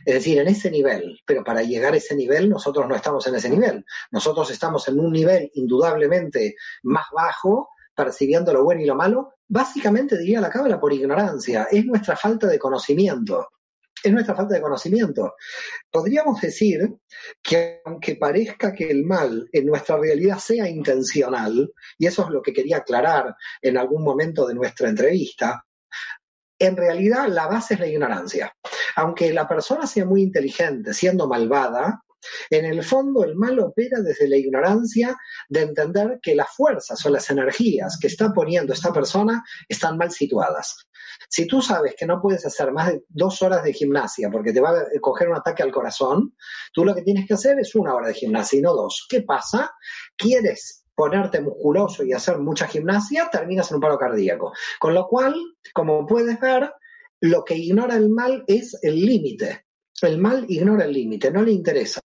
Es 0.05 0.15
decir, 0.15 0.39
en 0.39 0.49
ese 0.49 0.71
nivel, 0.71 1.21
pero 1.25 1.45
para 1.45 1.63
llegar 1.63 1.95
a 1.95 1.99
ese 1.99 2.17
nivel 2.17 2.51
nosotros 2.51 2.89
no 2.89 2.97
estamos 2.97 3.27
en 3.27 3.37
ese 3.37 3.49
nivel. 3.49 3.85
Nosotros 4.11 4.51
estamos 4.51 4.89
en 4.89 4.99
un 4.99 5.13
nivel 5.13 5.51
indudablemente 5.55 6.57
más 6.83 7.07
bajo, 7.13 7.69
percibiendo 7.95 8.53
lo 8.53 8.65
bueno 8.65 8.83
y 8.83 8.87
lo 8.87 8.97
malo. 8.97 9.35
Básicamente 9.47 10.19
diría 10.19 10.41
la 10.41 10.51
cábala 10.51 10.81
por 10.81 10.93
ignorancia, 10.93 11.69
es 11.71 11.85
nuestra 11.85 12.17
falta 12.17 12.47
de 12.47 12.59
conocimiento 12.59 13.49
es 14.03 14.13
nuestra 14.13 14.35
falta 14.35 14.55
de 14.55 14.61
conocimiento. 14.61 15.35
Podríamos 15.91 16.41
decir 16.41 16.81
que 17.43 17.81
aunque 17.85 18.17
parezca 18.17 18.73
que 18.73 18.91
el 18.91 19.05
mal 19.05 19.49
en 19.53 19.67
nuestra 19.67 19.97
realidad 19.97 20.39
sea 20.39 20.69
intencional, 20.69 21.73
y 21.99 22.07
eso 22.07 22.25
es 22.25 22.31
lo 22.31 22.43
que 22.43 22.53
quería 22.53 22.79
aclarar 22.79 23.35
en 23.61 23.77
algún 23.77 24.03
momento 24.03 24.47
de 24.47 24.55
nuestra 24.55 24.89
entrevista, 24.89 25.65
en 26.59 26.77
realidad 26.77 27.29
la 27.29 27.47
base 27.47 27.75
es 27.75 27.81
la 27.81 27.87
ignorancia. 27.87 28.55
Aunque 28.97 29.33
la 29.33 29.49
persona 29.49 29.87
sea 29.87 30.05
muy 30.05 30.23
inteligente, 30.23 30.93
siendo 30.93 31.27
malvada, 31.27 32.03
en 32.51 32.65
el 32.65 32.83
fondo 32.83 33.25
el 33.25 33.37
mal 33.37 33.59
opera 33.61 34.01
desde 34.01 34.29
la 34.29 34.37
ignorancia 34.37 35.17
de 35.49 35.63
entender 35.63 36.19
que 36.23 36.35
las 36.35 36.51
fuerzas 36.55 37.05
o 37.05 37.11
las 37.11 37.31
energías 37.31 37.99
que 38.01 38.09
está 38.09 38.33
poniendo 38.33 38.73
esta 38.73 38.93
persona 38.93 39.43
están 39.69 39.97
mal 39.97 40.11
situadas. 40.11 40.89
Si 41.29 41.47
tú 41.47 41.61
sabes 41.61 41.95
que 41.97 42.07
no 42.07 42.21
puedes 42.21 42.45
hacer 42.47 42.73
más 42.73 42.89
de 42.89 43.05
dos 43.09 43.43
horas 43.43 43.63
de 43.65 43.73
gimnasia 43.73 44.31
porque 44.31 44.53
te 44.53 44.61
va 44.61 44.71
a 44.71 44.85
coger 45.01 45.29
un 45.29 45.37
ataque 45.37 45.63
al 45.63 45.73
corazón, 45.73 46.35
tú 46.73 46.85
lo 46.85 46.95
que 46.95 47.03
tienes 47.03 47.27
que 47.27 47.35
hacer 47.35 47.59
es 47.59 47.75
una 47.75 47.95
hora 47.95 48.09
de 48.09 48.15
gimnasia 48.15 48.59
y 48.59 48.63
no 48.63 48.75
dos. 48.75 49.07
¿Qué 49.09 49.23
pasa? 49.23 49.73
¿Quieres 50.17 50.85
ponerte 50.95 51.41
musculoso 51.41 52.05
y 52.05 52.13
hacer 52.13 52.39
mucha 52.39 52.67
gimnasia? 52.67 53.29
Terminas 53.31 53.71
en 53.71 53.77
un 53.77 53.81
paro 53.81 53.99
cardíaco. 53.99 54.53
Con 54.79 54.95
lo 54.95 55.07
cual, 55.07 55.35
como 55.73 56.07
puedes 56.07 56.39
ver, 56.41 56.73
lo 57.21 57.45
que 57.45 57.57
ignora 57.57 57.97
el 57.97 58.11
mal 58.11 58.45
es 58.47 58.79
el 58.83 59.01
límite. 59.01 59.67
El 60.03 60.19
mal 60.19 60.45
ignora 60.49 60.85
el 60.85 60.93
límite, 60.93 61.31
no 61.31 61.43
le 61.43 61.53
interesa. 61.53 62.01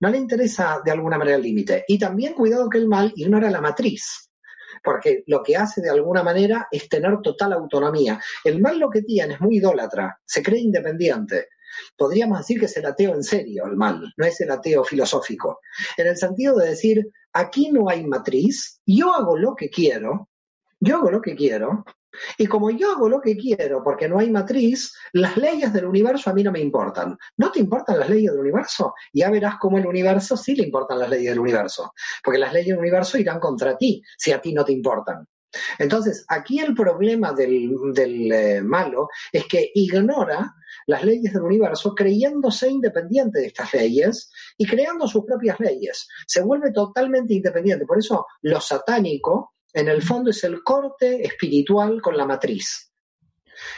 No 0.00 0.10
le 0.10 0.18
interesa 0.18 0.80
de 0.84 0.90
alguna 0.90 1.18
manera 1.18 1.36
el 1.36 1.42
límite. 1.42 1.84
Y 1.88 1.98
también 1.98 2.34
cuidado 2.34 2.68
que 2.68 2.78
el 2.78 2.88
mal 2.88 3.12
ignora 3.16 3.50
la 3.50 3.60
matriz 3.60 4.28
porque 4.82 5.22
lo 5.26 5.42
que 5.42 5.56
hace 5.56 5.80
de 5.80 5.90
alguna 5.90 6.22
manera 6.22 6.66
es 6.70 6.88
tener 6.88 7.20
total 7.22 7.52
autonomía. 7.52 8.20
El 8.44 8.60
mal 8.60 8.78
lo 8.78 8.90
que 8.90 9.02
tiene 9.02 9.34
es 9.34 9.40
muy 9.40 9.58
idólatra, 9.58 10.18
se 10.24 10.42
cree 10.42 10.60
independiente. 10.60 11.48
Podríamos 11.96 12.38
decir 12.38 12.58
que 12.58 12.66
es 12.66 12.76
el 12.76 12.86
ateo 12.86 13.14
en 13.14 13.22
serio, 13.22 13.64
el 13.66 13.76
mal, 13.76 14.12
no 14.16 14.26
es 14.26 14.40
el 14.40 14.50
ateo 14.50 14.84
filosófico. 14.84 15.60
En 15.96 16.06
el 16.06 16.16
sentido 16.16 16.56
de 16.56 16.70
decir, 16.70 17.10
aquí 17.32 17.70
no 17.70 17.88
hay 17.88 18.04
matriz, 18.04 18.80
yo 18.84 19.14
hago 19.14 19.38
lo 19.38 19.54
que 19.54 19.70
quiero, 19.70 20.28
yo 20.80 20.96
hago 20.96 21.10
lo 21.10 21.22
que 21.22 21.34
quiero, 21.34 21.84
y 22.38 22.46
como 22.46 22.70
yo 22.70 22.92
hago 22.92 23.08
lo 23.08 23.20
que 23.20 23.36
quiero 23.36 23.82
porque 23.82 24.08
no 24.08 24.18
hay 24.18 24.30
matriz, 24.30 24.94
las 25.12 25.36
leyes 25.36 25.72
del 25.72 25.86
universo 25.86 26.30
a 26.30 26.34
mí 26.34 26.42
no 26.42 26.52
me 26.52 26.60
importan. 26.60 27.16
¿No 27.36 27.50
te 27.50 27.60
importan 27.60 27.98
las 27.98 28.08
leyes 28.08 28.30
del 28.30 28.40
universo? 28.40 28.94
Ya 29.12 29.30
verás 29.30 29.56
cómo 29.60 29.78
el 29.78 29.86
universo 29.86 30.36
sí 30.36 30.54
le 30.54 30.64
importan 30.64 30.98
las 30.98 31.10
leyes 31.10 31.30
del 31.30 31.40
universo, 31.40 31.92
porque 32.22 32.38
las 32.38 32.52
leyes 32.52 32.68
del 32.68 32.78
universo 32.78 33.18
irán 33.18 33.40
contra 33.40 33.76
ti 33.76 34.02
si 34.16 34.32
a 34.32 34.40
ti 34.40 34.52
no 34.52 34.64
te 34.64 34.72
importan. 34.72 35.26
Entonces, 35.78 36.24
aquí 36.28 36.60
el 36.60 36.74
problema 36.74 37.32
del, 37.32 38.32
eh, 38.32 38.62
malo 38.62 39.08
es 39.30 39.46
que 39.46 39.70
ignora 39.74 40.54
las 40.86 41.04
leyes 41.04 41.32
del 41.32 41.42
universo 41.42 41.94
creyéndose 41.94 42.70
independiente 42.70 43.40
de 43.40 43.46
estas 43.46 43.72
leyes 43.74 44.30
y 44.56 44.66
creando 44.66 45.06
sus 45.06 45.24
propias 45.24 45.60
leyes. 45.60 46.08
Se 46.26 46.42
vuelve 46.42 46.72
totalmente 46.72 47.34
independiente. 47.34 47.86
Por 47.86 47.98
eso 47.98 48.26
lo 48.42 48.60
satánico 48.60 49.54
en 49.72 49.88
el 49.88 50.02
fondo 50.02 50.30
es 50.30 50.44
el 50.44 50.62
corte 50.62 51.26
espiritual 51.26 52.00
con 52.00 52.16
la 52.16 52.26
matriz, 52.26 52.92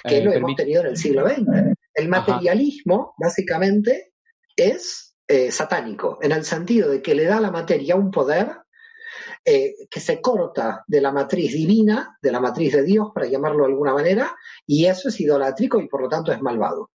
que 0.03 0.18
eh, 0.18 0.24
lo 0.24 0.32
hemos 0.32 0.55
tenido 0.57 0.82
en 0.82 0.88
el 0.88 0.97
siglo 0.97 1.28
XX. 1.28 1.74
El 1.95 2.09
materialismo, 2.09 3.14
básicamente, 3.18 4.14
es 4.57 5.16
eh, 5.28 5.51
satánico, 5.51 6.18
en 6.20 6.32
el 6.32 6.45
sentido 6.45 6.90
de 6.90 7.01
que 7.01 7.14
le 7.14 7.24
da 7.24 7.38
a 7.38 7.40
la 7.40 7.51
materia 7.51 7.97
un 7.97 8.11
poder 8.11 8.49
eh, 9.45 9.74
que 9.90 10.01
se 10.01 10.20
corta 10.20 10.84
de 10.86 11.01
la 11.01 11.12
matriz 11.12 11.53
divina, 11.53 12.18
de 12.20 12.32
la 12.32 12.40
matriz 12.40 12.72
de 12.72 12.82
Dios, 12.82 13.09
para 13.14 13.26
llamarlo 13.26 13.64
de 13.64 13.72
alguna 13.72 13.95
manera, 13.95 14.34
y 14.66 14.86
eso 14.86 15.09
es 15.09 15.20
idolátrico 15.20 15.80
y 15.80 15.88
por 15.88 16.03
lo 16.03 16.09
tanto 16.09 16.32
es 16.32 16.40
malvado. 16.40 16.90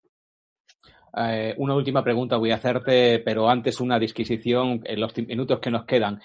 Eh, 1.20 1.55
una 1.57 1.74
última 1.74 2.03
pregunta 2.03 2.38
voy 2.38 2.51
a 2.51 2.55
hacerte, 2.55 3.20
pero 3.20 3.49
antes 3.49 3.82
una 3.82 3.97
disquisición 3.97 4.82
en 4.84 4.99
los 4.99 5.18
minutos 5.18 5.59
que 5.59 5.72
nos 5.72 5.86
quedan. 5.86 6.22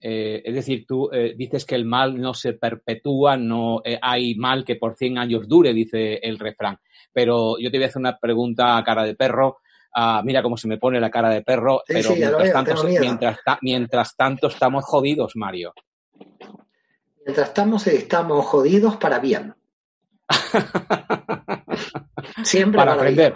Eh, 0.00 0.42
es 0.44 0.54
decir, 0.54 0.86
tú 0.86 1.10
eh, 1.12 1.34
dices 1.36 1.66
que 1.66 1.74
el 1.74 1.84
mal 1.84 2.18
no 2.18 2.32
se 2.32 2.54
perpetúa, 2.54 3.36
no 3.36 3.82
hay 4.00 4.34
mal 4.36 4.64
que 4.64 4.76
por 4.76 4.96
100 4.96 5.18
años 5.18 5.48
dure, 5.48 5.74
dice 5.74 6.14
el 6.22 6.38
refrán. 6.38 6.78
Pero 7.12 7.58
yo 7.58 7.70
te 7.70 7.76
voy 7.76 7.84
a 7.84 7.88
hacer 7.88 8.00
una 8.00 8.16
pregunta 8.16 8.76
a 8.76 8.84
cara 8.84 9.04
de 9.04 9.14
perro. 9.14 9.58
Ah, 9.94 10.22
mira 10.24 10.42
cómo 10.42 10.56
se 10.56 10.68
me 10.68 10.78
pone 10.78 11.00
la 11.00 11.10
cara 11.10 11.30
de 11.30 11.42
perro, 11.42 11.82
pero 11.86 12.14
mientras, 12.14 12.52
tanto, 12.52 12.84
mientras, 13.60 14.16
tanto 14.16 14.46
estamos 14.46 14.84
jodidos, 14.84 15.32
Mario. 15.34 15.74
Mientras 17.26 17.48
estamos, 17.48 17.86
estamos 17.88 18.46
jodidos 18.46 18.96
para 18.96 19.18
bien. 19.18 19.52
Siempre 22.44 22.78
para, 22.78 22.92
aprender 22.92 23.34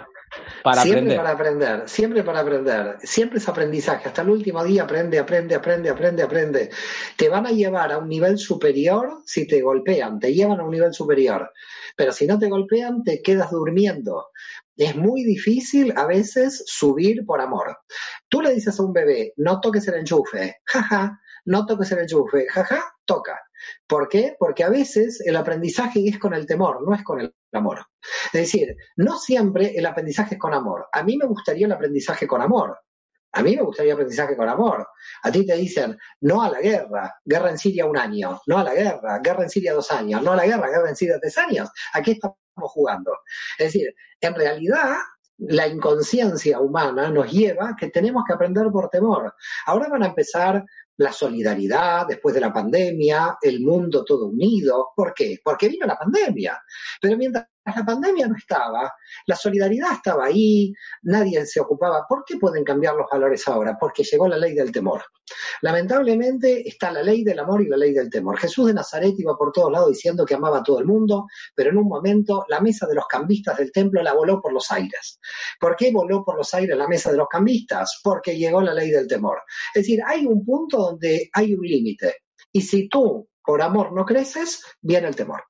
siempre 0.73 1.15
para 1.15 1.31
aprender, 1.31 1.83
siempre 1.87 2.23
para 2.23 2.39
aprender, 2.39 2.97
siempre 3.01 3.39
es 3.39 3.47
aprendizaje. 3.47 4.07
Hasta 4.07 4.21
el 4.21 4.29
último 4.29 4.63
día 4.63 4.83
aprende, 4.83 5.19
aprende, 5.19 5.55
aprende, 5.55 5.89
aprende, 5.89 6.23
aprende. 6.23 6.69
Te 7.17 7.29
van 7.29 7.45
a 7.45 7.51
llevar 7.51 7.91
a 7.91 7.97
un 7.97 8.09
nivel 8.09 8.37
superior 8.37 9.21
si 9.25 9.47
te 9.47 9.61
golpean, 9.61 10.19
te 10.19 10.33
llevan 10.33 10.59
a 10.59 10.63
un 10.63 10.71
nivel 10.71 10.93
superior. 10.93 11.51
Pero 11.95 12.11
si 12.11 12.27
no 12.27 12.39
te 12.39 12.49
golpean, 12.49 13.03
te 13.03 13.21
quedas 13.21 13.51
durmiendo. 13.51 14.27
Es 14.75 14.95
muy 14.95 15.23
difícil 15.23 15.93
a 15.95 16.05
veces 16.05 16.63
subir 16.67 17.25
por 17.25 17.39
amor. 17.39 17.77
Tú 18.27 18.41
le 18.41 18.53
dices 18.53 18.79
a 18.79 18.83
un 18.83 18.91
bebé, 18.91 19.33
no 19.37 19.61
toques 19.61 19.87
el 19.87 19.95
enchufe, 19.95 20.57
jaja, 20.65 21.21
no 21.45 21.65
toques 21.65 21.91
el 21.91 21.99
enchufe, 21.99 22.45
jaja, 22.49 22.83
toca. 23.05 23.39
¿Por 23.87 24.07
qué? 24.07 24.35
Porque 24.39 24.63
a 24.63 24.69
veces 24.69 25.21
el 25.25 25.35
aprendizaje 25.35 26.07
es 26.07 26.19
con 26.19 26.33
el 26.33 26.45
temor, 26.45 26.87
no 26.87 26.95
es 26.95 27.03
con 27.03 27.21
el 27.21 27.33
amor. 27.53 27.85
Es 28.33 28.41
decir, 28.41 28.75
no 28.97 29.17
siempre 29.17 29.73
el 29.75 29.85
aprendizaje 29.85 30.35
es 30.35 30.39
con 30.39 30.53
amor. 30.53 30.87
A 30.91 31.03
mí 31.03 31.17
me 31.17 31.25
gustaría 31.25 31.65
el 31.65 31.71
aprendizaje 31.71 32.27
con 32.27 32.41
amor. 32.41 32.77
A 33.33 33.43
mí 33.43 33.55
me 33.55 33.63
gustaría 33.63 33.91
el 33.91 33.95
aprendizaje 33.95 34.37
con 34.37 34.47
amor. 34.47 34.87
A 35.23 35.31
ti 35.31 35.45
te 35.45 35.55
dicen, 35.55 35.97
no 36.21 36.41
a 36.41 36.49
la 36.49 36.61
guerra, 36.61 37.13
guerra 37.23 37.49
en 37.49 37.57
Siria 37.57 37.85
un 37.85 37.97
año, 37.97 38.41
no 38.47 38.57
a 38.57 38.63
la 38.63 38.73
guerra, 38.73 39.19
guerra 39.19 39.43
en 39.43 39.49
Siria 39.49 39.73
dos 39.73 39.91
años, 39.91 40.21
no 40.21 40.31
a 40.31 40.35
la 40.37 40.45
guerra, 40.45 40.69
guerra 40.69 40.89
en 40.89 40.95
Siria 40.95 41.19
tres 41.19 41.37
años. 41.37 41.69
Aquí 41.93 42.11
estamos 42.11 42.37
jugando. 42.55 43.11
Es 43.57 43.73
decir, 43.73 43.93
en 44.21 44.35
realidad 44.35 44.95
la 45.37 45.67
inconsciencia 45.67 46.59
humana 46.59 47.09
nos 47.09 47.29
lleva 47.29 47.75
que 47.77 47.89
tenemos 47.89 48.23
que 48.25 48.33
aprender 48.33 48.67
por 48.71 48.89
temor. 48.89 49.33
Ahora 49.65 49.89
van 49.89 50.03
a 50.03 50.07
empezar 50.07 50.63
la 50.97 51.11
solidaridad 51.11 52.07
después 52.07 52.33
de 52.33 52.41
la 52.41 52.53
pandemia, 52.53 53.37
el 53.41 53.61
mundo 53.61 54.03
todo 54.03 54.27
unido. 54.27 54.91
¿Por 54.95 55.13
qué? 55.13 55.39
Porque 55.43 55.69
vino 55.69 55.85
la 55.85 55.97
pandemia. 55.97 56.61
Pero 57.01 57.17
mientras 57.17 57.47
la 57.73 57.85
pandemia 57.85 58.27
no 58.27 58.35
estaba, 58.35 58.93
la 59.25 59.35
solidaridad 59.35 59.93
estaba 59.93 60.25
ahí, 60.25 60.71
nadie 61.03 61.45
se 61.45 61.59
ocupaba. 61.59 62.05
¿Por 62.07 62.23
qué 62.23 62.37
pueden 62.37 62.63
cambiar 62.63 62.95
los 62.95 63.07
valores 63.11 63.47
ahora? 63.47 63.75
Porque 63.79 64.03
llegó 64.03 64.27
la 64.27 64.37
ley 64.37 64.53
del 64.53 64.71
temor. 64.71 65.03
Lamentablemente 65.61 66.67
está 66.67 66.91
la 66.91 67.01
ley 67.01 67.23
del 67.23 67.39
amor 67.39 67.63
y 67.63 67.67
la 67.67 67.77
ley 67.77 67.93
del 67.93 68.09
temor. 68.09 68.37
Jesús 68.37 68.67
de 68.67 68.73
Nazaret 68.73 69.15
iba 69.17 69.35
por 69.35 69.51
todos 69.51 69.71
lados 69.71 69.89
diciendo 69.89 70.25
que 70.25 70.35
amaba 70.35 70.59
a 70.59 70.63
todo 70.63 70.79
el 70.79 70.85
mundo, 70.85 71.25
pero 71.55 71.71
en 71.71 71.77
un 71.77 71.87
momento 71.87 72.45
la 72.49 72.59
mesa 72.59 72.85
de 72.85 72.95
los 72.95 73.07
cambistas 73.07 73.57
del 73.57 73.71
templo 73.71 74.03
la 74.03 74.13
voló 74.13 74.41
por 74.41 74.53
los 74.53 74.69
aires. 74.71 75.19
¿Por 75.59 75.75
qué 75.75 75.91
voló 75.91 76.23
por 76.23 76.37
los 76.37 76.53
aires 76.53 76.77
la 76.77 76.87
mesa 76.87 77.11
de 77.11 77.17
los 77.17 77.27
cambistas? 77.27 77.99
Porque 78.03 78.37
llegó 78.37 78.61
la 78.61 78.73
ley 78.73 78.91
del 78.91 79.07
temor. 79.07 79.41
Es 79.73 79.83
decir, 79.83 80.01
hay 80.05 80.25
un 80.25 80.45
punto 80.45 80.77
donde 80.77 81.29
hay 81.33 81.53
un 81.53 81.65
límite. 81.65 82.17
Y 82.51 82.61
si 82.61 82.87
tú 82.87 83.27
por 83.43 83.61
amor 83.61 83.93
no 83.93 84.05
creces, 84.05 84.63
viene 84.81 85.07
el 85.07 85.15
temor. 85.15 85.43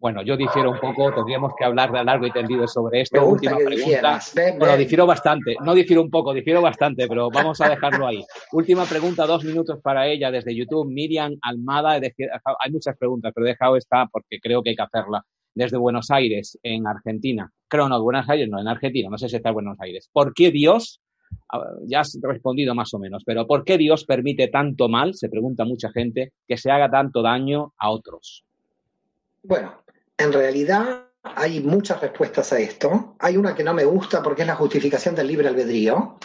Bueno, 0.00 0.22
yo 0.22 0.36
difiero 0.36 0.70
un 0.70 0.78
poco, 0.78 1.12
tendríamos 1.12 1.52
que 1.58 1.64
hablar 1.64 1.90
de 1.90 2.04
largo 2.04 2.24
y 2.24 2.30
tendido 2.30 2.68
sobre 2.68 3.00
esto. 3.00 3.26
Última 3.26 3.56
pregunta. 3.56 4.20
Bueno, 4.56 4.76
difiero 4.76 5.06
bastante, 5.06 5.56
no 5.64 5.74
difiero 5.74 6.02
un 6.02 6.10
poco, 6.10 6.32
difiero 6.32 6.62
bastante, 6.62 7.08
pero 7.08 7.30
vamos 7.30 7.60
a 7.60 7.68
dejarlo 7.68 8.06
ahí. 8.06 8.24
Última 8.52 8.84
pregunta, 8.84 9.26
dos 9.26 9.44
minutos 9.44 9.80
para 9.82 10.06
ella 10.06 10.30
desde 10.30 10.54
YouTube. 10.54 10.88
Miriam 10.88 11.36
Almada, 11.42 11.94
hay 11.94 12.70
muchas 12.70 12.96
preguntas, 12.96 13.32
pero 13.34 13.46
he 13.46 13.50
dejado 13.50 13.76
esta 13.76 14.06
porque 14.06 14.38
creo 14.40 14.62
que 14.62 14.70
hay 14.70 14.76
que 14.76 14.82
hacerla. 14.82 15.24
Desde 15.52 15.76
Buenos 15.76 16.12
Aires, 16.12 16.56
en 16.62 16.86
Argentina. 16.86 17.50
Creo 17.66 17.88
no, 17.88 18.00
Buenos 18.00 18.28
Aires 18.28 18.48
no, 18.48 18.60
en 18.60 18.68
Argentina, 18.68 19.08
no 19.10 19.18
sé 19.18 19.28
si 19.28 19.34
está 19.34 19.48
en 19.48 19.54
Buenos 19.54 19.80
Aires. 19.80 20.08
¿Por 20.12 20.32
qué 20.32 20.52
Dios 20.52 21.00
ya 21.86 22.00
has 22.00 22.18
respondido 22.22 22.74
más 22.74 22.94
o 22.94 22.98
menos, 22.98 23.24
pero 23.24 23.46
¿por 23.46 23.64
qué 23.64 23.78
Dios 23.78 24.04
permite 24.04 24.48
tanto 24.48 24.88
mal, 24.88 25.14
se 25.14 25.28
pregunta 25.28 25.64
mucha 25.64 25.90
gente, 25.90 26.32
que 26.46 26.56
se 26.56 26.70
haga 26.70 26.90
tanto 26.90 27.22
daño 27.22 27.72
a 27.78 27.90
otros? 27.90 28.44
Bueno, 29.42 29.72
en 30.18 30.32
realidad 30.32 31.04
hay 31.22 31.60
muchas 31.60 32.00
respuestas 32.00 32.52
a 32.52 32.58
esto. 32.58 33.16
Hay 33.18 33.36
una 33.36 33.54
que 33.54 33.64
no 33.64 33.74
me 33.74 33.84
gusta 33.84 34.22
porque 34.22 34.42
es 34.42 34.48
la 34.48 34.56
justificación 34.56 35.14
del 35.14 35.28
libre 35.28 35.48
albedrío. 35.48 36.18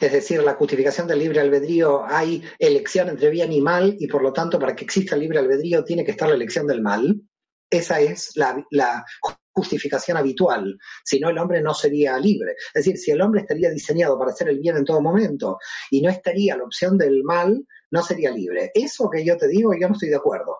Es 0.00 0.12
decir, 0.12 0.42
la 0.42 0.54
justificación 0.54 1.06
del 1.06 1.18
libre 1.18 1.40
albedrío 1.40 2.04
hay 2.06 2.42
elección 2.58 3.08
entre 3.08 3.30
bien 3.30 3.52
y 3.52 3.60
mal 3.60 3.96
y 3.98 4.06
por 4.06 4.22
lo 4.22 4.32
tanto 4.32 4.58
para 4.58 4.74
que 4.74 4.84
exista 4.84 5.14
el 5.14 5.22
libre 5.22 5.38
albedrío 5.38 5.84
tiene 5.84 6.04
que 6.04 6.12
estar 6.12 6.28
la 6.28 6.34
elección 6.34 6.66
del 6.66 6.82
mal. 6.82 7.20
Esa 7.68 8.00
es 8.00 8.32
la, 8.36 8.64
la 8.70 9.04
justificación 9.52 10.16
habitual. 10.16 10.76
Si 11.04 11.18
no, 11.20 11.30
el 11.30 11.38
hombre 11.38 11.60
no 11.62 11.74
sería 11.74 12.18
libre. 12.18 12.52
Es 12.74 12.84
decir, 12.84 12.98
si 12.98 13.10
el 13.10 13.20
hombre 13.20 13.42
estaría 13.42 13.70
diseñado 13.70 14.18
para 14.18 14.32
hacer 14.32 14.48
el 14.48 14.58
bien 14.58 14.76
en 14.76 14.84
todo 14.84 15.00
momento 15.00 15.58
y 15.90 16.02
no 16.02 16.10
estaría 16.10 16.56
la 16.56 16.64
opción 16.64 16.98
del 16.98 17.22
mal, 17.24 17.64
no 17.90 18.02
sería 18.02 18.30
libre. 18.30 18.70
Eso 18.74 19.08
que 19.10 19.24
yo 19.24 19.36
te 19.36 19.48
digo, 19.48 19.72
yo 19.74 19.88
no 19.88 19.94
estoy 19.94 20.08
de 20.08 20.16
acuerdo. 20.16 20.58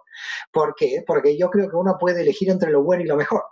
¿Por 0.53 0.75
qué? 0.75 1.03
Porque 1.07 1.37
yo 1.37 1.51
creo 1.51 1.69
que 1.69 1.77
uno 1.77 1.97
puede 1.99 2.23
elegir 2.23 2.51
entre 2.51 2.71
lo 2.71 2.83
bueno 2.83 3.05
y 3.05 3.07
lo 3.07 3.17
mejor. 3.17 3.43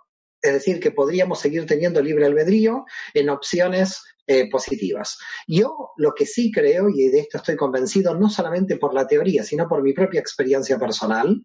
Es 0.40 0.52
decir, 0.52 0.78
que 0.78 0.92
podríamos 0.92 1.40
seguir 1.40 1.66
teniendo 1.66 2.00
libre 2.00 2.26
albedrío 2.26 2.84
en 3.12 3.28
opciones 3.28 4.00
eh, 4.26 4.48
positivas. 4.50 5.18
Yo 5.46 5.90
lo 5.96 6.12
que 6.12 6.26
sí 6.26 6.52
creo, 6.52 6.88
y 6.90 7.08
de 7.08 7.20
esto 7.20 7.38
estoy 7.38 7.56
convencido, 7.56 8.14
no 8.14 8.28
solamente 8.28 8.76
por 8.76 8.94
la 8.94 9.06
teoría, 9.06 9.42
sino 9.42 9.66
por 9.66 9.82
mi 9.82 9.92
propia 9.94 10.20
experiencia 10.20 10.78
personal, 10.78 11.44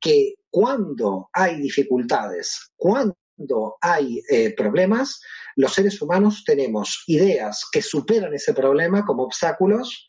que 0.00 0.34
cuando 0.50 1.28
hay 1.32 1.60
dificultades, 1.60 2.72
cuando 2.74 3.76
hay 3.80 4.22
eh, 4.30 4.54
problemas, 4.56 5.20
los 5.56 5.74
seres 5.74 6.00
humanos 6.00 6.42
tenemos 6.44 7.04
ideas 7.06 7.64
que 7.70 7.82
superan 7.82 8.34
ese 8.34 8.54
problema 8.54 9.04
como 9.04 9.22
obstáculos 9.22 10.08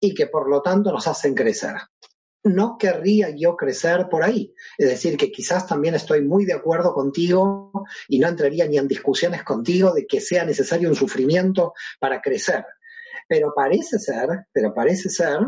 y 0.00 0.14
que 0.14 0.26
por 0.26 0.48
lo 0.48 0.62
tanto 0.62 0.90
nos 0.90 1.06
hacen 1.06 1.34
crecer 1.34 1.76
no 2.42 2.78
querría 2.78 3.30
yo 3.30 3.56
crecer 3.56 4.08
por 4.08 4.22
ahí. 4.22 4.54
Es 4.78 4.88
decir, 4.88 5.16
que 5.16 5.30
quizás 5.30 5.66
también 5.66 5.94
estoy 5.94 6.22
muy 6.22 6.44
de 6.44 6.54
acuerdo 6.54 6.94
contigo 6.94 7.84
y 8.08 8.18
no 8.18 8.28
entraría 8.28 8.66
ni 8.66 8.78
en 8.78 8.88
discusiones 8.88 9.44
contigo 9.44 9.92
de 9.92 10.06
que 10.06 10.20
sea 10.20 10.44
necesario 10.44 10.88
un 10.88 10.94
sufrimiento 10.94 11.74
para 11.98 12.20
crecer. 12.20 12.64
Pero 13.28 13.52
parece 13.54 13.98
ser, 13.98 14.46
pero 14.52 14.72
parece 14.74 15.08
ser 15.08 15.40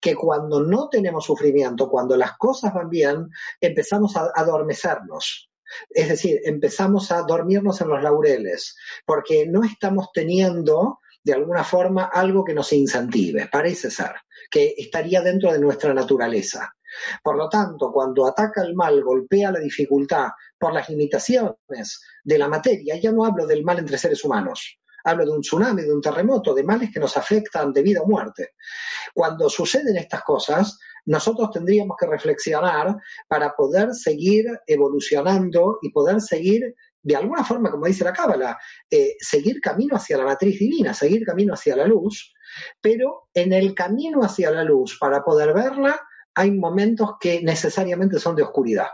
que 0.00 0.14
cuando 0.14 0.60
no 0.60 0.88
tenemos 0.88 1.24
sufrimiento, 1.24 1.90
cuando 1.90 2.16
las 2.16 2.36
cosas 2.36 2.72
van 2.72 2.88
bien, 2.88 3.28
empezamos 3.60 4.16
a 4.16 4.30
adormecernos. 4.34 5.50
Es 5.90 6.08
decir, 6.08 6.40
empezamos 6.44 7.12
a 7.12 7.22
dormirnos 7.22 7.80
en 7.82 7.88
los 7.88 8.02
laureles, 8.02 8.74
porque 9.04 9.46
no 9.46 9.64
estamos 9.64 10.08
teniendo 10.14 11.00
de 11.22 11.34
alguna 11.34 11.64
forma 11.64 12.04
algo 12.04 12.44
que 12.44 12.54
nos 12.54 12.72
incentive, 12.72 13.48
parece 13.50 13.90
ser, 13.90 14.12
que 14.50 14.74
estaría 14.76 15.20
dentro 15.20 15.52
de 15.52 15.58
nuestra 15.58 15.92
naturaleza. 15.92 16.74
Por 17.22 17.36
lo 17.36 17.48
tanto, 17.48 17.92
cuando 17.92 18.26
ataca 18.26 18.62
el 18.62 18.74
mal, 18.74 19.02
golpea 19.02 19.52
la 19.52 19.60
dificultad 19.60 20.28
por 20.58 20.72
las 20.72 20.88
limitaciones 20.88 22.00
de 22.24 22.38
la 22.38 22.48
materia, 22.48 22.96
ya 22.96 23.12
no 23.12 23.24
hablo 23.24 23.46
del 23.46 23.62
mal 23.62 23.78
entre 23.78 23.98
seres 23.98 24.24
humanos, 24.24 24.78
hablo 25.04 25.24
de 25.24 25.32
un 25.32 25.40
tsunami, 25.40 25.82
de 25.82 25.92
un 25.92 26.00
terremoto, 26.00 26.54
de 26.54 26.64
males 26.64 26.90
que 26.92 27.00
nos 27.00 27.16
afectan 27.16 27.72
de 27.72 27.82
vida 27.82 28.00
o 28.02 28.06
muerte. 28.06 28.54
Cuando 29.14 29.48
suceden 29.48 29.96
estas 29.96 30.22
cosas, 30.22 30.78
nosotros 31.06 31.50
tendríamos 31.50 31.96
que 31.98 32.06
reflexionar 32.06 32.96
para 33.26 33.54
poder 33.54 33.94
seguir 33.94 34.46
evolucionando 34.66 35.78
y 35.82 35.90
poder 35.90 36.20
seguir 36.20 36.74
de 37.02 37.16
alguna 37.16 37.44
forma, 37.44 37.70
como 37.70 37.86
dice 37.86 38.04
la 38.04 38.12
Cábala, 38.12 38.58
eh, 38.90 39.16
seguir 39.18 39.60
camino 39.60 39.96
hacia 39.96 40.18
la 40.18 40.24
matriz 40.24 40.58
divina, 40.58 40.92
seguir 40.94 41.24
camino 41.24 41.54
hacia 41.54 41.76
la 41.76 41.86
luz, 41.86 42.34
pero 42.80 43.28
en 43.34 43.52
el 43.52 43.74
camino 43.74 44.22
hacia 44.22 44.50
la 44.50 44.64
luz, 44.64 44.96
para 44.98 45.22
poder 45.22 45.54
verla, 45.54 46.00
hay 46.34 46.50
momentos 46.52 47.12
que 47.20 47.42
necesariamente 47.42 48.18
son 48.18 48.36
de 48.36 48.42
oscuridad. 48.42 48.88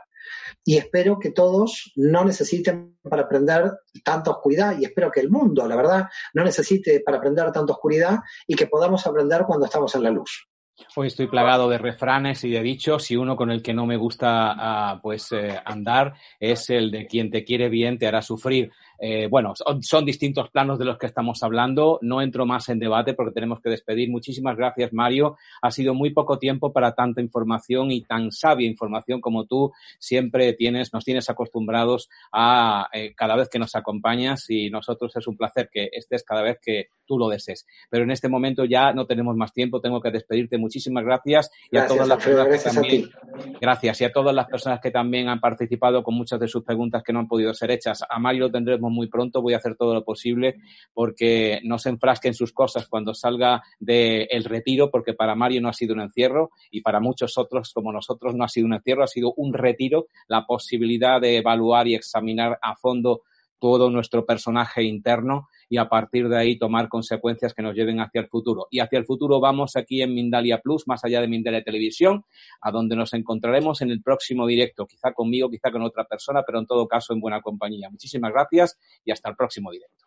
Y 0.65 0.79
espero 0.79 1.19
que 1.19 1.31
todos 1.31 1.93
no 1.97 2.25
necesiten 2.25 2.99
para 3.03 3.23
aprender 3.23 3.71
tanta 4.03 4.31
oscuridad 4.31 4.77
y 4.79 4.85
espero 4.85 5.11
que 5.11 5.21
el 5.21 5.31
mundo, 5.31 5.67
la 5.69 5.77
verdad, 5.77 6.09
no 6.33 6.45
necesite 6.45 7.01
para 7.01 7.19
aprender 7.19 7.53
tanta 7.53 7.75
oscuridad 7.75 8.19
y 8.47 8.55
que 8.55 8.67
podamos 8.67 9.07
aprender 9.07 9.45
cuando 9.47 9.67
estamos 9.67 9.95
en 9.95 10.03
la 10.03 10.11
luz. 10.11 10.49
Hoy 10.97 11.07
estoy 11.07 11.29
plagado 11.29 11.69
de 11.69 11.79
refranes 11.79 12.43
y 12.43 12.51
de 12.51 12.63
dichos 12.63 13.11
y 13.11 13.17
uno 13.17 13.37
con 13.37 13.51
el 13.51 13.63
que 13.63 13.75
no 13.75 13.87
me 13.87 13.97
gusta 13.97 14.55
ah, 14.57 15.01
pues 15.01 15.31
eh, 15.31 15.57
andar 15.65 16.15
es 16.41 16.69
el 16.69 16.91
de 16.91 17.07
quien 17.07 17.31
te 17.31 17.45
quiere 17.45 17.69
bien 17.69 17.97
te 17.99 18.09
hará 18.09 18.23
sufrir. 18.23 18.73
Eh, 18.99 19.29
bueno, 19.31 19.55
son, 19.81 20.05
distintos 20.05 20.51
planos 20.51 20.79
de 20.79 20.85
los 20.85 20.99
que 20.99 21.07
estamos 21.07 21.43
hablando. 21.43 21.99
No 22.03 22.23
entro 22.23 22.47
más 22.47 22.69
en 22.69 22.79
debate 22.79 23.15
porque 23.15 23.33
tenemos 23.33 23.61
que 23.61 23.71
despedir. 23.71 24.11
Muchísimas 24.11 24.57
gracias, 24.57 24.93
Mario. 24.93 25.37
Ha 25.63 25.71
sido 25.71 25.95
muy 25.95 26.11
poco 26.11 26.39
tiempo 26.39 26.73
para 26.73 26.95
tanta 26.95 27.21
información 27.21 27.91
y 27.91 28.03
tan 28.03 28.31
sabia 28.31 28.69
información 28.69 29.21
como 29.21 29.47
tú 29.47 29.73
siempre 29.99 30.53
tienes, 30.53 30.93
nos 30.93 31.05
tienes 31.05 31.29
acostumbrados 31.31 32.09
a 32.33 32.89
eh, 32.93 33.15
cada 33.17 33.37
vez 33.37 33.49
que 33.49 33.59
nos 33.59 33.75
acompañas 33.75 34.49
y 34.51 34.71
nosotros 34.71 35.15
es 35.17 35.27
un 35.27 35.37
placer 35.37 35.69
que 35.73 35.89
estés 35.93 36.23
cada 36.23 36.43
vez 36.43 36.59
que 36.63 36.89
tú 37.07 37.19
lo 37.19 37.29
desees. 37.29 37.67
Pero 37.91 38.05
en 38.05 38.11
este 38.11 38.29
momento 38.29 38.65
ya 38.65 38.93
no 38.93 39.07
tenemos 39.07 39.37
más 39.37 39.53
tiempo. 39.53 39.81
Tengo 39.81 40.01
que 40.01 40.11
despedirte. 40.11 40.59
Muchísimas 40.59 41.05
gracias 41.05 41.51
y 41.71 41.77
a 41.77 41.87
todas 41.87 42.09
las 42.09 42.23
personas 42.23 42.49
que 42.49 42.71
también, 42.71 43.11
gracias 43.61 44.01
y 44.01 44.05
a 44.05 44.13
todas 44.13 44.35
las 44.35 44.47
personas 44.47 44.81
que 44.81 44.91
también 44.91 45.29
han 45.29 45.41
participado 45.41 46.03
con 46.03 46.15
muchas 46.15 46.41
de 46.41 46.49
sus 46.49 46.63
preguntas 46.65 47.03
que 47.03 47.13
no 47.13 47.21
han 47.21 47.29
podido 47.29 47.53
ser 47.55 47.71
hechas. 47.71 48.03
A 48.09 48.19
Mario 48.19 48.45
lo 48.45 48.51
tendremos 48.51 48.91
muy 48.95 49.09
pronto, 49.09 49.43
voy 49.43 49.55
a 49.55 49.59
hacer 49.59 49.77
todo 49.77 49.93
lo 49.93 50.05
posible 50.05 50.57
porque 50.93 51.61
no 51.65 51.79
se 51.79 51.91
enfrasque 51.91 52.29
en 52.29 52.35
sus 52.35 52.53
cosas 52.53 52.89
cuando 52.89 53.13
salga 53.13 53.63
del 53.79 54.45
retiro, 54.45 54.91
porque 54.91 55.13
para 55.13 55.35
Mario 55.35 55.61
no 55.61 55.69
ha 55.69 55.73
sido 55.73 55.95
un 55.95 56.01
encierro 56.01 56.51
y 56.71 56.81
para 56.81 57.01
muchos 57.01 57.37
otros 57.37 57.73
como 57.73 57.93
nosotros 57.93 58.35
no 58.35 58.45
ha 58.45 58.49
sido 58.49 58.67
un 58.67 58.75
encierro, 58.75 59.05
ha 59.05 59.09
sido 59.09 59.35
un 59.37 59.53
retiro, 59.53 60.07
la 60.29 60.47
posibilidad 60.47 61.21
de 61.21 61.39
evaluar 61.39 61.89
y 61.89 61.95
examinar 61.95 62.59
a 62.63 62.77
fondo 62.77 63.23
todo 63.65 63.89
nuestro 63.89 64.27
personaje 64.27 64.83
interno 64.83 65.49
y 65.71 65.79
a 65.79 65.89
partir 65.89 66.29
de 66.29 66.37
ahí 66.37 66.59
tomar 66.59 66.91
consecuencias 66.91 67.55
que 67.55 67.63
nos 67.63 67.75
lleven 67.75 67.99
hacia 67.99 68.21
el 68.21 68.29
futuro. 68.29 68.67
Y 68.71 68.81
hacia 68.81 68.99
el 68.99 69.07
futuro 69.07 69.41
vamos 69.41 69.75
aquí 69.77 70.03
en 70.03 70.13
Mindalia 70.13 70.61
Plus, 70.61 70.87
más 70.87 71.03
allá 71.03 71.23
de 71.23 71.29
Mindalia 71.29 71.65
Televisión, 71.65 72.27
a 72.61 72.71
donde 72.71 72.95
nos 72.95 73.15
encontraremos 73.15 73.81
en 73.81 73.91
el 73.91 74.03
próximo 74.03 74.47
directo, 74.47 74.87
quizá 74.87 75.15
conmigo, 75.15 75.49
quizá 75.49 75.73
con 75.73 75.81
otra 75.81 76.05
persona, 76.05 76.43
pero 76.47 76.59
en 76.59 76.67
todo 76.67 76.87
caso 76.87 77.15
en 77.15 77.21
buena 77.21 77.41
compañía. 77.41 77.89
Muchísimas 77.89 78.33
gracias 78.35 78.79
y 79.03 79.13
hasta 79.13 79.31
el 79.31 79.37
próximo 79.37 79.71
directo. 79.71 80.05